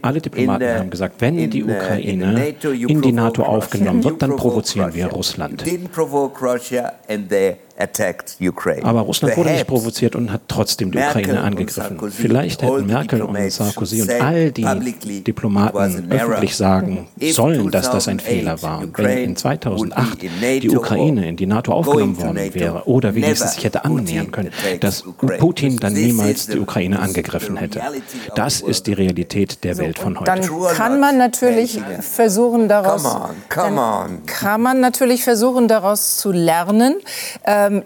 alle 0.02 0.20
Diplomaten 0.20 0.78
haben 0.78 0.90
gesagt, 0.90 1.20
wenn 1.20 1.50
die 1.50 1.64
Ukraine 1.64 2.54
in 2.70 3.00
die 3.00 3.12
NATO 3.12 3.42
aufgenommen 3.42 4.04
wird, 4.04 4.20
dann 4.20 4.36
provozieren 4.36 4.92
wir 4.92 5.06
Russland. 5.06 5.64
Aber 7.76 9.00
Russland 9.00 9.36
wurde 9.36 9.50
nicht 9.50 9.66
provoziert 9.66 10.14
und 10.14 10.30
hat 10.30 10.42
trotzdem 10.48 10.92
die 10.92 10.98
Ukraine 10.98 11.40
angegriffen. 11.40 11.98
Vielleicht 12.10 12.62
hätten 12.62 12.86
Merkel 12.86 13.22
und 13.22 13.50
Sarkozy 13.50 14.02
und 14.02 14.10
all 14.20 14.52
die 14.52 15.22
Diplomaten 15.22 16.10
öffentlich 16.10 16.56
sagen 16.56 17.08
sollen, 17.20 17.70
dass 17.70 17.90
das 17.90 18.08
ein 18.08 18.20
Fehler 18.20 18.62
war. 18.62 18.80
Und 18.80 18.96
wenn 18.98 19.18
in 19.18 19.36
2008 19.36 20.22
die 20.62 20.70
Ukraine 20.70 21.28
in 21.28 21.36
die 21.36 21.46
NATO 21.46 21.72
aufgenommen 21.72 22.20
worden 22.20 22.54
wäre 22.54 22.86
oder 22.86 23.14
wenigstens 23.14 23.54
sich 23.54 23.64
hätte 23.64 23.84
annähern 23.84 24.30
können, 24.30 24.50
dass 24.80 25.04
Putin 25.38 25.78
dann 25.78 25.94
niemals 25.94 26.46
die 26.46 26.58
Ukraine 26.58 27.00
angegriffen 27.00 27.56
hätte. 27.56 27.80
Das 28.36 28.60
ist 28.60 28.86
die 28.86 28.92
Realität 28.92 29.64
der 29.64 29.78
Welt 29.78 29.98
von 29.98 30.18
heute. 30.20 30.30
Dann 30.30 30.48
kann 30.68 31.00
man 31.00 31.18
natürlich 31.18 31.80
versuchen, 32.00 32.68
daraus, 32.68 33.04
kann 33.48 34.60
man 34.62 34.80
natürlich 34.80 35.24
versuchen, 35.24 35.68
daraus 35.68 36.18
zu 36.18 36.30
lernen. 36.30 36.96
Äh, 37.42 37.63
ähm, 37.66 37.82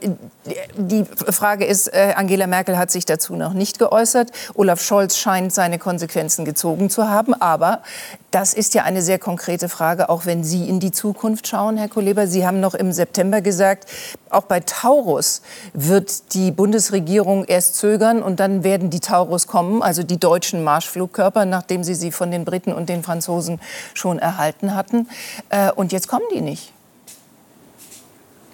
die 0.77 1.05
Frage 1.05 1.65
ist, 1.65 1.89
äh, 1.89 2.15
Angela 2.17 2.47
Merkel 2.47 2.79
hat 2.79 2.91
sich 2.91 3.05
dazu 3.05 3.37
noch 3.37 3.53
nicht 3.53 3.79
geäußert. 3.79 4.31
Olaf 4.55 4.81
Scholz 4.81 5.17
scheint 5.17 5.53
seine 5.53 5.79
Konsequenzen 5.79 6.45
gezogen 6.45 6.91
zu 6.91 7.09
haben. 7.09 7.35
Aber 7.35 7.83
das 8.31 8.55
ist 8.55 8.75
ja 8.75 8.85
eine 8.85 9.03
sehr 9.03 9.19
konkrete 9.19 9.69
Frage, 9.69 10.09
auch 10.09 10.27
wenn 10.27 10.45
Sie 10.45 10.69
in 10.69 10.81
die 10.81 10.91
Zukunft 10.91 11.49
schauen, 11.49 11.77
Herr 11.77 11.89
Koleber. 11.89 12.27
Sie 12.27 12.47
haben 12.47 12.61
noch 12.61 12.75
im 12.75 12.93
September 12.93 13.41
gesagt, 13.41 13.87
auch 14.31 14.45
bei 14.45 14.61
Taurus 14.61 15.43
wird 15.73 16.35
die 16.35 16.51
Bundesregierung 16.51 17.45
erst 17.45 17.77
zögern 17.77 18.23
und 18.23 18.41
dann 18.41 18.65
werden 18.65 18.91
die 18.91 19.01
Taurus 19.01 19.47
kommen, 19.47 19.83
also 19.83 20.03
die 20.03 20.19
deutschen 20.19 20.63
Marschflugkörper, 20.63 21.45
nachdem 21.47 21.85
sie 21.85 21.95
sie 21.95 22.13
von 22.13 22.31
den 22.31 22.45
Briten 22.45 22.73
und 22.73 22.89
den 22.89 23.03
Franzosen 23.03 23.61
schon 23.95 24.19
erhalten 24.19 24.75
hatten. 24.75 25.09
Äh, 25.49 25.73
und 25.73 25.93
jetzt 25.93 26.09
kommen 26.09 26.27
die 26.35 26.41
nicht. 26.41 26.73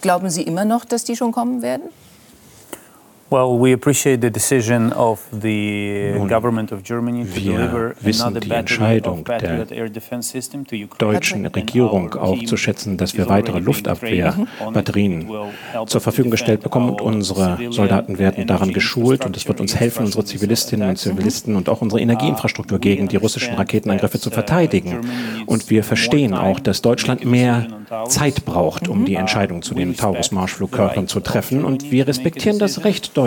Glauben 0.04 0.28
Sie 0.28 0.42
immer 0.42 0.66
noch, 0.66 0.84
dass 0.84 1.04
die 1.04 1.16
schon 1.16 1.32
kommen 1.32 1.62
werden? 1.62 1.88
Well, 3.34 3.58
we 3.58 3.72
appreciate 3.72 4.20
the 4.20 4.30
decision 4.30 4.92
of 4.92 5.20
the 5.32 6.12
Nun, 6.14 6.28
government 6.28 6.70
of 6.70 6.84
Germany 6.84 7.24
to 7.24 7.40
deliver 7.40 7.96
another 8.04 8.38
die 8.38 8.50
Entscheidung 8.52 9.24
der 9.24 9.66
deutschen 10.98 11.44
Regierung 11.46 12.14
aufzuschätzen, 12.14 12.96
dass 12.96 13.16
wir 13.16 13.28
weitere 13.28 13.58
Luftabwehrbatterien 13.58 15.28
zur 15.86 16.00
Verfügung 16.00 16.30
gestellt 16.30 16.62
bekommen 16.62 16.90
und 16.90 17.00
unsere 17.00 17.58
Soldaten 17.70 18.20
werden 18.20 18.46
daran 18.46 18.72
geschult 18.72 19.26
und 19.26 19.36
es 19.36 19.48
wird 19.48 19.60
uns 19.60 19.74
helfen, 19.74 20.06
unsere 20.06 20.24
Zivilistinnen 20.24 20.90
und 20.90 20.96
Zivilisten 20.96 21.56
und 21.56 21.68
auch 21.68 21.82
unsere 21.82 22.00
Energieinfrastruktur 22.02 22.78
gegen 22.78 23.08
die 23.08 23.16
russischen 23.16 23.56
Raketenangriffe 23.56 24.20
zu 24.20 24.30
verteidigen. 24.30 25.00
Und 25.46 25.70
wir 25.70 25.82
verstehen 25.82 26.34
auch, 26.34 26.60
dass 26.60 26.82
Deutschland 26.82 27.24
mehr 27.24 27.66
Zeit 28.06 28.44
braucht, 28.44 28.86
um 28.86 29.04
die 29.04 29.16
Entscheidung 29.16 29.62
zu 29.62 29.74
den 29.74 29.96
Taurus-Marschflugkörpern 29.96 31.08
zu 31.08 31.18
treffen. 31.18 31.64
Und 31.64 31.90
wir 31.90 32.06
respektieren 32.06 32.60
das 32.60 32.84
Recht 32.84 33.16
Deutschlands, 33.16 33.23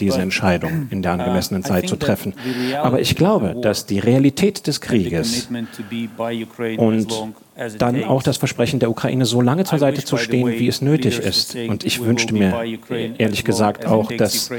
diese 0.00 0.20
Entscheidung 0.20 0.88
in 0.90 1.02
der 1.02 1.12
angemessenen 1.12 1.62
Zeit 1.62 1.88
zu 1.88 1.96
treffen. 1.96 2.34
Aber 2.80 3.00
ich 3.00 3.16
glaube, 3.16 3.56
dass 3.60 3.86
die 3.86 3.98
Realität 3.98 4.66
des 4.66 4.80
Krieges 4.80 5.48
und 6.76 7.12
dann 7.78 8.04
auch 8.04 8.22
das 8.22 8.36
Versprechen 8.36 8.80
der 8.80 8.90
Ukraine, 8.90 9.26
so 9.26 9.40
lange 9.40 9.64
zur 9.64 9.78
Seite 9.78 10.04
zu 10.04 10.16
stehen, 10.16 10.48
wie 10.48 10.68
es 10.68 10.80
nötig 10.80 11.18
ist. 11.18 11.54
Und 11.54 11.84
ich 11.84 12.02
wünschte 12.02 12.32
mir 12.32 12.54
ehrlich 13.18 13.44
gesagt 13.44 13.86
auch, 13.86 14.10
dass 14.12 14.50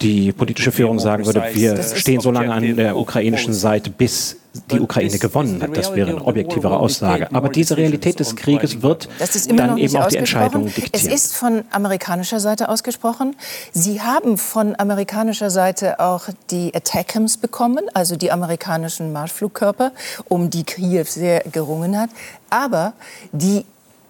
die 0.00 0.32
politische 0.32 0.72
Führung 0.72 0.98
sagen 0.98 1.26
würde, 1.26 1.42
wir 1.52 1.82
stehen 1.82 2.20
so 2.20 2.30
lange 2.30 2.52
an 2.52 2.76
der 2.76 2.96
ukrainischen 2.96 3.54
Seite, 3.54 3.90
bis 3.90 4.36
die 4.70 4.80
Ukraine 4.80 5.18
gewonnen 5.18 5.62
hat. 5.62 5.76
Das 5.76 5.94
wäre 5.94 6.10
eine 6.10 6.24
objektivere 6.24 6.78
Aussage. 6.78 7.28
Aber 7.32 7.48
diese 7.48 7.76
Realität 7.76 8.18
des 8.18 8.36
Krieges 8.36 8.82
wird 8.82 9.08
dann 9.54 9.78
eben 9.78 9.96
auch 9.96 10.08
die 10.08 10.16
Entscheidung 10.16 10.64
diktieren. 10.66 10.90
Es 10.92 11.06
ist 11.06 11.36
von 11.36 11.64
amerikanischer 11.70 12.40
Seite 12.40 12.68
ausgesprochen. 12.68 13.36
Sie 13.72 14.00
haben 14.00 14.36
von 14.38 14.74
amerikanischer 14.78 15.50
Seite 15.50 16.00
auch 16.00 16.28
die 16.50 16.74
Attackams 16.74 17.36
bekommen, 17.36 17.84
also 17.94 18.16
die 18.16 18.32
amerikanischen 18.32 19.12
Marschflugkörper, 19.12 19.92
um 20.28 20.50
die 20.50 20.64
Kiew 20.64 21.04
sehr 21.04 21.40
gerungen 21.52 21.98
hat. 21.98 22.10
Aber 22.50 22.92
die 23.32 23.64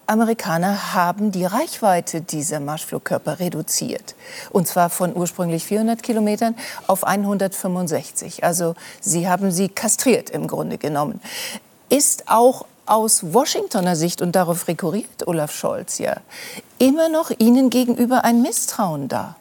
Amerikaner 0.09 0.95
haben 0.95 1.33
die 1.33 1.45
Reichweite 1.45 2.23
dieser 2.23 2.61
Marschflugkörper 2.61 3.41
reduziert. 3.41 4.15
Und 4.51 4.67
zwar 4.67 4.89
von 4.89 5.15
ursprünglich 5.15 5.65
400 5.65 6.03
Kilometern 6.03 6.55
auf 6.87 7.05
165. 7.05 8.43
Also 8.43 8.75
sie 9.01 9.29
haben 9.29 9.51
sie 9.51 9.69
kastriert 9.69 10.31
im 10.31 10.47
Grunde 10.47 10.79
genommen. 10.79 11.21
Ist 11.91 12.25
auch 12.27 12.65
aus 12.87 13.35
Washingtoner 13.35 13.97
Sicht, 13.97 14.23
und 14.23 14.35
darauf 14.35 14.67
rekurriert 14.67 15.27
Olaf 15.27 15.53
Scholz 15.53 15.99
ja, 15.99 16.17
immer 16.79 17.11
noch 17.11 17.31
Ihnen 17.39 17.69
gegenüber 17.69 18.25
ein 18.25 18.41
Misstrauen 18.41 19.09
da? 19.09 19.37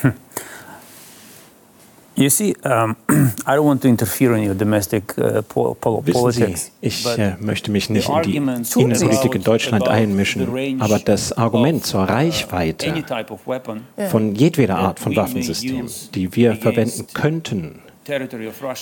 Hm. 0.00 0.14
You 2.14 2.28
see, 2.28 2.54
um, 2.64 2.96
I 3.46 3.56
don't 3.56 3.64
want 3.64 3.82
to 3.82 3.88
interfere 3.88 4.34
in 4.36 4.46
your 4.46 4.54
domestic 4.54 5.16
uh, 5.18 5.42
politics. 5.42 6.70
Sie, 6.80 6.86
ich 6.86 7.06
äh, 7.06 7.36
möchte 7.40 7.70
mich 7.70 7.88
nicht 7.88 8.08
in 8.08 8.22
die 8.22 8.36
Innenpolitik 8.36 9.34
in 9.34 9.42
Deutschland 9.42 9.88
einmischen, 9.88 10.80
aber 10.80 10.98
das 10.98 11.32
Argument 11.32 11.86
zur 11.86 12.02
Reichweite 12.02 12.94
von 14.10 14.34
jedweder 14.34 14.76
Art 14.76 15.00
von 15.00 15.16
Waffensystem, 15.16 15.86
die 16.14 16.34
wir 16.36 16.56
verwenden 16.56 17.06
könnten, 17.14 17.80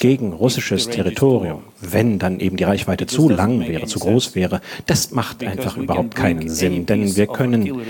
gegen 0.00 0.32
russisches 0.32 0.88
Territorium, 0.88 1.62
wenn 1.80 2.18
dann 2.18 2.40
eben 2.40 2.56
die 2.56 2.64
Reichweite 2.64 3.06
zu 3.06 3.28
lang 3.28 3.66
wäre, 3.68 3.86
zu 3.86 3.98
groß 3.98 4.34
wäre, 4.34 4.60
das 4.86 5.10
macht 5.10 5.42
einfach 5.44 5.76
überhaupt 5.76 6.14
keinen 6.14 6.48
Sinn. 6.48 6.86
Denn 6.86 7.16
wir 7.16 7.26
können 7.26 7.82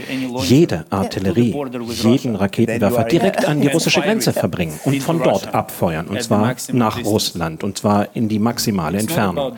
jede 0.43 0.87
Artillerie, 0.91 1.55
jeden 2.03 2.37
Raketenwerfer 2.37 3.05
direkt 3.05 3.45
an 3.45 3.61
die 3.61 3.69
russische 3.73 4.01
Grenze 4.01 4.33
verbringen 4.33 4.79
und 4.85 5.03
von 5.03 5.23
dort 5.23 5.55
abfeuern. 5.55 6.09
Und 6.09 6.23
zwar 6.23 6.55
nach 6.73 7.05
Russland 7.05 7.63
und 7.63 7.79
zwar 7.79 8.15
in 8.15 8.29
die 8.29 8.39
maximale 8.39 8.99
Entfernung. 8.99 9.53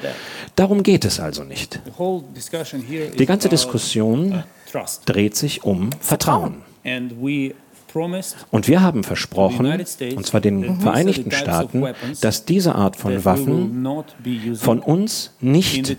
Darum 0.56 0.82
geht 0.82 1.04
es 1.04 1.20
also 1.20 1.44
nicht. 1.44 1.80
Die 3.18 3.26
ganze 3.26 3.48
Diskussion 3.48 4.42
dreht 5.06 5.36
sich 5.36 5.64
um 5.64 5.90
Vertrauen. 6.00 6.62
Und 8.50 8.68
wir 8.68 8.82
haben 8.82 9.04
versprochen, 9.04 9.66
und 10.16 10.26
zwar 10.26 10.40
den 10.40 10.80
Vereinigten 10.80 11.30
Staaten, 11.30 11.84
dass 12.20 12.44
diese 12.44 12.74
Art 12.74 12.96
von 12.96 13.24
Waffen 13.24 13.86
von 14.54 14.80
uns 14.80 15.34
nicht 15.40 15.96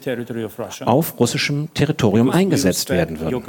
auf 0.85 1.19
russischem 1.19 1.73
Territorium 1.73 2.29
eingesetzt 2.29 2.89
werden 2.89 3.19
würden. 3.19 3.43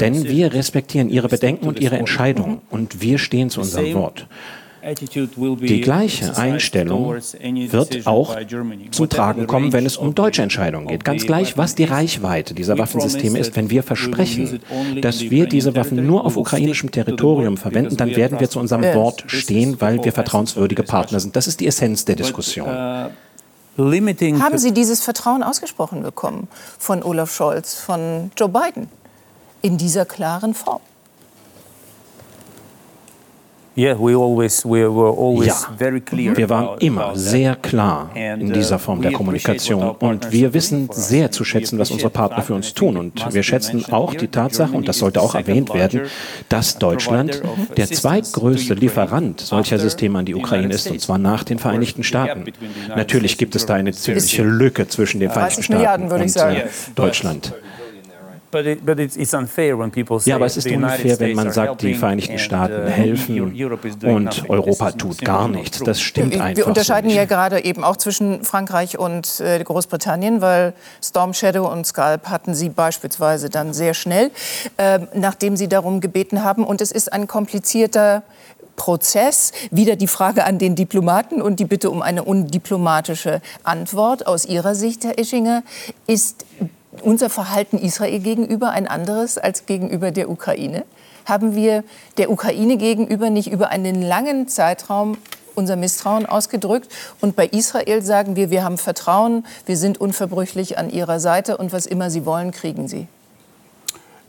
Denn 0.00 0.24
wir 0.24 0.52
respektieren 0.52 1.08
ihre 1.08 1.28
Bedenken 1.28 1.66
und 1.66 1.80
ihre 1.80 1.96
Entscheidungen 1.98 2.60
und 2.70 3.00
wir 3.00 3.18
stehen 3.18 3.50
zu 3.50 3.60
unserem 3.60 3.94
Wort. 3.94 4.26
Die 4.84 5.80
gleiche 5.80 6.36
Einstellung 6.36 7.14
wird 7.14 8.06
auch 8.06 8.36
zum 8.90 9.08
Tragen 9.08 9.46
kommen, 9.46 9.72
wenn 9.72 9.86
es 9.86 9.96
um 9.96 10.14
deutsche 10.14 10.42
Entscheidungen 10.42 10.88
geht. 10.88 11.04
Ganz 11.04 11.24
gleich, 11.24 11.56
was 11.56 11.74
die 11.74 11.84
Reichweite 11.84 12.54
dieser 12.54 12.78
Waffensysteme 12.78 13.38
ist. 13.38 13.54
Wenn 13.54 13.70
wir 13.70 13.82
versprechen, 13.82 14.60
dass 15.00 15.20
wir 15.20 15.46
diese 15.46 15.76
Waffen 15.76 16.04
nur 16.04 16.24
auf 16.26 16.36
ukrainischem 16.36 16.90
Territorium 16.90 17.56
verwenden, 17.56 17.96
dann 17.96 18.16
werden 18.16 18.40
wir 18.40 18.50
zu 18.50 18.58
unserem 18.58 18.82
Wort 18.94 19.24
stehen, 19.28 19.80
weil 19.80 20.02
wir 20.04 20.12
vertrauenswürdige 20.12 20.82
Partner 20.82 21.20
sind. 21.20 21.36
Das 21.36 21.46
ist 21.46 21.60
die 21.60 21.66
Essenz 21.66 22.04
der 22.04 22.16
Diskussion. 22.16 22.66
Haben 22.68 24.58
Sie 24.58 24.72
dieses 24.72 25.00
Vertrauen 25.02 25.42
ausgesprochen 25.42 26.02
bekommen 26.02 26.48
von 26.78 27.02
Olaf 27.02 27.32
Scholz, 27.32 27.74
von 27.74 28.30
Joe 28.36 28.48
Biden 28.48 28.88
in 29.62 29.78
dieser 29.78 30.04
klaren 30.04 30.54
Form? 30.54 30.80
Ja, 33.74 33.98
wir 33.98 34.20
waren 36.50 36.78
immer 36.80 37.16
sehr 37.16 37.56
klar 37.56 38.10
in 38.14 38.50
uh, 38.50 38.52
dieser 38.52 38.78
Form 38.78 39.00
der 39.00 39.12
Kommunikation. 39.12 39.96
und 39.98 40.30
wir 40.30 40.52
wissen 40.52 40.90
sehr 40.92 41.30
zu 41.30 41.42
schätzen, 41.44 41.78
was 41.78 41.90
unsere 41.90 42.10
Partner 42.10 42.42
für 42.42 42.52
uns 42.54 42.74
tun. 42.74 42.98
Und 42.98 43.32
wir 43.32 43.42
schätzen 43.42 43.82
auch 43.90 44.12
die 44.14 44.28
Tatsache, 44.28 44.76
und 44.76 44.86
das 44.88 44.98
sollte 44.98 45.22
auch 45.22 45.34
erwähnt 45.34 45.72
werden, 45.72 46.02
dass 46.48 46.76
Deutschland 46.78 47.42
der 47.76 47.88
zweitgrößte 47.88 48.74
Lieferant 48.74 49.40
solcher 49.40 49.78
Systeme 49.78 50.18
an 50.18 50.26
die 50.26 50.34
Ukraine 50.34 50.74
ist, 50.74 50.90
und 50.90 51.00
zwar 51.00 51.18
nach 51.18 51.44
den 51.44 51.58
Vereinigten 51.58 52.02
Staaten. 52.02 52.44
Natürlich 52.94 53.38
gibt 53.38 53.56
es 53.56 53.64
da 53.66 53.74
eine 53.74 53.92
ziemliche 53.92 54.42
Lücke 54.42 54.88
zwischen 54.88 55.20
den 55.20 55.30
Vereinigten 55.30 55.62
Staaten 55.62 56.10
und 56.10 56.36
äh, 56.36 56.66
Deutschland. 56.94 57.54
Ja, 60.26 60.36
aber 60.36 60.46
es 60.46 60.56
ist 60.56 60.66
unfair, 60.66 61.18
wenn 61.20 61.34
man 61.34 61.50
sagt, 61.50 61.82
die 61.82 61.94
Vereinigten 61.94 62.38
Staaten 62.38 62.86
uh, 62.86 62.90
helfen 62.90 63.40
und 64.02 64.50
Europa 64.50 64.92
tut 64.92 65.24
gar 65.24 65.48
nichts. 65.48 65.80
Das 65.80 66.00
stimmt 66.00 66.34
einfach. 66.34 66.56
Wir 66.56 66.66
unterscheiden 66.66 67.10
so 67.10 67.16
ja 67.16 67.24
gerade 67.24 67.64
eben 67.64 67.82
auch 67.82 67.96
zwischen 67.96 68.44
Frankreich 68.44 68.98
und 68.98 69.40
äh, 69.40 69.62
Großbritannien, 69.62 70.40
weil 70.40 70.74
Storm 71.02 71.34
Shadow 71.34 71.70
und 71.70 71.86
Scalp 71.86 72.28
hatten 72.28 72.54
sie 72.54 72.68
beispielsweise 72.68 73.48
dann 73.48 73.72
sehr 73.72 73.94
schnell, 73.94 74.30
äh, 74.76 75.00
nachdem 75.14 75.56
sie 75.56 75.68
darum 75.68 76.00
gebeten 76.00 76.44
haben. 76.44 76.64
Und 76.64 76.80
es 76.80 76.92
ist 76.92 77.12
ein 77.12 77.26
komplizierter 77.26 78.22
Prozess. 78.76 79.52
Wieder 79.70 79.96
die 79.96 80.06
Frage 80.06 80.44
an 80.44 80.58
den 80.58 80.74
Diplomaten 80.74 81.40
und 81.40 81.60
die 81.60 81.64
Bitte 81.64 81.90
um 81.90 82.02
eine 82.02 82.24
undiplomatische 82.24 83.40
Antwort. 83.64 84.26
Aus 84.26 84.44
Ihrer 84.44 84.74
Sicht, 84.74 85.04
Herr 85.04 85.18
Ischinger, 85.18 85.62
ist 86.06 86.44
unser 87.00 87.30
Verhalten 87.30 87.78
Israel 87.78 88.18
gegenüber 88.18 88.70
ein 88.70 88.86
anderes 88.86 89.38
als 89.38 89.66
gegenüber 89.66 90.10
der 90.10 90.30
Ukraine? 90.30 90.84
Haben 91.24 91.54
wir 91.54 91.84
der 92.18 92.30
Ukraine 92.30 92.76
gegenüber 92.76 93.30
nicht 93.30 93.50
über 93.50 93.68
einen 93.70 94.02
langen 94.02 94.48
Zeitraum 94.48 95.16
unser 95.54 95.76
Misstrauen 95.76 96.26
ausgedrückt. 96.26 96.88
Und 97.20 97.36
bei 97.36 97.46
Israel 97.46 98.02
sagen 98.02 98.36
wir, 98.36 98.50
wir 98.50 98.64
haben 98.64 98.78
Vertrauen, 98.78 99.44
wir 99.66 99.76
sind 99.76 100.00
unverbrüchlich 100.00 100.78
an 100.78 100.90
ihrer 100.90 101.20
Seite 101.20 101.56
und 101.56 101.72
was 101.72 101.86
immer 101.86 102.10
sie 102.10 102.24
wollen, 102.24 102.50
kriegen 102.50 102.88
sie. 102.88 103.06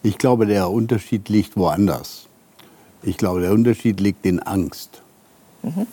Ich 0.03 0.17
glaube, 0.17 0.45
der 0.45 0.69
Unterschied 0.69 1.29
liegt 1.29 1.55
woanders. 1.55 2.27
Ich 3.03 3.17
glaube, 3.17 3.41
der 3.41 3.51
Unterschied 3.51 3.99
liegt 3.99 4.25
in 4.25 4.39
Angst. 4.41 5.01
Mhm. 5.61 5.87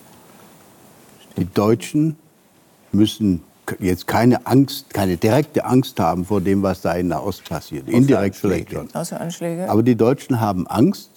Die 1.36 1.46
Deutschen 1.46 2.16
müssen 2.92 3.42
jetzt 3.78 4.06
keine 4.06 4.46
Angst, 4.46 4.92
keine 4.92 5.16
direkte 5.16 5.64
Angst 5.64 5.98
haben 6.00 6.24
vor 6.24 6.40
dem, 6.40 6.62
was 6.62 6.80
da 6.80 6.94
in 6.94 7.08
der 7.08 7.24
Ost 7.24 7.44
passiert. 7.48 7.86
Außer 7.86 7.96
Indirekt 7.96 8.36
vielleicht 8.36 8.72
schon. 8.72 8.88
Außer 8.94 9.20
Anschläge. 9.20 9.70
Aber 9.70 9.82
die 9.82 9.94
Deutschen 9.94 10.40
haben 10.40 10.66
Angst 10.66 11.10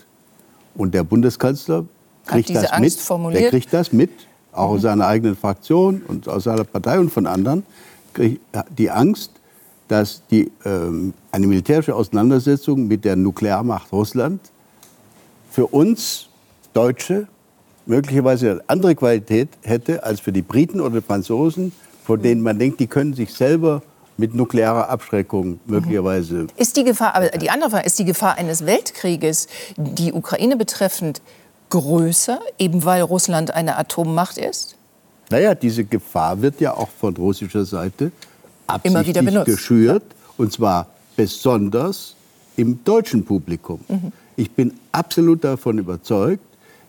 und 0.76 0.94
der 0.94 1.04
Bundeskanzler 1.04 1.86
kriegt 2.26 2.50
das 2.50 2.72
Angst 2.72 2.98
mit. 2.98 3.06
Formuliert? 3.06 3.44
Der 3.44 3.50
kriegt 3.50 3.74
das 3.74 3.92
mit, 3.92 4.12
auch 4.52 4.70
mhm. 4.70 4.76
aus 4.76 4.82
seiner 4.82 5.08
eigenen 5.08 5.36
Fraktion 5.36 6.02
und 6.08 6.28
aus 6.28 6.44
seiner 6.46 6.64
Partei 6.64 7.00
und 7.00 7.10
von 7.10 7.28
anderen. 7.28 7.66
Die 8.78 8.92
Angst, 8.92 9.32
dass 9.88 10.22
die, 10.30 10.52
ähm, 10.66 11.14
eine 11.32 11.48
militärische 11.48 11.96
Auseinandersetzung 11.96 12.88
mit 12.88 13.06
der 13.06 13.16
Nuklearmacht 13.16 13.92
Russland 13.92 14.40
für 15.52 15.68
uns 15.68 16.30
Deutsche 16.74 17.28
möglicherweise 17.86 18.52
eine 18.52 18.64
andere 18.68 18.96
Qualität 18.96 19.50
hätte 19.62 20.04
als 20.04 20.20
für 20.20 20.32
die 20.32 20.42
Briten 20.42 20.80
oder 20.80 21.02
die 21.02 21.06
Franzosen 21.06 21.74
von 22.04 22.22
denen 22.22 22.42
man 22.42 22.60
denkt, 22.60 22.80
die 22.80 22.88
können 22.88 23.14
sich 23.14 23.34
selber 23.34 23.82
mit 24.18 24.36
nuklearer 24.36 24.90
Abschreckung 24.90 25.60
möglicherweise. 25.66 26.48
Ist 26.56 26.78
die 26.78 26.84
Gefahr, 26.84 27.16
aber 27.16 27.30
die 27.30 27.50
andere 27.50 27.72
Frage, 27.72 27.86
ist 27.86 27.98
die 27.98 28.06
Gefahr 28.06 28.38
eines 28.38 28.66
Weltkrieges, 28.66 29.48
die 29.78 30.14
Ukraine 30.14 30.56
betreffend, 30.56 31.22
größer, 31.70 32.40
eben 32.60 32.86
weil 32.86 33.02
Russland 33.02 33.52
eine 33.54 33.78
Atommacht 33.78 34.38
ist? 34.38 34.76
Naja, 35.32 35.56
diese 35.56 35.84
Gefahr 35.84 36.42
wird 36.42 36.62
ja 36.62 36.76
auch 36.76 36.90
von 37.00 37.16
russischer 37.16 37.66
Seite 37.66 38.12
absichtlich 38.68 39.46
geschürt. 39.46 40.04
Und 40.38 40.52
zwar 40.52 40.88
besonders 41.16 42.16
im 42.58 42.84
deutschen 42.84 43.26
Publikum. 43.26 43.80
Mhm. 43.88 44.12
Ich 44.36 44.52
bin 44.52 44.74
absolut 44.92 45.44
davon 45.44 45.78
überzeugt, 45.78 46.44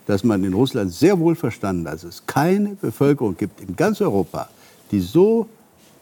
dass 0.07 0.25
man 0.25 0.45
in 0.45 0.53
Russland 0.53 0.93
sehr 0.93 1.19
wohl 1.19 1.35
verstanden 1.35 1.87
hat, 1.87 1.95
dass 1.95 2.05
es 2.05 2.23
keine 2.27 2.71
Bevölkerung 2.71 3.37
gibt 3.37 3.61
in 3.61 3.75
ganz 3.77 4.01
Europa, 4.01 4.49
die 4.95 5.01
so 5.01 5.47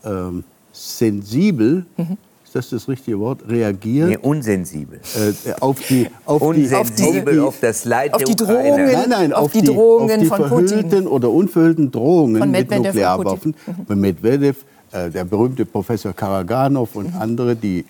ähm, 0.04 0.44
sensibel, 0.72 1.86
mhm. 1.96 2.18
ist 2.44 2.54
das 2.54 2.70
das 2.70 2.88
richtige 2.88 3.18
Wort, 3.18 3.40
reagieren? 3.48 4.10
Nee, 4.10 4.18
unsensibel. 4.20 5.00
Äh, 5.16 5.52
auf 5.60 5.78
die, 5.88 6.08
auf 6.26 6.42
unsensibel, 6.42 7.34
die, 7.34 7.40
auf, 7.40 7.58
das 7.60 7.84
Leid 7.84 8.12
auf 8.14 8.22
die 8.24 8.36
Drohungen, 8.36 8.92
nein, 8.92 9.08
nein, 9.08 9.32
auf, 9.32 9.46
auf 9.46 9.52
die, 9.52 9.62
Drohungen 9.62 10.10
auf 10.10 10.18
die 10.18 10.26
von 10.26 10.36
verhüllten 10.46 10.82
Putin. 10.82 11.06
oder 11.06 11.30
unverhüllten 11.30 11.90
Drohungen 11.90 12.50
mit 12.50 12.70
Nuklearwaffen. 12.70 13.54
Mhm. 13.88 14.00
Medvedev, 14.00 14.64
äh, 14.92 15.10
der 15.10 15.24
berühmte 15.24 15.64
Professor 15.64 16.12
Karaganov 16.12 16.94
und 16.94 17.14
mhm. 17.14 17.20
andere, 17.20 17.56
die 17.56 17.80
äh, 17.80 17.84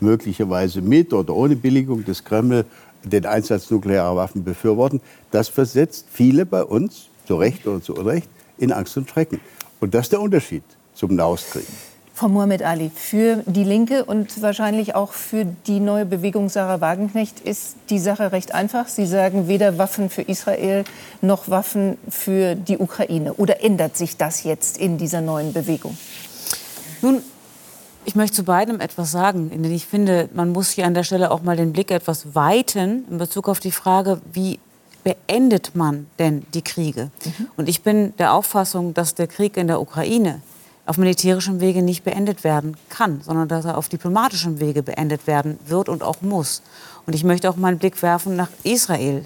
möglicherweise 0.00 0.80
mit 0.80 1.12
oder 1.12 1.34
ohne 1.34 1.56
Billigung 1.56 2.04
des 2.04 2.24
Kreml 2.24 2.64
den 3.02 3.26
Einsatz 3.26 3.70
nuklearer 3.70 4.16
Waffen 4.16 4.44
befürworten, 4.44 5.00
das 5.30 5.48
versetzt 5.48 6.06
viele 6.10 6.44
bei 6.44 6.62
uns, 6.62 7.08
zu 7.26 7.36
Recht 7.36 7.66
oder 7.66 7.82
zu 7.82 7.94
Unrecht, 7.94 8.28
in 8.58 8.72
Angst 8.72 8.96
und 8.96 9.08
Schrecken. 9.08 9.40
Und 9.80 9.94
das 9.94 10.06
ist 10.06 10.12
der 10.12 10.20
Unterschied 10.20 10.62
zum 10.94 11.16
Nahostkrieg. 11.16 11.66
Frau 12.20 12.28
Mohamed 12.28 12.62
Ali, 12.62 12.90
für 12.94 13.42
die 13.46 13.64
Linke 13.64 14.04
und 14.04 14.42
wahrscheinlich 14.42 14.94
auch 14.94 15.12
für 15.12 15.46
die 15.46 15.80
neue 15.80 16.04
Bewegung 16.04 16.50
Sarah 16.50 16.82
Wagenknecht 16.82 17.40
ist 17.40 17.76
die 17.88 17.98
Sache 17.98 18.32
recht 18.32 18.52
einfach. 18.52 18.88
Sie 18.88 19.06
sagen 19.06 19.48
weder 19.48 19.78
Waffen 19.78 20.10
für 20.10 20.20
Israel 20.20 20.84
noch 21.22 21.48
Waffen 21.48 21.96
für 22.10 22.56
die 22.56 22.76
Ukraine. 22.76 23.32
Oder 23.34 23.64
ändert 23.64 23.96
sich 23.96 24.18
das 24.18 24.44
jetzt 24.44 24.76
in 24.76 24.98
dieser 24.98 25.22
neuen 25.22 25.54
Bewegung? 25.54 25.96
Nun, 27.00 27.22
ich 28.04 28.14
möchte 28.14 28.36
zu 28.36 28.44
beidem 28.44 28.80
etwas 28.80 29.10
sagen, 29.10 29.48
denn 29.48 29.64
ich 29.72 29.86
finde, 29.86 30.28
man 30.34 30.50
muss 30.52 30.70
hier 30.70 30.84
an 30.84 30.92
der 30.92 31.04
Stelle 31.04 31.30
auch 31.30 31.40
mal 31.40 31.56
den 31.56 31.72
Blick 31.72 31.90
etwas 31.90 32.34
weiten 32.34 33.06
in 33.10 33.16
Bezug 33.16 33.48
auf 33.48 33.60
die 33.60 33.72
Frage, 33.72 34.20
wie 34.30 34.58
beendet 35.02 35.74
man 35.74 36.06
denn 36.18 36.46
die 36.54 36.62
Kriege? 36.62 37.10
Mhm. 37.24 37.46
Und 37.56 37.68
ich 37.68 37.82
bin 37.82 38.14
der 38.18 38.34
Auffassung, 38.34 38.94
dass 38.94 39.14
der 39.14 39.26
Krieg 39.26 39.56
in 39.56 39.66
der 39.66 39.80
Ukraine 39.80 40.42
auf 40.86 40.98
militärischem 40.98 41.60
Wege 41.60 41.82
nicht 41.82 42.02
beendet 42.02 42.42
werden 42.42 42.76
kann, 42.88 43.20
sondern 43.22 43.48
dass 43.48 43.64
er 43.64 43.78
auf 43.78 43.88
diplomatischem 43.88 44.58
Wege 44.58 44.82
beendet 44.82 45.26
werden 45.26 45.58
wird 45.66 45.88
und 45.88 46.02
auch 46.02 46.20
muss. 46.20 46.62
Und 47.06 47.14
ich 47.14 47.22
möchte 47.22 47.48
auch 47.48 47.56
mal 47.56 47.68
einen 47.68 47.78
Blick 47.78 48.02
werfen 48.02 48.34
nach 48.34 48.50
Israel. 48.64 49.24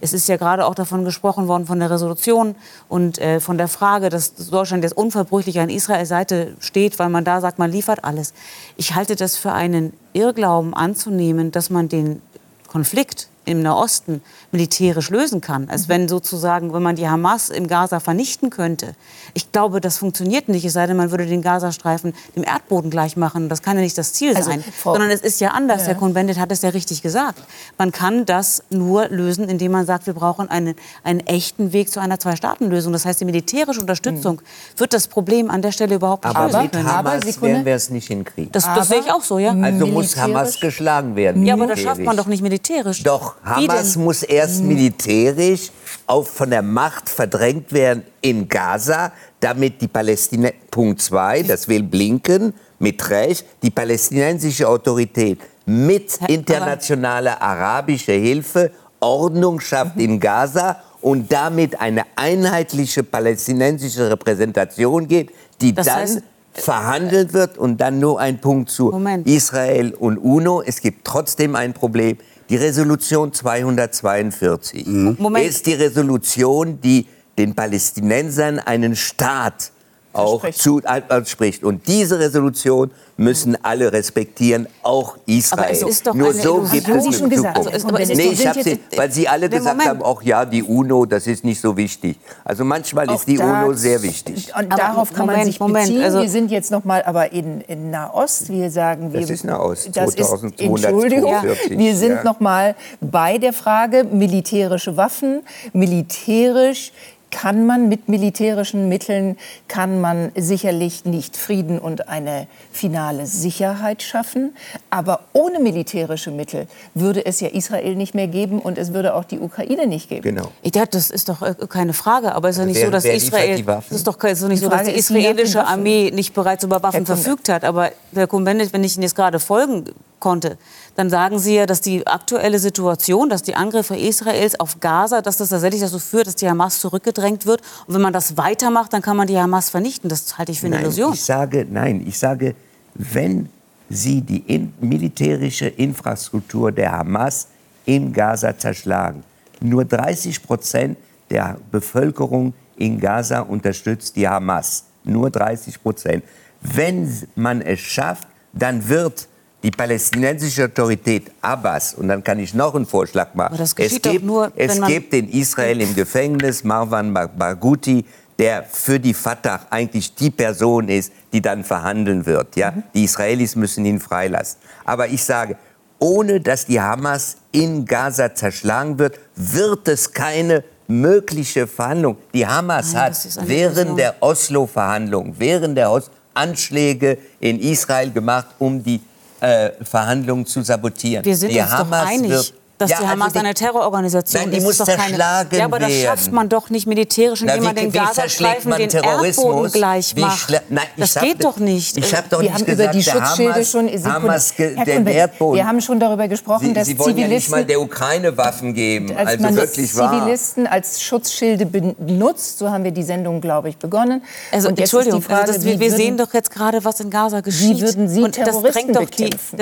Es 0.00 0.12
ist 0.12 0.28
ja 0.28 0.36
gerade 0.36 0.66
auch 0.66 0.74
davon 0.74 1.04
gesprochen 1.04 1.48
worden, 1.48 1.66
von 1.66 1.78
der 1.78 1.90
Resolution 1.90 2.54
und 2.88 3.18
äh, 3.18 3.40
von 3.40 3.56
der 3.56 3.68
Frage, 3.68 4.10
dass 4.10 4.34
Deutschland 4.34 4.82
jetzt 4.82 4.96
unverbrüchlich 4.96 5.58
an 5.58 5.70
Israels 5.70 6.08
Seite 6.08 6.54
steht, 6.60 6.98
weil 6.98 7.08
man 7.08 7.24
da 7.24 7.40
sagt, 7.40 7.58
man 7.58 7.72
liefert 7.72 8.04
alles. 8.04 8.34
Ich 8.76 8.94
halte 8.94 9.16
das 9.16 9.36
für 9.36 9.52
einen 9.52 9.92
Irrglauben 10.12 10.74
anzunehmen, 10.74 11.50
dass 11.50 11.70
man 11.70 11.88
den 11.88 12.20
Konflikt 12.66 13.28
im 13.46 13.62
Nahosten 13.62 14.22
militärisch 14.56 15.10
lösen 15.10 15.40
kann. 15.40 15.68
Als 15.68 15.88
wenn 15.88 16.08
sozusagen, 16.08 16.72
wenn 16.72 16.82
man 16.82 16.96
die 16.96 17.08
Hamas 17.08 17.50
im 17.50 17.66
Gaza 17.68 18.00
vernichten 18.00 18.48
könnte. 18.48 18.94
Ich 19.34 19.52
glaube, 19.52 19.82
das 19.82 19.98
funktioniert 19.98 20.48
nicht, 20.48 20.64
es 20.64 20.72
sei 20.72 20.86
denn, 20.86 20.96
man 20.96 21.10
würde 21.10 21.26
den 21.26 21.42
Gazastreifen 21.42 22.14
dem 22.34 22.42
Erdboden 22.42 22.90
gleich 22.90 23.16
machen. 23.16 23.50
Das 23.50 23.60
kann 23.62 23.76
ja 23.76 23.82
nicht 23.82 23.98
das 23.98 24.14
Ziel 24.14 24.34
also, 24.34 24.48
sein. 24.48 24.64
Sondern 24.82 25.10
es 25.10 25.20
ist 25.20 25.40
ja 25.40 25.50
anders. 25.50 25.82
Ja. 25.82 25.88
Herr 25.88 25.94
Cohn-Bendit 25.96 26.38
hat 26.38 26.50
es 26.50 26.62
ja 26.62 26.70
richtig 26.70 27.02
gesagt. 27.02 27.38
Man 27.76 27.92
kann 27.92 28.24
das 28.24 28.62
nur 28.70 29.08
lösen, 29.08 29.48
indem 29.48 29.72
man 29.72 29.84
sagt, 29.84 30.06
wir 30.06 30.14
brauchen 30.14 30.50
einen, 30.50 30.74
einen 31.04 31.20
echten 31.20 31.74
Weg 31.74 31.90
zu 31.90 32.00
einer 32.00 32.18
Zwei-Staaten-Lösung. 32.18 32.94
Das 32.94 33.04
heißt, 33.04 33.20
die 33.20 33.26
militärische 33.26 33.80
Unterstützung 33.80 34.36
mhm. 34.36 34.80
wird 34.80 34.94
das 34.94 35.06
Problem 35.06 35.50
an 35.50 35.60
der 35.60 35.72
Stelle 35.72 35.96
überhaupt 35.96 36.24
nicht 36.24 36.34
lösen 36.34 36.70
können. 36.70 36.86
Aber 36.86 37.14
mit 37.14 37.24
Hamas 37.24 37.42
werden 37.42 37.64
wir 37.66 37.74
es 37.74 37.90
nicht 37.90 38.06
hinkriegen. 38.08 38.52
Das, 38.52 38.64
das 38.64 38.88
sehe 38.88 39.00
ich 39.00 39.12
auch 39.12 39.22
so, 39.22 39.38
ja. 39.38 39.52
Also 39.52 39.86
muss 39.86 40.16
Hamas 40.16 40.58
geschlagen 40.58 41.14
werden. 41.14 41.44
Ja, 41.44 41.54
aber 41.54 41.66
das 41.66 41.80
schafft 41.80 42.00
man 42.00 42.16
doch 42.16 42.26
nicht 42.26 42.42
militärisch. 42.42 43.02
Doch, 43.02 43.34
Hamas 43.44 43.96
muss 43.96 44.22
erst 44.22 44.45
hm. 44.58 44.68
militärisch 44.68 45.70
auf, 46.06 46.28
von 46.28 46.50
der 46.50 46.62
Macht 46.62 47.08
verdrängt 47.08 47.72
werden 47.72 48.02
in 48.20 48.48
Gaza, 48.48 49.12
damit 49.40 49.80
die 49.80 49.88
Palästina, 49.88 50.50
Punkt 50.70 51.00
2, 51.00 51.42
das 51.42 51.68
will 51.68 51.82
Blinken 51.82 52.54
mit 52.78 53.08
Recht, 53.10 53.44
die 53.62 53.70
palästinensische 53.70 54.68
Autorität 54.68 55.40
mit 55.66 56.18
internationaler 56.28 57.42
arabischer 57.42 58.12
Hilfe 58.12 58.70
Ordnung 59.00 59.60
schafft 59.60 59.98
in 59.98 60.20
Gaza 60.20 60.76
und 61.00 61.30
damit 61.30 61.80
eine 61.80 62.04
einheitliche 62.16 63.02
palästinensische 63.02 64.10
Repräsentation 64.10 65.06
geht, 65.06 65.32
die 65.60 65.74
das 65.74 65.86
dann 65.86 65.96
heißt, 65.96 66.22
verhandelt 66.54 67.32
wird 67.32 67.58
und 67.58 67.80
dann 67.80 67.98
nur 67.98 68.18
ein 68.18 68.40
Punkt 68.40 68.70
zu 68.70 68.90
Moment. 68.90 69.26
Israel 69.26 69.92
und 69.94 70.18
UNO. 70.18 70.62
Es 70.62 70.80
gibt 70.80 71.04
trotzdem 71.04 71.54
ein 71.54 71.74
Problem. 71.74 72.16
Die 72.48 72.56
Resolution 72.56 73.32
242 73.32 74.86
mhm. 74.86 75.36
ist 75.36 75.66
die 75.66 75.74
Resolution, 75.74 76.80
die 76.80 77.06
den 77.38 77.54
Palästinensern 77.54 78.58
einen 78.58 78.96
Staat 78.96 79.72
auch 80.16 80.50
zu, 80.50 80.80
anspricht. 80.84 81.64
Und 81.64 81.86
diese 81.86 82.18
Resolution 82.18 82.90
müssen 83.16 83.56
alle 83.64 83.92
respektieren, 83.92 84.66
auch 84.82 85.16
Israel. 85.26 85.74
Nur 86.14 86.34
so 86.34 86.60
gibt 86.70 86.88
es 86.88 87.22
eine 87.22 87.30
Zukunft. 87.30 87.72
Also, 87.72 87.88
aber 87.88 87.98
nee, 87.98 88.28
ich 88.28 88.46
habe 88.46 88.62
sie, 88.62 88.78
weil 88.94 89.10
Sie 89.10 89.26
alle 89.26 89.48
gesagt 89.48 89.76
Moment. 89.76 89.88
haben, 89.88 90.02
auch 90.02 90.22
ja, 90.22 90.44
die 90.44 90.62
UNO, 90.62 91.06
das 91.06 91.26
ist 91.26 91.44
nicht 91.44 91.60
so 91.60 91.76
wichtig. 91.76 92.18
Also 92.44 92.64
manchmal 92.64 93.08
auch 93.08 93.14
ist 93.14 93.26
die 93.26 93.38
UNO 93.38 93.72
sehr 93.72 94.02
wichtig. 94.02 94.48
Und 94.48 94.72
aber 94.72 94.76
darauf 94.76 95.12
kann 95.12 95.26
Moment, 95.26 95.38
man 95.38 95.46
sich 95.46 95.60
Moment, 95.60 95.86
beziehen. 95.86 96.02
Also 96.02 96.20
wir 96.20 96.28
sind 96.28 96.50
jetzt 96.50 96.70
noch 96.70 96.84
mal 96.84 97.02
aber 97.04 97.32
in, 97.32 97.62
in 97.62 97.90
Nahost. 97.90 98.50
Wir 98.50 98.70
sagen, 98.70 99.12
wir, 99.12 99.20
das 99.20 99.30
ist 99.30 99.44
Nahost. 99.44 99.90
Das 99.94 100.14
ist, 100.14 100.42
Entschuldigung, 100.58 101.34
wir 101.70 101.96
sind 101.96 102.16
ja. 102.16 102.24
noch 102.24 102.40
mal 102.40 102.74
bei 103.00 103.38
der 103.38 103.52
Frage 103.52 104.04
militärische 104.04 104.96
Waffen, 104.96 105.42
militärisch 105.72 106.92
kann 107.30 107.66
man 107.66 107.88
mit 107.88 108.08
militärischen 108.08 108.88
Mitteln, 108.88 109.36
kann 109.68 110.00
man 110.00 110.32
sicherlich 110.36 111.04
nicht 111.04 111.36
Frieden 111.36 111.78
und 111.78 112.08
eine 112.08 112.46
finale 112.72 113.26
Sicherheit 113.26 114.02
schaffen. 114.02 114.54
Aber 114.90 115.20
ohne 115.32 115.58
militärische 115.58 116.30
Mittel 116.30 116.66
würde 116.94 117.24
es 117.26 117.40
ja 117.40 117.48
Israel 117.48 117.96
nicht 117.96 118.14
mehr 118.14 118.28
geben 118.28 118.60
und 118.60 118.78
es 118.78 118.94
würde 118.94 119.14
auch 119.14 119.24
die 119.24 119.38
Ukraine 119.38 119.86
nicht 119.86 120.08
geben. 120.08 120.22
Genau. 120.22 120.50
Ja, 120.62 120.86
das 120.86 121.10
ist 121.10 121.28
doch 121.28 121.42
äh, 121.42 121.54
keine 121.68 121.92
Frage. 121.92 122.34
Aber 122.34 122.48
es 122.48 122.56
ist 122.56 122.60
ja 122.60 122.66
nicht 122.66 122.76
wer, 122.76 122.86
so, 122.86 122.90
dass 122.90 123.04
Israel, 123.04 123.62
das 123.62 123.90
ist 123.90 124.06
doch 124.06 124.22
nicht 124.22 124.60
so, 124.60 124.68
dass 124.68 124.84
die 124.84 124.92
israelische 124.92 125.66
Armee 125.66 126.10
nicht 126.12 126.32
bereits 126.32 126.64
über 126.64 126.82
Waffen 126.82 127.06
verfügt 127.06 127.48
hat. 127.48 127.64
Aber 127.64 127.90
Herr 128.14 128.26
Kuhn-Bendit, 128.26 128.72
wenn 128.72 128.84
ich 128.84 128.96
Ihnen 128.96 129.02
jetzt 129.02 129.16
gerade 129.16 129.40
folgen 129.40 129.84
konnte, 130.20 130.56
dann 130.96 131.10
sagen 131.10 131.38
Sie 131.38 131.54
ja, 131.54 131.66
dass 131.66 131.82
die 131.82 132.06
aktuelle 132.06 132.58
Situation, 132.58 133.28
dass 133.28 133.42
die 133.42 133.54
Angriffe 133.54 133.96
Israels 133.96 134.58
auf 134.58 134.80
Gaza, 134.80 135.20
dass 135.20 135.36
das 135.36 135.50
tatsächlich 135.50 135.82
dazu 135.82 135.98
führt, 135.98 136.26
dass 136.26 136.36
die 136.36 136.48
Hamas 136.48 136.78
zurückgedrängt 136.80 137.46
wird. 137.46 137.60
Und 137.86 137.94
wenn 137.94 138.00
man 138.00 138.14
das 138.14 138.36
weitermacht, 138.36 138.92
dann 138.92 139.02
kann 139.02 139.16
man 139.16 139.26
die 139.26 139.38
Hamas 139.38 139.68
vernichten. 139.70 140.08
Das 140.08 140.38
halte 140.38 140.52
ich 140.52 140.60
für 140.60 140.66
eine 140.66 140.76
nein, 140.76 140.84
Illusion. 140.84 141.12
Ich 141.12 141.22
sage, 141.22 141.66
nein, 141.70 142.04
ich 142.06 142.18
sage, 142.18 142.54
wenn 142.94 143.48
Sie 143.88 144.20
die 144.20 144.38
in, 144.38 144.74
militärische 144.80 145.68
Infrastruktur 145.68 146.72
der 146.72 146.90
Hamas 146.90 147.48
in 147.84 148.12
Gaza 148.12 148.56
zerschlagen, 148.58 149.22
nur 149.60 149.84
30 149.84 150.42
Prozent 150.42 150.98
der 151.30 151.58
Bevölkerung 151.70 152.54
in 152.76 152.98
Gaza 152.98 153.40
unterstützt 153.40 154.16
die 154.16 154.26
Hamas. 154.26 154.84
Nur 155.04 155.30
30 155.30 155.82
Prozent. 155.82 156.24
Wenn 156.60 157.28
man 157.36 157.60
es 157.60 157.80
schafft, 157.80 158.26
dann 158.52 158.88
wird 158.88 159.28
die 159.66 159.72
palästinensische 159.72 160.66
Autorität 160.66 161.32
Abbas, 161.40 161.94
und 161.94 162.06
dann 162.06 162.22
kann 162.22 162.38
ich 162.38 162.54
noch 162.54 162.76
einen 162.76 162.86
Vorschlag 162.86 163.34
machen. 163.34 163.58
es 163.58 163.74
gibt, 163.74 164.24
nur, 164.24 164.52
es 164.54 164.80
gibt 164.80 165.12
in 165.12 165.28
Israel 165.28 165.80
im 165.80 165.92
Gefängnis 165.92 166.62
Marwan 166.62 167.12
Barghouti, 167.12 168.04
der 168.38 168.62
für 168.62 169.00
die 169.00 169.12
Fatah 169.12 169.66
eigentlich 169.70 170.14
die 170.14 170.30
Person 170.30 170.88
ist, 170.88 171.12
die 171.32 171.42
dann 171.42 171.64
verhandeln 171.64 172.26
wird. 172.26 172.54
Ja? 172.54 172.70
Mhm. 172.70 172.84
Die 172.94 173.02
Israelis 173.02 173.56
müssen 173.56 173.84
ihn 173.84 173.98
freilassen. 173.98 174.60
Aber 174.84 175.08
ich 175.08 175.24
sage, 175.24 175.56
ohne 175.98 176.40
dass 176.40 176.66
die 176.66 176.80
Hamas 176.80 177.38
in 177.50 177.86
Gaza 177.86 178.32
zerschlagen 178.32 179.00
wird, 179.00 179.18
wird 179.34 179.88
es 179.88 180.12
keine 180.12 180.62
mögliche 180.86 181.66
Verhandlung. 181.66 182.18
Die 182.32 182.46
Hamas 182.46 182.92
Nein, 182.92 183.02
hat 183.02 183.38
während 183.48 183.98
der 183.98 184.14
Oslo-Verhandlungen, 184.20 185.34
während 185.36 185.76
der 185.76 185.90
Os 185.90 186.08
Anschläge 186.34 187.18
in 187.40 187.58
Israel 187.58 188.12
gemacht, 188.12 188.46
um 188.60 188.84
die 188.84 189.00
äh, 189.40 189.70
Verhandlungen 189.82 190.46
zu 190.46 190.62
sabotieren. 190.62 191.24
Wir 191.24 191.36
sind 191.36 191.52
die 191.52 191.60
uns 191.60 191.70
Hamas 191.70 192.02
doch 192.02 192.08
einig 192.10 192.54
dass 192.78 192.90
ja, 192.90 193.00
die 193.00 193.06
Hamas 193.06 193.28
also 193.28 193.40
die, 193.40 193.44
eine 193.46 193.54
Terrororganisation 193.54 194.42
nein, 194.42 194.50
die 194.50 194.56
ist. 194.58 194.64
Muss 194.64 194.76
zerschlagen 194.76 195.48
keine, 195.48 195.58
ja, 195.58 195.64
aber 195.64 195.78
das 195.78 195.92
schafft 195.92 196.32
man 196.32 196.48
doch 196.48 196.70
nicht 196.70 196.86
militärisch, 196.86 197.40
indem 197.40 197.56
Na, 197.58 197.64
man 197.64 197.76
den 197.76 197.92
Gazastreifen 197.92 198.72
den 198.72 198.90
Erdboden 198.90 199.72
gleich 199.72 200.14
macht. 200.16 200.62
Nein, 200.68 200.86
das 200.96 201.14
geht 201.14 201.42
doch 201.42 201.56
nicht. 201.56 201.96
Ich 201.96 202.14
habe 202.14 202.28
doch 202.28 202.40
wir 202.40 202.50
nicht 202.50 202.54
haben 202.54 202.66
gesagt, 202.66 202.94
über 202.94 202.98
die 202.98 203.02
Schutzschilde 203.02 203.54
Hamas, 203.54 203.70
schon 203.70 204.04
Hamas 204.04 204.54
den 204.54 205.06
Erdboden. 205.06 205.56
Wir 205.56 205.66
haben 205.66 205.80
schon 205.80 205.98
darüber 205.98 206.28
gesprochen, 206.28 206.66
Sie, 206.66 206.72
dass 206.74 206.86
Sie 206.86 206.98
wollen 206.98 207.16
Zivilisten 207.16 207.30
ja 207.30 207.36
nicht 207.36 207.50
mal 207.50 207.64
der 207.64 207.80
Ukraine 207.80 208.36
Waffen 208.36 208.74
geben. 208.74 209.16
Als 209.16 209.28
also 209.28 209.42
man 209.42 209.56
wirklich 209.56 209.92
Zivilisten 209.92 210.64
wahr. 210.64 210.72
als 210.72 211.02
Schutzschilde 211.02 211.66
benutzt, 211.66 212.58
so 212.58 212.70
haben 212.70 212.84
wir 212.84 212.90
die 212.90 213.02
Sendung, 213.02 213.40
glaube 213.40 213.68
ich, 213.68 213.78
begonnen. 213.78 214.22
Also 214.52 214.68
Und 214.68 214.78
Entschuldigung, 214.78 215.22
Frage, 215.22 215.42
also 215.42 215.54
das, 215.54 215.64
wir, 215.64 215.80
wir 215.80 215.90
sehen 215.90 216.16
doch 216.16 216.32
jetzt 216.34 216.50
gerade, 216.50 216.84
was 216.84 217.00
in 217.00 217.10
Gaza 217.10 217.40
geschieht. 217.40 217.78
Wie 217.78 217.82
würden 217.82 218.08
Sie 218.08 218.30
Terroristen 218.30 218.92
bekämpfen? 218.92 219.58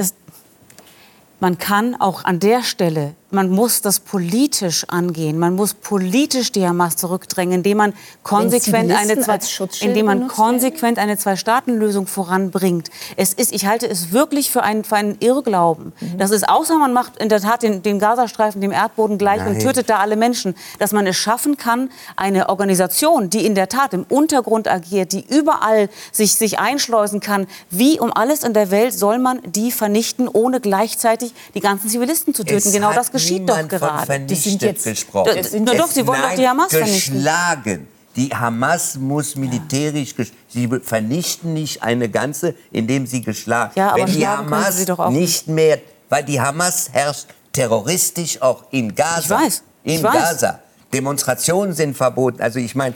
Man 1.44 1.58
kann 1.58 1.94
auch 1.94 2.24
an 2.24 2.40
der 2.40 2.62
Stelle 2.62 3.14
man 3.34 3.50
muss 3.50 3.82
das 3.82 4.00
politisch 4.00 4.84
angehen. 4.88 5.38
Man 5.38 5.54
muss 5.56 5.74
politisch 5.74 6.52
die 6.52 6.66
Hamas 6.66 6.96
zurückdrängen, 6.96 7.56
indem 7.56 7.78
man 7.78 7.92
konsequent 8.22 8.92
eine 8.92 9.20
zwei, 9.20 9.38
indem 9.80 10.06
man 10.06 10.28
konsequent 10.28 10.98
eine 10.98 11.18
Zwei-Staaten-Lösung 11.18 12.06
voranbringt. 12.06 12.90
Es 13.16 13.34
ist, 13.34 13.52
ich 13.52 13.66
halte 13.66 13.88
es 13.88 14.12
wirklich 14.12 14.50
für 14.50 14.62
einen, 14.62 14.84
für 14.84 14.96
einen 14.96 15.16
Irrglauben. 15.18 15.92
Mhm. 16.00 16.18
Das 16.18 16.30
ist 16.30 16.48
außer 16.48 16.78
man 16.78 16.92
macht 16.92 17.18
in 17.18 17.28
der 17.28 17.40
Tat 17.40 17.62
den, 17.62 17.82
den 17.82 17.98
Gazastreifen, 17.98 18.60
dem 18.60 18.72
Erdboden 18.72 19.18
gleich 19.18 19.38
Nein. 19.38 19.56
und 19.56 19.60
tötet 19.60 19.90
da 19.90 19.98
alle 19.98 20.16
Menschen, 20.16 20.54
dass 20.78 20.92
man 20.92 21.06
es 21.06 21.16
schaffen 21.16 21.56
kann, 21.56 21.90
eine 22.16 22.48
Organisation, 22.48 23.30
die 23.30 23.44
in 23.44 23.54
der 23.54 23.68
Tat 23.68 23.92
im 23.92 24.04
Untergrund 24.08 24.68
agiert, 24.68 25.12
die 25.12 25.24
überall 25.26 25.90
sich, 26.12 26.34
sich 26.34 26.60
einschleusen 26.60 27.20
kann, 27.20 27.46
wie 27.70 27.98
um 27.98 28.12
alles 28.12 28.44
in 28.44 28.54
der 28.54 28.70
Welt 28.70 28.94
soll 28.94 29.18
man 29.18 29.40
die 29.44 29.72
vernichten, 29.72 30.28
ohne 30.28 30.60
gleichzeitig 30.60 31.34
die 31.54 31.60
ganzen 31.60 31.88
Zivilisten 31.90 32.32
zu 32.32 32.44
töten. 32.44 32.58
Es 32.58 32.72
genau 32.72 32.92
das 32.92 33.10
geschieht 33.10 33.23
doch 33.46 33.68
gerade. 33.68 34.06
Von 34.06 34.26
die 34.26 34.34
sind 34.34 34.62
jetzt 34.62 34.84
gesprochen. 34.84 35.32
Na 35.64 35.74
doch, 35.74 35.88
sie 35.88 36.06
wollen 36.06 36.22
doch 36.22 36.34
die 36.34 36.48
Hamas 36.48 36.70
vernichten. 36.70 37.14
Geschlagen. 37.14 37.88
Die 38.16 38.28
Hamas 38.28 38.94
muss 38.94 39.34
militärisch, 39.34 40.14
sie 40.48 40.68
vernichten 40.82 41.52
nicht 41.52 41.82
eine 41.82 42.08
ganze, 42.08 42.54
indem 42.70 43.06
sie 43.06 43.22
geschlagen. 43.22 43.72
Ja, 43.74 43.96
Wenn 43.96 44.06
die 44.06 44.26
Hamas 44.26 44.86
nicht 45.10 45.48
mehr, 45.48 45.80
weil 46.08 46.22
die 46.22 46.40
Hamas 46.40 46.90
herrscht 46.92 47.26
terroristisch 47.52 48.40
auch 48.40 48.64
in 48.70 48.94
Gaza. 48.94 49.20
Ich 49.20 49.30
weiß. 49.30 49.62
In 49.82 49.94
ich 49.94 50.02
Gaza. 50.02 50.48
Weiß. 50.48 50.58
Demonstrationen 50.92 51.74
sind 51.74 51.96
verboten. 51.96 52.40
Also 52.40 52.60
ich 52.60 52.76
meine, 52.76 52.94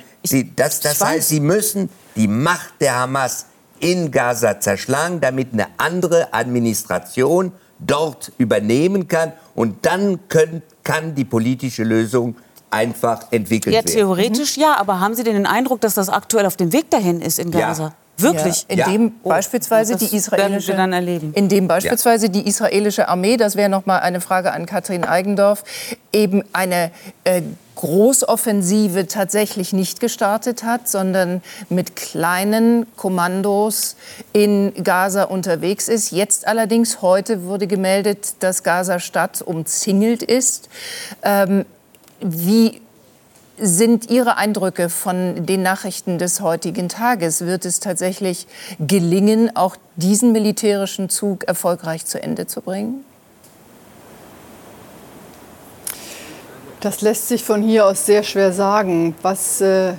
das, 0.55 0.81
das 0.81 1.01
heißt, 1.01 1.29
sie 1.29 1.41
müssen 1.41 1.91
die 2.14 2.29
Macht 2.29 2.74
der 2.81 2.97
Hamas 2.97 3.47
in 3.81 4.11
Gaza 4.11 4.61
zerschlagen, 4.61 5.20
damit 5.20 5.53
eine 5.53 5.66
andere 5.79 6.33
Administration 6.33 7.53
dort 7.81 8.33
übernehmen 8.39 9.09
kann. 9.09 9.33
Und 9.59 9.85
dann 9.85 10.29
können, 10.29 10.63
kann 10.85 11.17
die 11.17 11.25
politische 11.25 11.83
Lösung 11.83 12.37
einfach 12.71 13.27
entwickelt 13.33 13.75
ja, 13.75 13.81
werden. 13.81 13.93
Theoretisch 13.93 14.57
ja, 14.57 14.77
aber 14.77 15.01
haben 15.01 15.15
Sie 15.15 15.25
denn 15.25 15.35
den 15.35 15.47
Eindruck, 15.47 15.81
dass 15.81 15.95
das 15.95 16.09
aktuell 16.09 16.47
auf 16.47 16.57
dem 16.57 16.73
Weg 16.73 16.91
dahin 16.91 17.21
ist 17.21 17.41
in 17.41 17.51
Gaza? 17.51 17.83
Ja. 17.83 17.93
Wirklich? 18.19 18.67
Ja, 18.71 18.87
in 18.87 18.93
dem 18.93 19.13
oh, 19.25 19.31
beispielsweise 19.31 19.97
die 19.97 20.15
israelische, 20.15 20.73
in 21.35 21.49
dem 21.49 21.67
beispielsweise 21.67 22.27
ja. 22.27 22.33
die 22.33 22.47
israelische 22.47 23.09
Armee, 23.09 23.37
das 23.37 23.57
wäre 23.57 23.69
noch 23.69 23.85
mal 23.85 23.99
eine 23.99 24.21
Frage 24.21 24.53
an 24.53 24.65
Katrin 24.65 25.03
Eigendorf, 25.03 25.65
eben 26.13 26.45
eine 26.53 26.93
äh, 27.25 27.43
Großoffensive 27.79 29.07
tatsächlich 29.07 29.72
nicht 29.72 30.01
gestartet 30.01 30.64
hat, 30.64 30.89
sondern 30.89 31.43
mit 31.68 31.95
kleinen 31.95 32.87
Kommandos 32.97 33.95
in 34.33 34.72
Gaza 34.83 35.22
unterwegs 35.22 35.87
ist. 35.87 36.11
Jetzt 36.11 36.49
allerdings, 36.49 37.03
heute 37.03 37.45
wurde 37.45 37.68
gemeldet, 37.68 38.35
dass 38.41 38.64
Gaza-Stadt 38.64 39.43
umzingelt 39.43 40.24
ist. 40.24 40.68
Ähm, 41.22 41.64
wie 42.20 42.81
sind 43.61 44.11
Ihre 44.11 44.37
Eindrücke 44.37 44.89
von 44.89 45.47
den 45.47 45.62
Nachrichten 45.62 46.18
des 46.18 46.41
heutigen 46.41 46.89
Tages? 46.89 47.43
Wird 47.43 47.64
es 47.64 47.79
tatsächlich 47.79 48.49
gelingen, 48.81 49.55
auch 49.55 49.76
diesen 49.95 50.33
militärischen 50.33 51.11
Zug 51.11 51.45
erfolgreich 51.45 52.07
zu 52.07 52.20
Ende 52.20 52.49
zu 52.49 52.61
bringen? 52.61 53.05
Das 56.81 57.01
lässt 57.01 57.29
sich 57.29 57.43
von 57.43 57.62
hier 57.62 57.87
aus 57.87 58.07
sehr 58.07 58.22
schwer 58.22 58.53
sagen. 58.53 59.14
Was 59.22 59.61
äh, 59.61 59.95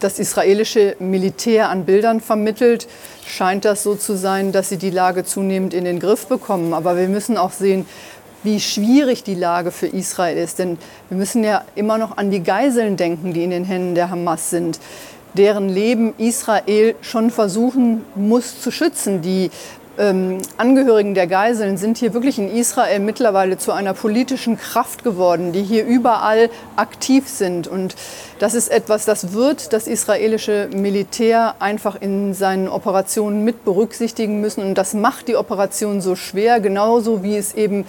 das 0.00 0.18
israelische 0.18 0.96
Militär 0.98 1.68
an 1.68 1.84
Bildern 1.84 2.20
vermittelt, 2.20 2.88
scheint 3.26 3.64
das 3.64 3.84
so 3.84 3.94
zu 3.94 4.16
sein, 4.16 4.50
dass 4.50 4.68
sie 4.68 4.76
die 4.76 4.90
Lage 4.90 5.24
zunehmend 5.24 5.72
in 5.72 5.84
den 5.84 6.00
Griff 6.00 6.26
bekommen. 6.26 6.74
Aber 6.74 6.96
wir 6.96 7.08
müssen 7.08 7.36
auch 7.36 7.52
sehen, 7.52 7.86
wie 8.42 8.58
schwierig 8.58 9.22
die 9.22 9.36
Lage 9.36 9.70
für 9.70 9.86
Israel 9.86 10.36
ist. 10.36 10.58
Denn 10.58 10.78
wir 11.08 11.16
müssen 11.16 11.44
ja 11.44 11.64
immer 11.76 11.96
noch 11.96 12.16
an 12.16 12.30
die 12.30 12.42
Geiseln 12.42 12.96
denken, 12.96 13.32
die 13.32 13.44
in 13.44 13.50
den 13.50 13.64
Händen 13.64 13.94
der 13.94 14.10
Hamas 14.10 14.50
sind 14.50 14.80
deren 15.34 15.68
Leben 15.68 16.14
Israel 16.16 16.94
schon 17.02 17.30
versuchen 17.30 18.04
muss 18.14 18.60
zu 18.60 18.70
schützen. 18.70 19.20
Die 19.20 19.50
ähm, 19.98 20.38
Angehörigen 20.56 21.14
der 21.14 21.26
Geiseln 21.26 21.76
sind 21.76 21.98
hier 21.98 22.14
wirklich 22.14 22.38
in 22.38 22.54
Israel 22.54 22.98
mittlerweile 23.00 23.58
zu 23.58 23.72
einer 23.72 23.94
politischen 23.94 24.56
Kraft 24.56 25.04
geworden, 25.04 25.52
die 25.52 25.62
hier 25.62 25.84
überall 25.84 26.50
aktiv 26.76 27.28
sind. 27.28 27.68
Und 27.68 27.94
das 28.38 28.54
ist 28.54 28.68
etwas, 28.68 29.04
das 29.04 29.32
wird 29.32 29.72
das 29.72 29.86
israelische 29.86 30.68
Militär 30.74 31.54
einfach 31.60 32.00
in 32.00 32.34
seinen 32.34 32.68
Operationen 32.68 33.44
mit 33.44 33.64
berücksichtigen 33.64 34.40
müssen. 34.40 34.64
Und 34.64 34.76
das 34.76 34.94
macht 34.94 35.28
die 35.28 35.36
Operation 35.36 36.00
so 36.00 36.16
schwer, 36.16 36.60
genauso 36.60 37.22
wie 37.22 37.36
es 37.36 37.54
eben 37.54 37.86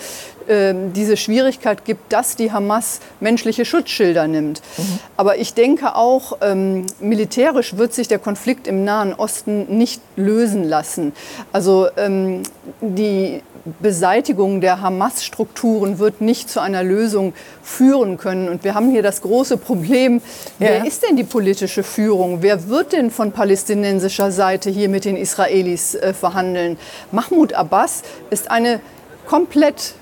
diese 0.94 1.18
Schwierigkeit 1.18 1.86
gibt, 1.86 2.14
dass 2.14 2.36
die 2.36 2.52
Hamas 2.52 3.00
menschliche 3.20 3.66
Schutzschilder 3.66 4.28
nimmt. 4.28 4.62
Mhm. 4.78 5.00
Aber 5.18 5.38
ich 5.38 5.54
denke 5.54 5.96
auch, 5.96 6.38
ähm, 6.42 6.86
militärisch 7.00 7.78
wird 7.78 7.94
sich 7.94 8.08
der 8.08 8.20
Konflikt 8.20 8.68
im 8.68 8.84
Nahen 8.84 9.14
Osten 9.14 9.78
nicht 9.78 10.02
lösen 10.16 10.64
lassen. 10.64 11.14
Also 11.52 11.88
ähm, 11.98 12.44
die 12.82 13.42
Beseitigung 13.80 14.62
der 14.62 14.82
Hamas-Strukturen 14.82 15.98
wird 15.98 16.22
nicht 16.22 16.50
zu 16.50 16.60
einer 16.60 16.84
Lösung 16.84 17.34
führen 17.64 18.18
können. 18.18 18.48
Und 18.48 18.64
wir 18.64 18.76
haben 18.76 18.92
hier 18.92 19.02
das 19.02 19.22
große 19.22 19.58
Problem, 19.58 20.22
ja. 20.60 20.68
wer 20.68 20.86
ist 20.86 21.04
denn 21.04 21.16
die 21.16 21.24
politische 21.24 21.82
Führung? 21.82 22.42
Wer 22.42 22.70
wird 22.70 22.94
denn 22.94 23.10
von 23.10 23.32
palästinensischer 23.32 24.32
Seite 24.32 24.70
hier 24.70 24.88
mit 24.88 25.06
den 25.06 25.18
Israelis 25.18 25.96
äh, 25.96 26.14
verhandeln? 26.14 26.78
Mahmoud 27.12 27.54
Abbas 27.54 28.04
ist 28.30 28.52
eine 28.52 28.82
komplett 29.26 29.96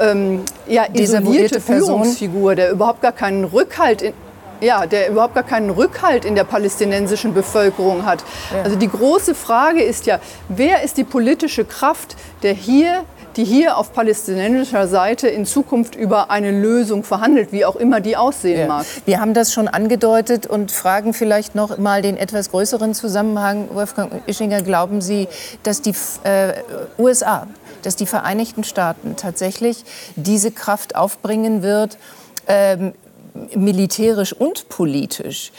ähm, 0.00 0.42
ja, 0.66 0.84
isolierte 0.92 1.60
Führungsfigur, 1.60 2.54
der 2.54 2.70
überhaupt 2.70 3.02
gar 3.02 3.12
keinen 3.12 3.44
Rückhalt 3.44 4.02
in, 4.02 4.12
ja, 4.60 4.86
der 4.86 5.10
überhaupt 5.10 5.34
gar 5.34 5.44
keinen 5.44 5.70
Rückhalt 5.70 6.24
in 6.24 6.34
der 6.34 6.44
palästinensischen 6.44 7.34
Bevölkerung 7.34 8.06
hat. 8.06 8.24
Ja. 8.54 8.62
Also 8.62 8.76
die 8.76 8.88
große 8.88 9.34
Frage 9.34 9.82
ist 9.82 10.06
ja, 10.06 10.18
wer 10.48 10.82
ist 10.82 10.96
die 10.96 11.04
politische 11.04 11.64
Kraft, 11.64 12.16
der 12.42 12.54
hier 12.54 13.04
die 13.36 13.44
hier 13.44 13.76
auf 13.76 13.92
palästinensischer 13.92 14.88
Seite 14.88 15.28
in 15.28 15.44
Zukunft 15.44 15.94
über 15.94 16.30
eine 16.30 16.50
Lösung 16.50 17.04
verhandelt, 17.04 17.52
wie 17.52 17.64
auch 17.64 17.76
immer 17.76 18.00
die 18.00 18.16
aussehen 18.16 18.60
ja. 18.60 18.66
mag. 18.66 18.86
Wir 19.04 19.20
haben 19.20 19.34
das 19.34 19.52
schon 19.52 19.68
angedeutet 19.68 20.46
und 20.46 20.72
fragen 20.72 21.12
vielleicht 21.12 21.54
noch 21.54 21.76
mal 21.78 22.02
den 22.02 22.16
etwas 22.16 22.50
größeren 22.50 22.94
Zusammenhang. 22.94 23.68
Wolfgang 23.72 24.22
Ischinger, 24.26 24.62
glauben 24.62 25.00
Sie, 25.00 25.28
dass 25.62 25.82
die 25.82 25.92
äh, 26.24 26.54
USA, 26.98 27.46
dass 27.86 27.96
die 27.96 28.06
Vereinigten 28.06 28.64
Staaten 28.64 29.16
tatsächlich 29.16 29.84
diese 30.16 30.50
Kraft 30.50 30.96
aufbringen 30.96 31.62
wird, 31.62 31.98
ähm, 32.48 32.92
militärisch 33.54 34.32
und 34.32 34.68
politisch 34.68 35.52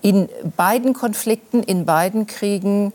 in 0.00 0.28
beiden 0.56 0.94
Konflikten, 0.94 1.62
in 1.62 1.84
beiden 1.84 2.26
Kriegen 2.26 2.92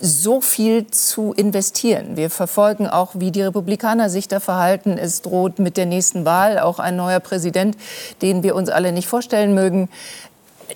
so 0.00 0.40
viel 0.40 0.86
zu 0.88 1.32
investieren. 1.32 2.16
Wir 2.16 2.28
verfolgen 2.28 2.86
auch, 2.86 3.12
wie 3.14 3.30
die 3.30 3.42
Republikaner 3.42 4.10
sich 4.10 4.28
da 4.28 4.40
verhalten. 4.40 4.98
Es 4.98 5.22
droht 5.22 5.58
mit 5.58 5.76
der 5.76 5.86
nächsten 5.86 6.24
Wahl 6.24 6.58
auch 6.58 6.78
ein 6.78 6.96
neuer 6.96 7.20
Präsident, 7.20 7.76
den 8.20 8.42
wir 8.42 8.54
uns 8.54 8.68
alle 8.68 8.92
nicht 8.92 9.08
vorstellen 9.08 9.54
mögen. 9.54 9.88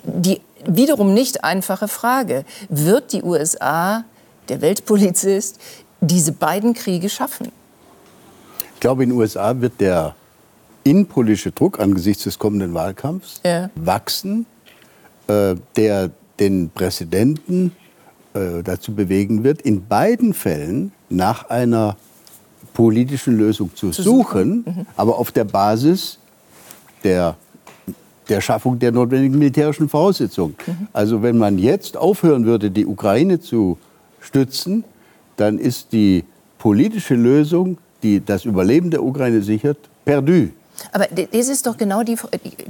Die 0.05 0.41
wiederum 0.65 1.15
nicht 1.15 1.45
einfache 1.45 1.89
Frage, 1.89 2.45
wird 2.69 3.13
die 3.13 3.23
USA, 3.23 4.05
der 4.49 4.61
Weltpolizist, 4.61 5.59
diese 6.01 6.33
beiden 6.33 6.75
Kriege 6.75 7.09
schaffen? 7.09 7.53
Ich 8.75 8.81
glaube, 8.81 9.03
in 9.03 9.11
den 9.11 9.19
USA 9.19 9.61
wird 9.61 9.81
der 9.81 10.15
innenpolitische 10.85 11.51
Druck 11.53 11.81
angesichts 11.81 12.25
des 12.25 12.39
kommenden 12.39 12.73
Wahlkampfs 12.75 13.41
ja. 13.45 13.71
wachsen, 13.75 14.47
äh, 15.27 15.57
der 15.77 16.11
den 16.39 16.71
Präsidenten 16.71 17.73
äh, 18.35 18.63
dazu 18.63 18.95
bewegen 18.95 19.43
wird, 19.45 19.63
in 19.63 19.87
beiden 19.87 20.33
Fällen 20.33 20.93
nach 21.09 21.51
einer 21.51 21.97
politischen 22.73 23.37
Lösung 23.37 23.75
zu, 23.75 23.91
zu 23.91 24.03
suchen, 24.03 24.65
suchen. 24.65 24.77
Mhm. 24.77 24.87
aber 24.97 25.19
auf 25.19 25.33
der 25.33 25.45
Basis 25.45 26.19
der, 27.03 27.37
der 28.29 28.41
Schaffung 28.41 28.79
der 28.79 28.93
notwendigen 28.93 29.39
militärischen 29.39 29.89
Voraussetzungen. 29.89 30.57
Mhm. 30.67 30.89
Also 30.93 31.23
wenn 31.23 31.39
man 31.39 31.59
jetzt 31.59 31.97
aufhören 31.97 32.45
würde, 32.45 32.71
die 32.71 32.87
Ukraine 32.87 33.41
zu 33.41 33.79
stützen, 34.21 34.85
dann 35.39 35.59
ist 35.59 35.93
die 35.93 36.25
politische 36.59 37.15
Lösung, 37.15 37.79
die 38.03 38.23
das 38.25 38.45
Überleben 38.45 38.91
der 38.91 39.03
Ukraine 39.03 39.41
sichert, 39.43 39.79
perdu. 40.05 40.49
Aber 40.93 41.07
das 41.07 41.49
ist 41.49 41.67
doch 41.67 41.77
genau 41.77 42.03
die, 42.03 42.17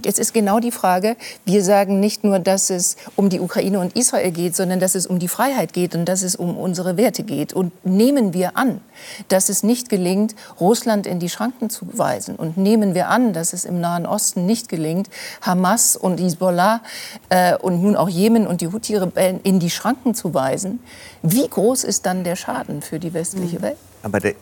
das 0.01 0.19
ist 0.19 0.33
genau 0.33 0.61
die 0.61 0.71
Frage. 0.71 1.17
Wir 1.45 1.63
sagen 1.63 2.01
nicht 2.01 2.25
nur, 2.25 2.39
dass 2.39 2.71
es 2.71 2.97
um 3.17 3.29
die 3.29 3.41
Ukraine 3.41 3.81
und 3.81 3.97
Israel 3.97 4.31
geht, 4.31 4.57
sondern 4.57 4.81
dass 4.81 4.95
es 4.95 5.07
um 5.07 5.19
die 5.19 5.29
Freiheit 5.29 5.73
geht 5.73 5.95
und 5.95 6.07
dass 6.07 6.23
es 6.23 6.35
um 6.35 6.57
unsere 6.57 6.97
Werte 6.97 7.23
geht. 7.23 7.53
Und 7.53 7.73
nehmen 7.85 8.33
wir 8.33 8.57
an, 8.57 8.81
dass 9.29 9.49
es 9.49 9.63
nicht 9.63 9.89
gelingt, 9.89 10.35
Russland 10.61 11.07
in 11.07 11.21
die 11.21 11.29
Schranken 11.29 11.71
zu 11.71 11.87
weisen. 11.93 12.37
Und 12.37 12.57
nehmen 12.57 12.95
wir 12.95 13.09
an, 13.09 13.33
dass 13.33 13.53
es 13.53 13.65
im 13.65 13.81
Nahen 13.81 14.07
Osten 14.07 14.47
nicht 14.47 14.69
gelingt, 14.69 15.09
Hamas 15.43 15.97
und 15.97 16.19
Hezbollah 16.19 16.81
äh, 17.29 17.57
und 17.57 17.83
nun 17.83 17.97
auch 17.97 18.09
Jemen 18.09 18.47
und 18.47 18.61
die 18.61 18.69
Houthi-Rebellen 18.69 19.41
in 19.43 19.61
die 19.61 19.71
Schranken 19.71 20.15
zu 20.15 20.35
weisen. 20.35 20.81
Wie 21.23 21.47
groß 21.47 21.85
ist 21.85 22.07
dann 22.07 22.25
der 22.25 22.37
Schaden 22.37 22.83
für 22.83 22.99
die 22.99 23.13
westliche 23.13 23.61
Welt? 23.63 23.77
Aber 24.03 24.21
der 24.21 24.35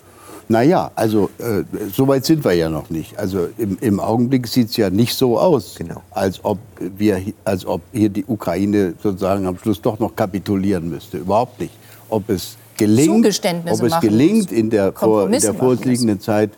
naja, 0.48 0.92
also 0.94 1.28
äh, 1.38 1.64
so 1.92 2.06
weit 2.06 2.24
sind 2.24 2.44
wir 2.44 2.52
ja 2.52 2.68
noch 2.68 2.88
nicht. 2.88 3.18
Also 3.18 3.48
im, 3.58 3.78
im 3.80 3.98
Augenblick 3.98 4.46
sieht 4.46 4.70
es 4.70 4.76
ja 4.76 4.90
nicht 4.90 5.14
so 5.14 5.38
aus, 5.38 5.74
genau. 5.76 6.02
als, 6.12 6.44
ob 6.44 6.58
wir, 6.78 7.20
als 7.44 7.66
ob 7.66 7.80
hier 7.92 8.08
die 8.08 8.24
Ukraine 8.24 8.94
sozusagen 9.02 9.46
am 9.46 9.58
Schluss 9.58 9.82
doch 9.82 9.98
noch 9.98 10.14
kapitulieren 10.14 10.88
müsste. 10.88 11.18
Überhaupt 11.18 11.58
nicht. 11.60 11.72
Ob 12.08 12.28
es 12.30 12.56
gelingt, 12.76 13.26
ob 13.68 13.82
es 13.82 14.00
gelingt 14.00 14.52
in 14.52 14.70
der, 14.70 14.92
vor, 14.92 15.28
in 15.28 15.40
der 15.40 15.54
vorliegenden 15.54 16.20
Zeit 16.20 16.50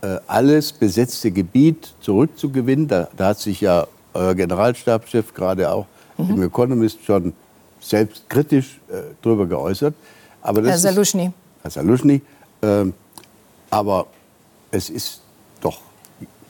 äh, 0.00 0.16
alles 0.26 0.72
besetzte 0.72 1.30
Gebiet 1.30 1.94
zurückzugewinnen. 2.00 2.88
Da, 2.88 3.08
da, 3.16 3.28
hat 3.28 3.38
sich 3.38 3.60
ja 3.60 3.86
euer 4.14 4.34
Generalstabschef 4.34 5.34
gerade 5.34 5.70
auch 5.70 5.86
mhm. 6.16 6.30
im 6.30 6.42
Economist 6.44 7.04
schon 7.04 7.34
selbstkritisch 7.80 8.80
äh, 8.88 9.12
darüber 9.20 9.46
geäußert. 9.46 9.94
Aber 10.40 10.62
das 10.62 10.70
Herr 10.70 10.78
Saluschny. 10.78 11.32
Herr 11.62 11.70
Saluschny. 11.70 12.22
Äh, 12.62 12.84
aber 13.70 14.06
es 14.70 14.90
ist 14.90 15.20
doch 15.60 15.80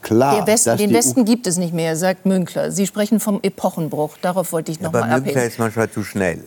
klar, 0.02 0.46
Westen, 0.46 0.76
den 0.76 0.92
Westen 0.92 1.24
gibt 1.24 1.46
es 1.46 1.56
nicht 1.56 1.74
mehr, 1.74 1.96
sagt 1.96 2.26
Münkler. 2.26 2.70
Sie 2.70 2.86
sprechen 2.86 3.20
vom 3.20 3.40
Epochenbruch. 3.42 4.16
Darauf 4.20 4.52
wollte 4.52 4.72
ich 4.72 4.80
noch 4.80 4.92
ja, 4.92 5.00
mal 5.00 5.10
abheben. 5.10 5.24
Münkler 5.24 5.44
ist 5.44 5.58
manchmal 5.58 5.90
zu 5.90 6.02
schnell. 6.02 6.44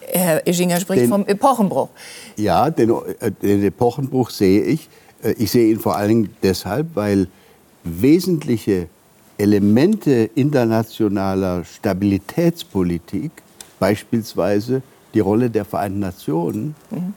Herr 0.00 0.46
Ischinger 0.46 0.80
spricht 0.80 1.02
den, 1.02 1.08
vom 1.08 1.26
Epochenbruch. 1.26 1.88
Ja, 2.36 2.70
den, 2.70 2.90
äh, 3.20 3.30
den 3.30 3.62
Epochenbruch 3.64 4.30
sehe 4.30 4.62
ich. 4.62 4.88
Äh, 5.22 5.32
ich 5.32 5.50
sehe 5.50 5.70
ihn 5.70 5.78
vor 5.78 5.96
allen 5.96 6.08
Dingen 6.08 6.36
deshalb, 6.42 6.88
weil 6.94 7.28
wesentliche 7.84 8.88
Elemente 9.38 10.30
internationaler 10.34 11.64
Stabilitätspolitik, 11.64 13.30
beispielsweise 13.78 14.82
die 15.14 15.20
Rolle 15.20 15.48
der 15.48 15.64
Vereinten 15.64 16.00
Nationen, 16.00 16.74
mhm 16.90 17.14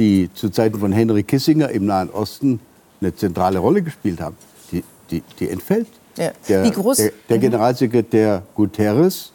die 0.00 0.30
zu 0.32 0.48
Zeiten 0.48 0.78
von 0.80 0.92
Henry 0.92 1.22
Kissinger 1.22 1.68
im 1.68 1.84
Nahen 1.84 2.08
Osten 2.08 2.58
eine 3.02 3.14
zentrale 3.14 3.58
Rolle 3.58 3.82
gespielt 3.82 4.18
haben, 4.18 4.34
die, 4.72 4.82
die, 5.10 5.22
die 5.38 5.50
entfällt. 5.50 5.88
Ja. 6.16 6.30
Der, 6.48 6.64
Wie 6.64 6.70
groß? 6.70 6.96
Der, 6.96 7.12
der 7.28 7.36
mhm. 7.36 7.40
Generalsekretär 7.42 8.42
Guterres 8.54 9.32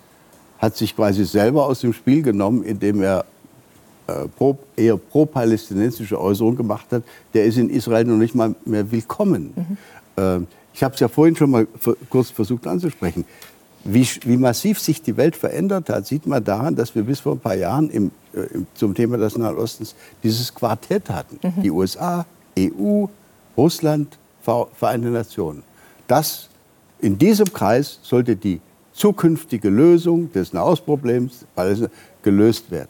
hat 0.57 0.75
sich 0.75 0.95
quasi 0.95 1.23
selber 1.23 1.67
aus 1.67 1.81
dem 1.81 1.93
Spiel 1.93 2.23
genommen, 2.23 2.63
indem 2.63 3.03
er 3.03 3.25
äh, 4.07 4.27
pro, 4.35 4.57
eher 4.75 4.97
pro-palästinensische 4.97 6.19
Äußerungen 6.19 6.57
gemacht 6.57 6.87
hat. 6.91 7.03
Der 7.35 7.45
ist 7.45 7.57
in 7.57 7.69
Israel 7.69 8.05
noch 8.05 8.17
nicht 8.17 8.33
mal 8.33 8.55
mehr 8.65 8.91
willkommen. 8.91 9.53
Mhm. 9.55 9.77
Äh, 10.23 10.39
ich 10.73 10.83
habe 10.83 10.95
es 10.95 10.99
ja 10.99 11.07
vorhin 11.07 11.35
schon 11.35 11.51
mal 11.51 11.67
kurz 12.09 12.31
versucht 12.31 12.65
anzusprechen. 12.65 13.23
Wie, 13.87 14.07
wie, 14.23 14.37
massiv 14.37 14.79
sich 14.79 15.03
die 15.03 15.15
Welt 15.15 15.35
verändert 15.35 15.89
hat, 15.89 16.07
sieht 16.07 16.25
man 16.25 16.43
daran, 16.43 16.75
dass 16.75 16.95
wir 16.95 17.03
bis 17.03 17.19
vor 17.19 17.33
ein 17.33 17.39
paar 17.39 17.55
Jahren 17.55 17.91
im, 17.91 18.09
äh, 18.33 18.47
zum 18.73 18.95
Thema 18.95 19.17
des 19.17 19.37
Nahen 19.37 19.55
Ostens 19.55 19.93
dieses 20.23 20.53
Quartett 20.53 21.09
hatten. 21.11 21.39
Mhm. 21.41 21.61
Die 21.61 21.69
USA, 21.69 22.25
EU, 22.57 23.05
Russland, 23.55 24.17
Vereinte 24.41 25.07
Nationen. 25.07 25.63
Das, 26.07 26.49
in 26.99 27.17
diesem 27.17 27.51
Kreis 27.51 27.99
sollte 28.03 28.35
die 28.35 28.61
zukünftige 28.93 29.69
Lösung 29.69 30.31
des 30.31 30.53
Nahostproblems 30.53 31.45
gelöst 32.21 32.69
werden. 32.69 32.89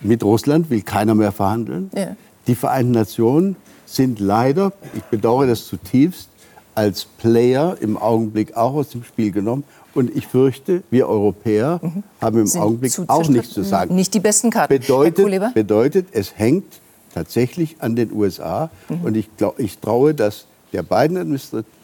Mit 0.00 0.24
Russland 0.24 0.68
will 0.68 0.82
keiner 0.82 1.14
mehr 1.14 1.32
verhandeln. 1.32 1.90
Ja. 1.94 2.16
Die 2.46 2.54
Vereinten 2.54 2.92
Nationen 2.92 3.56
sind 3.86 4.18
leider, 4.18 4.72
ich 4.94 5.02
bedauere 5.04 5.46
das 5.46 5.66
zutiefst, 5.66 6.28
als 6.74 7.04
Player 7.04 7.76
im 7.80 7.96
Augenblick 7.96 8.56
auch 8.56 8.74
aus 8.74 8.90
dem 8.90 9.02
Spiel 9.02 9.30
genommen 9.30 9.64
und 9.96 10.14
ich 10.14 10.26
fürchte, 10.26 10.82
wir 10.90 11.08
Europäer 11.08 11.80
mhm. 11.82 12.02
haben 12.20 12.40
im 12.40 12.46
Sind 12.46 12.60
Augenblick 12.60 12.92
auch 13.06 13.28
nichts 13.28 13.52
zu 13.52 13.62
sagen. 13.62 13.94
Nicht 13.94 14.14
die 14.14 14.20
besten 14.20 14.50
Karten. 14.50 14.78
Bedeutet, 14.78 15.54
bedeutet, 15.54 16.08
es 16.12 16.38
hängt 16.38 16.80
tatsächlich 17.14 17.76
an 17.80 17.96
den 17.96 18.12
USA. 18.12 18.70
Mhm. 18.88 19.00
Und 19.02 19.16
ich, 19.16 19.34
glaub, 19.36 19.58
ich 19.58 19.78
traue 19.78 20.14
das 20.14 20.46
der 20.72 20.82
Biden 20.82 21.16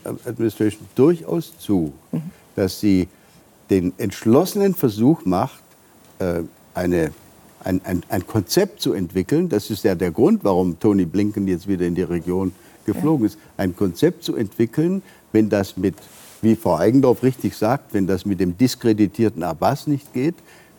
Administration 0.05 0.87
durchaus 0.95 1.57
zu, 1.59 1.93
mhm. 2.11 2.23
dass 2.57 2.81
sie 2.81 3.09
den 3.71 3.93
entschlossenen 3.97 4.75
Versuch 4.75 5.25
macht, 5.25 5.63
äh, 6.19 6.43
eine, 6.75 7.13
ein, 7.65 7.81
ein, 7.85 8.03
ein, 8.09 8.27
Konzept 8.27 8.83
zu 8.83 8.93
entwickeln. 8.93 9.49
Das 9.49 9.71
ist 9.71 9.85
ja 9.85 9.95
der 9.95 10.11
Grund, 10.11 10.45
warum 10.45 10.79
Tony 10.79 11.07
Blinken 11.07 11.49
jetzt 11.49 11.67
wieder 11.67 11.87
in 11.87 11.95
die 11.95 12.03
Region 12.03 12.53
geflogen 12.85 13.27
ist. 13.27 13.39
Ein 13.57 13.75
Konzept 13.75 14.25
zu 14.25 14.37
entwickeln, 14.37 15.03
wenn 15.33 15.49
das 15.49 15.77
mit, 15.77 15.95
wie 16.43 16.57
Frau 16.57 16.77
Eigendorf 16.77 17.23
richtig 17.23 17.57
sagt, 17.57 17.95
wenn 17.95 18.07
das 18.07 18.27
mit 18.27 18.41
dem 18.41 18.59
diskreditierten 18.59 19.43
Abbas 19.43 19.87
nicht 19.87 20.13
geht, 20.13 20.35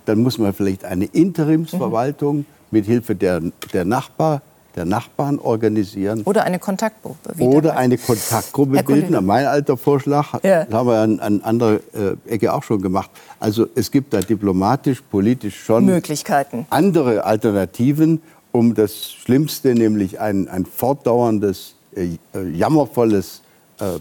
dann 0.05 0.21
muss 0.21 0.37
man 0.37 0.53
vielleicht 0.53 0.85
eine 0.85 1.05
Interimsverwaltung 1.05 2.37
mhm. 2.37 2.45
mit 2.71 2.85
Hilfe 2.85 3.15
der, 3.15 3.41
der 3.73 3.85
Nachbar 3.85 4.41
der 4.75 4.85
Nachbarn 4.85 5.39
organisieren. 5.39 6.23
Oder 6.25 6.43
eine 6.43 6.59
Kontaktgruppe. 6.59 7.33
Oder 7.39 7.77
eine 7.77 7.97
Kontaktgruppe 7.97 8.83
bilden. 8.83 9.23
Mein 9.25 9.45
alter 9.45 9.77
Vorschlag 9.77 10.43
ja. 10.43 10.65
haben 10.71 10.87
wir 10.87 10.99
an, 10.99 11.19
an 11.19 11.41
anderer 11.41 11.79
äh, 11.93 12.15
Ecke 12.27 12.51
auch 12.53 12.63
schon 12.63 12.81
gemacht. 12.81 13.11
Also 13.39 13.67
es 13.75 13.91
gibt 13.91 14.13
da 14.13 14.21
diplomatisch, 14.21 15.01
politisch 15.01 15.63
schon 15.63 15.85
Möglichkeiten. 15.85 16.65
andere 16.69 17.23
Alternativen, 17.23 18.21
um 18.51 18.73
das 18.73 19.11
Schlimmste, 19.11 19.75
nämlich 19.75 20.19
ein, 20.19 20.47
ein 20.47 20.65
fortdauerndes, 20.65 21.75
äh, 21.95 22.17
äh 22.33 22.49
jammervolles 22.49 23.42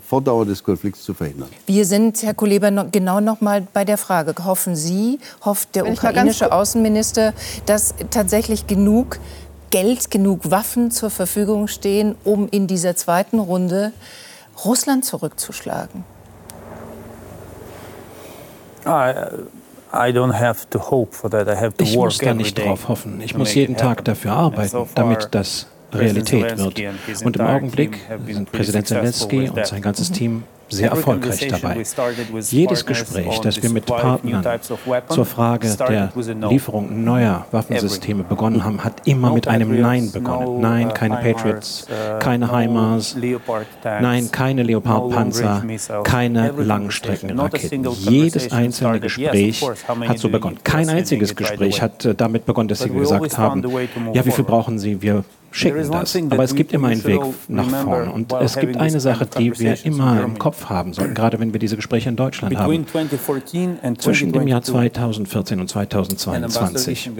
Fortdauer 0.06 0.46
des 0.46 0.62
Konflikts 0.62 1.02
zu 1.02 1.14
verhindern. 1.14 1.48
Wir 1.66 1.84
sind, 1.84 2.22
Herr 2.22 2.34
Kuleba, 2.34 2.70
noch, 2.70 2.90
genau 2.90 3.20
noch 3.20 3.40
mal 3.40 3.66
bei 3.72 3.84
der 3.84 3.98
Frage. 3.98 4.34
Hoffen 4.44 4.76
Sie, 4.76 5.18
hofft 5.44 5.74
der 5.74 5.88
ukrainische 5.88 6.52
Außenminister, 6.52 7.32
dass 7.66 7.94
tatsächlich 8.10 8.66
genug 8.66 9.18
Geld, 9.70 10.10
genug 10.10 10.50
Waffen 10.50 10.90
zur 10.90 11.10
Verfügung 11.10 11.66
stehen, 11.66 12.14
um 12.24 12.48
in 12.48 12.66
dieser 12.66 12.94
zweiten 12.94 13.38
Runde 13.38 13.92
Russland 14.64 15.04
zurückzuschlagen? 15.04 16.04
Ich 21.78 21.96
muss 21.96 22.18
da 22.18 22.34
nicht 22.34 22.58
drauf 22.58 22.88
hoffen. 22.88 23.20
Ich 23.20 23.36
muss 23.36 23.54
jeden 23.54 23.76
Tag 23.76 24.04
dafür 24.04 24.32
arbeiten, 24.32 24.88
damit 24.94 25.28
das 25.32 25.66
Realität 25.92 26.58
wird. 26.58 27.24
Und 27.24 27.36
im 27.36 27.46
Augenblick 27.46 27.98
sind 28.26 28.50
Präsident 28.50 28.86
Zelensky 28.86 29.48
und 29.48 29.66
sein 29.66 29.82
ganzes 29.82 30.10
Team 30.10 30.44
sehr 30.72 30.90
erfolgreich 30.90 31.48
dabei. 31.48 31.82
Jedes 32.40 32.86
Gespräch, 32.86 33.40
das 33.40 33.62
wir 33.62 33.70
mit 33.70 33.86
Partnern 33.86 34.44
zur 35.08 35.24
Frage 35.26 35.68
der 35.88 36.12
Lieferung 36.48 37.04
neuer 37.04 37.46
Waffensysteme 37.50 38.24
begonnen 38.24 38.64
haben, 38.64 38.82
hat 38.82 39.06
immer 39.06 39.32
mit 39.32 39.48
einem 39.48 39.80
Nein 39.80 40.10
begonnen. 40.10 40.60
Nein, 40.60 40.88
uh, 40.88 40.94
keine 40.94 41.16
Patriots, 41.16 41.86
uh, 41.88 42.18
keine 42.18 42.50
HIMARS, 42.50 43.16
nein, 43.84 44.30
keine 44.30 44.62
Leopard-Panzer, 44.62 45.64
keine 46.04 46.50
Langstreckenraketen. 46.50 47.86
Jedes 47.92 48.52
einzelne 48.52 49.00
Gespräch 49.00 49.62
hat 49.62 50.18
so 50.18 50.28
begonnen. 50.28 50.58
Kein 50.64 50.88
einziges 50.88 51.36
Gespräch 51.36 51.82
hat 51.82 52.04
äh, 52.04 52.14
damit 52.14 52.46
begonnen, 52.46 52.68
dass 52.68 52.80
sie 52.80 52.90
gesagt 52.90 53.38
haben, 53.38 53.64
ja, 54.12 54.24
wie 54.24 54.30
viel 54.30 54.44
brauchen 54.44 54.78
Sie? 54.78 55.02
Wir 55.02 55.24
schicken 55.52 55.90
das. 55.90 56.16
Aber 56.30 56.42
es 56.44 56.54
gibt 56.54 56.72
immer 56.72 56.88
einen 56.88 57.04
Weg 57.04 57.20
nach 57.48 57.68
vorne. 57.68 58.10
Und 58.10 58.32
es 58.32 58.56
gibt 58.56 58.76
eine 58.76 58.98
Sache, 59.00 59.26
die 59.26 59.58
wir 59.58 59.84
immer 59.84 60.22
im 60.22 60.38
Kopf 60.38 60.66
haben 60.66 60.92
sollten, 60.92 61.14
gerade 61.14 61.38
wenn 61.38 61.52
wir 61.52 61.60
diese 61.60 61.76
Gespräche 61.76 62.08
in 62.08 62.16
Deutschland 62.16 62.56
haben. 62.56 62.86
Zwischen 63.98 64.32
dem 64.32 64.48
Jahr 64.48 64.62
2014 64.62 65.60
und 65.60 65.68
2022, 65.68 67.10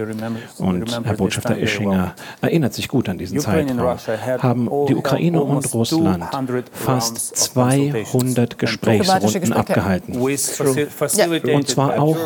und 0.59 1.05
Herr 1.05 1.15
Botschafter 1.15 1.59
Ischinger 1.59 2.15
erinnert 2.41 2.75
sich 2.75 2.89
gut 2.89 3.09
an 3.09 3.19
diesen 3.19 3.39
Zeitraum, 3.39 3.99
haben 4.39 4.69
die 4.89 4.95
Ukraine 4.95 5.43
und 5.43 5.73
Russland 5.75 6.25
fast 6.73 7.37
200 7.37 8.59
Gesprächsrunden 8.59 9.53
abgehalten. 9.53 10.17
Und 10.17 11.69
zwar 11.69 12.01
auch 12.01 12.17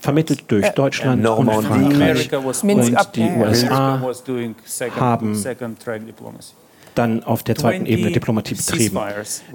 vermittelt 0.00 0.44
durch 0.48 0.68
Deutschland 0.70 1.26
und 1.26 1.50
Frankreich. 1.64 2.30
Und 2.32 3.16
die 3.16 3.30
USA 3.38 4.02
haben 4.98 5.35
dann 6.96 7.22
auf 7.22 7.42
der 7.42 7.54
zweiten 7.54 7.86
Ebene 7.86 8.10
Diplomatie 8.10 8.54
betrieben. 8.54 8.98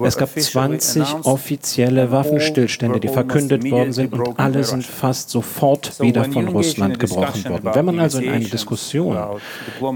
Es 0.02 0.16
gab 0.16 0.38
20 0.38 1.24
offizielle 1.24 2.10
Waffenstillstände, 2.10 3.00
die 3.00 3.08
verkündet 3.08 3.68
worden 3.70 3.92
sind 3.92 4.12
und 4.12 4.38
alle 4.38 4.64
sind 4.64 4.84
fast 4.84 5.30
sofort 5.30 6.00
wieder 6.00 6.24
von 6.24 6.48
Russland 6.48 6.98
gebrochen 6.98 7.44
worden. 7.48 7.70
Wenn 7.74 7.84
man 7.84 8.00
also 8.00 8.20
in 8.20 8.30
einer 8.30 8.48
Diskussion 8.48 9.18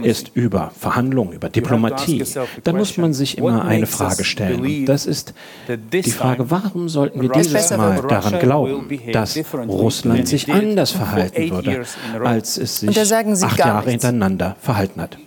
ist 0.02 0.32
über 0.34 0.72
Verhandlungen, 0.78 1.32
über 1.32 1.48
Diplomatie, 1.48 2.24
dann 2.64 2.76
muss 2.76 2.96
man 2.96 3.12
sich 3.12 3.38
immer 3.38 3.64
eine 3.64 3.86
Frage 3.86 4.24
stellen. 4.24 4.60
Und 4.60 4.86
das 4.86 5.06
ist 5.06 5.34
die 5.68 6.10
Frage, 6.10 6.50
warum 6.50 6.88
sollten 6.88 7.22
wir 7.22 7.30
dieses 7.30 7.70
Mal 7.70 8.02
daran 8.08 8.38
glauben, 8.38 8.88
dass 9.12 9.38
Russland 9.68 10.28
sich 10.28 10.52
anders 10.52 10.90
verhalten 10.90 11.50
würde, 11.50 11.84
als 12.24 12.58
es 12.58 12.80
sich 12.80 12.98
acht 12.98 13.58
Jahre 13.58 13.90
hintereinander 13.90 14.56
verhalten 14.60 15.00
hat? 15.00 15.18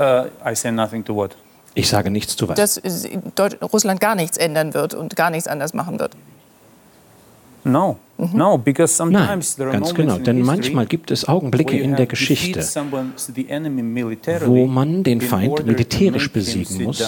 Uh, 0.00 0.30
I 0.42 0.54
say 0.54 0.72
nothing 0.72 1.04
to 1.04 1.14
what? 1.14 1.36
Ich 1.74 1.88
sage 1.88 2.10
nichts 2.10 2.34
zu 2.34 2.48
was. 2.48 2.56
Dass 2.56 2.80
Russland 3.72 4.00
gar 4.00 4.14
nichts 4.14 4.38
ändern 4.38 4.72
wird 4.72 4.94
und 4.94 5.14
gar 5.14 5.28
nichts 5.28 5.46
anders 5.46 5.74
machen 5.74 6.00
wird. 6.00 6.16
No. 7.64 7.98
Mhm. 8.20 8.36
No, 8.36 8.58
because 8.58 8.94
sometimes 8.94 9.56
Nein, 9.56 9.72
ganz 9.72 9.94
genau. 9.94 10.18
Denn 10.18 10.42
manchmal 10.42 10.84
gibt 10.84 11.10
es 11.10 11.26
Augenblicke 11.26 11.78
in 11.78 11.96
der 11.96 12.06
Geschichte, 12.06 12.60
wo 14.44 14.66
man 14.66 15.02
den 15.02 15.22
Feind 15.22 15.64
militärisch 15.64 16.30
besiegen 16.30 16.84
muss, 16.84 17.02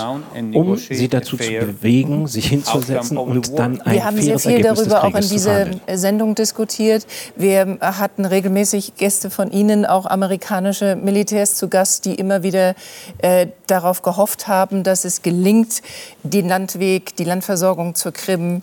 um 0.54 0.76
sie 0.76 1.08
dazu 1.08 1.36
zu 1.36 1.50
bewegen, 1.50 2.26
sich 2.26 2.46
hinzusetzen 2.46 3.18
und 3.18 3.58
dann 3.58 3.82
ein 3.82 3.94
Wir 3.94 4.04
haben 4.04 4.22
sehr 4.22 4.38
viel 4.38 4.62
darüber 4.62 5.04
auch 5.04 5.14
in 5.14 5.28
dieser 5.28 5.66
Sendung 5.92 6.34
diskutiert. 6.34 7.06
Wir 7.36 7.78
hatten 7.80 8.24
regelmäßig 8.24 8.94
Gäste 8.96 9.28
von 9.28 9.50
Ihnen, 9.50 9.84
auch 9.84 10.06
amerikanische 10.06 10.96
Militärs 10.96 11.56
zu 11.56 11.68
Gast, 11.68 12.06
die 12.06 12.14
immer 12.14 12.42
wieder 12.42 12.74
äh, 13.18 13.48
darauf 13.66 14.00
gehofft 14.00 14.48
haben, 14.48 14.82
dass 14.82 15.04
es 15.04 15.20
gelingt, 15.20 15.82
den 16.22 16.48
Landweg, 16.48 17.16
die 17.16 17.24
Landversorgung 17.24 17.94
zur 17.94 18.12
Krim 18.12 18.62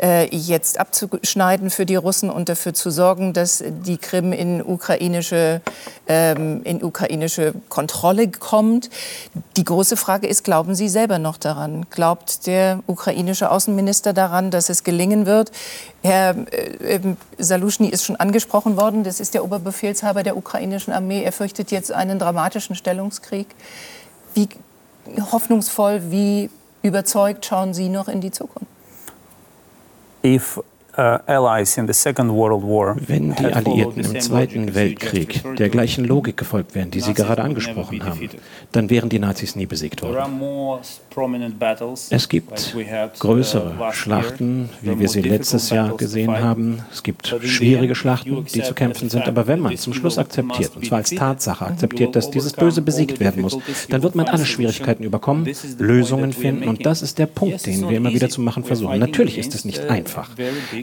äh, 0.00 0.28
jetzt 0.34 0.78
abzuschneiden 0.78 1.70
für 1.70 1.86
die 1.86 1.96
Russen 1.96 2.30
und 2.30 2.48
dafür 2.48 2.74
zu 2.74 2.90
sorgen, 2.90 3.32
dass 3.32 3.62
die 3.66 3.98
Krim 3.98 4.32
in 4.32 4.62
ukrainische, 4.62 5.60
ähm, 6.06 6.62
in 6.64 6.82
ukrainische 6.82 7.54
Kontrolle 7.68 8.28
kommt. 8.30 8.90
Die 9.56 9.64
große 9.64 9.96
Frage 9.96 10.26
ist, 10.26 10.44
glauben 10.44 10.74
Sie 10.74 10.88
selber 10.88 11.18
noch 11.18 11.36
daran? 11.36 11.86
Glaubt 11.90 12.46
der 12.46 12.80
ukrainische 12.86 13.50
Außenminister 13.50 14.12
daran, 14.12 14.50
dass 14.50 14.68
es 14.68 14.84
gelingen 14.84 15.26
wird? 15.26 15.50
Herr 16.02 16.36
äh, 16.52 16.94
ähm, 16.96 17.16
Saluschny 17.38 17.88
ist 17.88 18.04
schon 18.04 18.16
angesprochen 18.16 18.76
worden. 18.76 19.04
Das 19.04 19.20
ist 19.20 19.34
der 19.34 19.44
Oberbefehlshaber 19.44 20.22
der 20.22 20.36
ukrainischen 20.36 20.92
Armee. 20.92 21.22
Er 21.22 21.32
fürchtet 21.32 21.70
jetzt 21.70 21.92
einen 21.92 22.18
dramatischen 22.18 22.76
Stellungskrieg. 22.76 23.48
Wie 24.34 24.48
hoffnungsvoll, 25.32 26.10
wie 26.10 26.50
überzeugt 26.82 27.46
schauen 27.46 27.74
Sie 27.74 27.88
noch 27.88 28.08
in 28.08 28.20
die 28.20 28.30
Zukunft? 28.30 28.77
If 30.22 30.58
Uh, 30.58 30.62
Wenn 33.06 33.34
die 33.36 33.44
Alliierten 33.46 34.04
im 34.04 34.20
Zweiten 34.20 34.74
Weltkrieg 34.74 35.44
der 35.56 35.68
gleichen 35.68 36.04
Logik 36.04 36.36
gefolgt 36.36 36.74
wären, 36.74 36.90
die 36.90 36.98
Sie 37.00 37.14
gerade 37.14 37.40
angesprochen 37.42 38.04
haben, 38.04 38.28
dann 38.72 38.90
wären 38.90 39.08
die 39.08 39.20
Nazis 39.20 39.54
nie 39.54 39.66
besiegt 39.66 40.02
worden. 40.02 40.18
Es 42.10 42.28
gibt 42.28 42.74
uh, 42.76 42.80
größere 43.18 43.92
Schlachten, 43.92 44.70
wie 44.82 44.98
wir 44.98 45.08
sie 45.08 45.22
letztes 45.22 45.70
Jahr 45.70 45.96
gesehen 45.96 46.36
haben. 46.40 46.82
Es 46.92 47.02
gibt 47.02 47.28
schwierige 47.42 47.94
Schlachten, 47.94 48.44
die 48.44 48.62
zu 48.62 48.74
kämpfen 48.74 49.08
sind. 49.08 49.28
Aber 49.28 49.46
wenn 49.46 49.60
man 49.60 49.76
zum 49.76 49.94
Schluss 49.94 50.18
akzeptiert, 50.18 50.74
und 50.74 50.84
zwar 50.84 50.98
als 50.98 51.10
Tatsache 51.10 51.64
akzeptiert, 51.66 52.16
dass 52.16 52.30
dieses 52.30 52.52
Böse 52.54 52.82
besiegt 52.82 53.20
werden 53.20 53.42
muss, 53.42 53.56
dann 53.88 54.02
wird 54.02 54.16
man 54.16 54.26
alle 54.26 54.44
Schwierigkeiten 54.44 55.04
überkommen, 55.04 55.48
Lösungen 55.78 56.32
finden. 56.32 56.68
Und 56.68 56.84
das 56.86 57.02
ist 57.02 57.18
der 57.18 57.26
Punkt, 57.26 57.66
den 57.66 57.88
wir 57.88 57.96
immer 57.96 58.12
wieder 58.12 58.28
zu 58.28 58.40
machen 58.40 58.64
versuchen. 58.64 58.98
Natürlich 58.98 59.38
ist 59.38 59.54
es 59.54 59.64
nicht 59.64 59.88
einfach. 59.88 60.30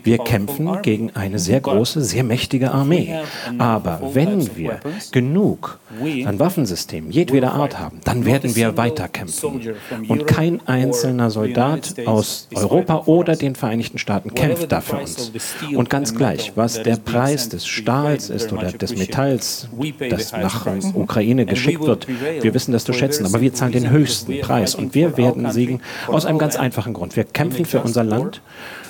Wir 0.06 0.20
kämpfen 0.20 0.82
gegen 0.84 1.10
eine 1.16 1.40
sehr 1.40 1.60
große, 1.60 2.02
sehr 2.02 2.24
mächtige 2.24 2.72
Armee. 2.72 3.16
Aber 3.58 4.12
wenn 4.14 4.56
wir 4.56 4.80
genug 5.12 5.80
an 6.26 6.38
Waffensystemen 6.40 7.12
jedweder 7.12 7.54
Art 7.54 7.80
haben, 7.80 8.02
dann 8.04 8.24
werden 8.24 8.56
wir 8.56 8.78
weiterkämpfen. 8.78 9.76
Und 10.08 10.28
kein 10.28 10.66
einzelner 10.68 11.32
Soldat 11.32 11.96
aus 12.06 12.48
Europa 12.54 13.04
oder 13.08 13.36
den 13.36 13.56
Vereinigten 13.56 13.98
Staaten 13.98 14.36
kämpft 14.36 14.72
da 14.72 14.82
für 14.82 14.98
uns. 14.98 15.32
Und 15.74 15.90
ganz 15.90 16.14
gleich, 16.14 16.52
was 16.56 16.84
der 16.84 16.98
Preis 16.98 17.50
des 17.50 17.66
Stahls 17.66 18.30
ist 18.30 18.54
oder 18.54 18.72
des 18.72 18.96
Metalls, 18.96 19.68
das 20.10 20.32
nach 20.34 20.68
Ukraine 20.94 21.48
geschickt 21.48 21.82
wird, 21.82 22.08
wir 22.42 22.54
wissen 22.54 22.74
das 22.74 22.84
zu 22.84 22.94
schätzen, 22.94 23.26
aber 23.26 23.42
wir 23.42 23.54
zahlen 23.56 23.72
den 23.72 23.90
höchsten 23.90 24.40
Preis 24.42 24.76
und 24.76 24.94
wir 24.94 25.18
werden 25.18 25.52
siegen 25.52 25.82
aus 26.08 26.26
einem 26.26 26.38
ganz 26.38 26.56
einfachen 26.56 26.94
Grund. 26.94 27.16
Wir 27.16 27.24
kämpfen 27.24 27.66
für 27.66 27.82
unser 27.82 28.04
Land 28.04 28.42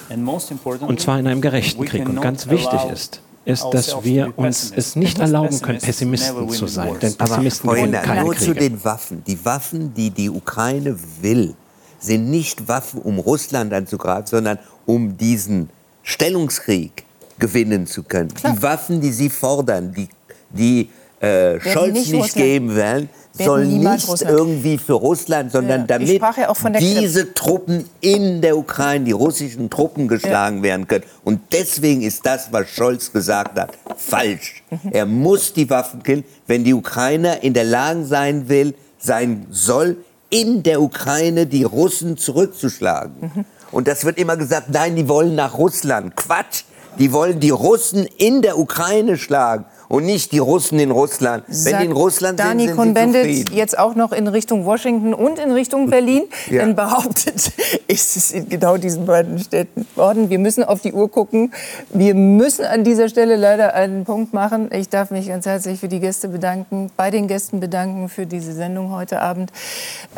und 0.09 0.99
zwar 0.99 1.19
in 1.19 1.27
einem 1.27 1.41
gerechten 1.41 1.85
Krieg. 1.85 2.07
Und 2.07 2.21
ganz 2.21 2.47
wichtig 2.47 2.79
ist, 2.91 3.21
ist, 3.45 3.65
dass 3.71 4.03
wir 4.03 4.33
uns 4.37 4.71
es 4.75 4.95
nicht 4.95 5.19
erlauben 5.19 5.61
können, 5.61 5.79
Pessimisten 5.79 6.49
zu 6.49 6.67
sein. 6.67 6.97
Denn 6.99 7.15
Pessimisten 7.15 7.69
Aber 7.69 7.79
wollen 7.79 7.91
keine 7.91 8.21
nur 8.21 8.33
Kriege. 8.33 8.45
zu 8.45 8.53
den 8.53 8.83
Waffen. 8.83 9.23
Die 9.25 9.43
Waffen, 9.45 9.93
die 9.93 10.09
die 10.09 10.29
Ukraine 10.29 10.97
will, 11.21 11.53
sind 11.99 12.29
nicht 12.29 12.67
Waffen, 12.67 13.01
um 13.01 13.19
Russland 13.19 13.73
anzugreifen, 13.73 14.27
sondern 14.27 14.59
um 14.85 15.17
diesen 15.17 15.69
Stellungskrieg 16.03 17.05
gewinnen 17.39 17.87
zu 17.87 18.03
können. 18.03 18.29
Die 18.29 18.61
Waffen, 18.61 19.01
die 19.01 19.11
sie 19.11 19.29
fordern, 19.29 19.93
die, 19.93 20.07
die 20.49 20.89
äh, 21.19 21.59
Scholz 21.59 21.93
nicht 21.93 22.13
nicht, 22.13 22.35
geben 22.35 22.75
werden, 22.75 23.09
niemals 23.57 24.01
nicht 24.01 24.09
Russland. 24.09 24.37
irgendwie 24.37 24.77
für 24.77 24.93
Russland, 24.93 25.51
sondern 25.51 25.81
Ja, 25.81 25.87
damit 25.87 26.07
ja 26.37 26.53
der 26.73 26.81
Krim. 26.81 26.99
diese 26.99 27.33
Truppen 27.33 27.85
in 28.01 28.41
der 28.41 28.57
Ukraine, 28.57 29.05
die 29.05 29.11
russischen 29.11 29.69
Truppen 29.69 30.07
geschlagen 30.07 30.63
werden 30.63 30.87
können. 30.87 31.03
Und 31.23 31.41
deswegen 31.51 32.01
ist 32.01 32.25
das, 32.25 32.51
was 32.51 32.69
Scholz 32.69 33.11
gesagt 33.11 33.59
hat, 33.59 33.71
falsch. 33.97 34.63
Mhm. 34.69 34.91
Er 34.91 35.05
muss 35.05 35.53
die 35.53 35.69
Waffen 35.69 36.03
killen, 36.03 36.23
wenn 36.47 36.63
die 36.63 36.73
Ukraine 36.73 37.37
in 37.41 37.53
der 37.53 37.65
Lage 37.65 38.05
sein 38.05 38.47
will, 38.49 38.73
sein 38.97 39.45
soll, 39.49 39.97
in 40.29 40.63
der 40.63 40.81
Ukraine 40.81 41.45
die 41.45 41.63
Russen 41.63 42.17
zurückzuschlagen. 42.17 43.31
Mhm. 43.33 43.45
Und 43.71 43.87
das 43.87 44.05
wird 44.05 44.17
immer 44.17 44.37
gesagt, 44.37 44.69
nein, 44.71 44.95
die 44.95 45.07
wollen 45.07 45.35
nach 45.35 45.57
Russland. 45.57 46.15
Quatsch! 46.15 46.63
Die 46.97 47.11
wollen 47.11 47.41
die 47.41 47.49
Russen 47.49 48.07
in 48.17 48.41
der 48.41 48.57
Ukraine 48.57 49.17
schlagen 49.17 49.65
und 49.95 50.05
nicht 50.05 50.33
die 50.33 50.39
Russen 50.39 50.77
in 50.77 50.91
Russland. 50.91 51.45
Wenn 51.47 51.77
die 51.77 51.85
in 51.85 51.91
Sagt 51.91 51.95
Russland 51.95 52.39
Dani 52.39 52.67
sind, 52.67 52.75
sind 52.75 52.77
Cohn-Bendit 52.77 53.49
jetzt 53.51 53.79
auch 53.79 53.95
noch 53.95 54.11
in 54.11 54.27
Richtung 54.27 54.65
Washington 54.65 55.13
und 55.13 55.39
in 55.39 55.51
Richtung 55.51 55.89
Berlin. 55.89 56.23
Ja. 56.49 56.65
Denn 56.65 56.75
behauptet 56.75 57.53
ist 57.87 58.17
es 58.17 58.33
in 58.33 58.49
genau 58.49 58.75
diesen 58.75 59.05
beiden 59.05 59.39
Städten 59.39 59.87
worden. 59.95 60.29
Wir 60.29 60.37
müssen 60.37 60.65
auf 60.65 60.81
die 60.81 60.91
Uhr 60.91 61.09
gucken. 61.09 61.53
Wir 61.93 62.13
müssen 62.13 62.65
an 62.65 62.83
dieser 62.83 63.07
Stelle 63.07 63.37
leider 63.37 63.73
einen 63.73 64.03
Punkt 64.03 64.33
machen. 64.33 64.69
Ich 64.73 64.89
darf 64.89 65.11
mich 65.11 65.29
ganz 65.29 65.45
herzlich 65.45 65.79
für 65.79 65.87
die 65.87 66.01
Gäste 66.01 66.27
bedanken, 66.27 66.91
bei 66.97 67.09
den 67.09 67.29
Gästen 67.29 67.61
bedanken 67.61 68.09
für 68.09 68.25
diese 68.25 68.51
Sendung 68.51 68.91
heute 68.91 69.21
Abend 69.21 69.53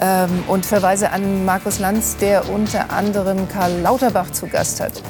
ähm, 0.02 0.44
und 0.48 0.66
verweise 0.66 1.12
an 1.12 1.46
Markus 1.46 1.78
Lanz, 1.78 2.18
der 2.18 2.50
unter 2.50 2.90
anderem 2.90 3.48
Karl 3.48 3.80
Lauterbach 3.82 4.32
zu 4.32 4.48
Gast 4.48 4.80
hat. 4.82 5.04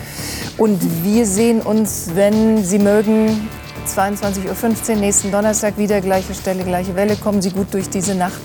Und 0.58 0.82
wir 1.06 1.26
sehen 1.26 1.62
uns, 1.62 2.10
wenn 2.16 2.66
Sie 2.66 2.80
mögen, 2.80 3.48
22.15 3.88 4.90
Uhr 4.90 4.96
nächsten 4.98 5.32
Donnerstag 5.32 5.78
wieder, 5.78 6.02
gleiche 6.02 6.34
Stelle, 6.34 6.64
gleiche 6.64 6.96
Welle. 6.96 7.16
Kommen 7.16 7.42
Sie 7.42 7.52
gut 7.52 7.74
durch 7.74 7.90
diese 7.90 8.16
Nacht. 8.16 8.42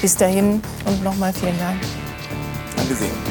Bis 0.00 0.16
dahin 0.16 0.62
und 0.86 1.04
nochmal 1.04 1.32
vielen 1.32 1.58
Dank. 1.58 1.80
Danke 2.76 2.94
sehr. 2.94 3.29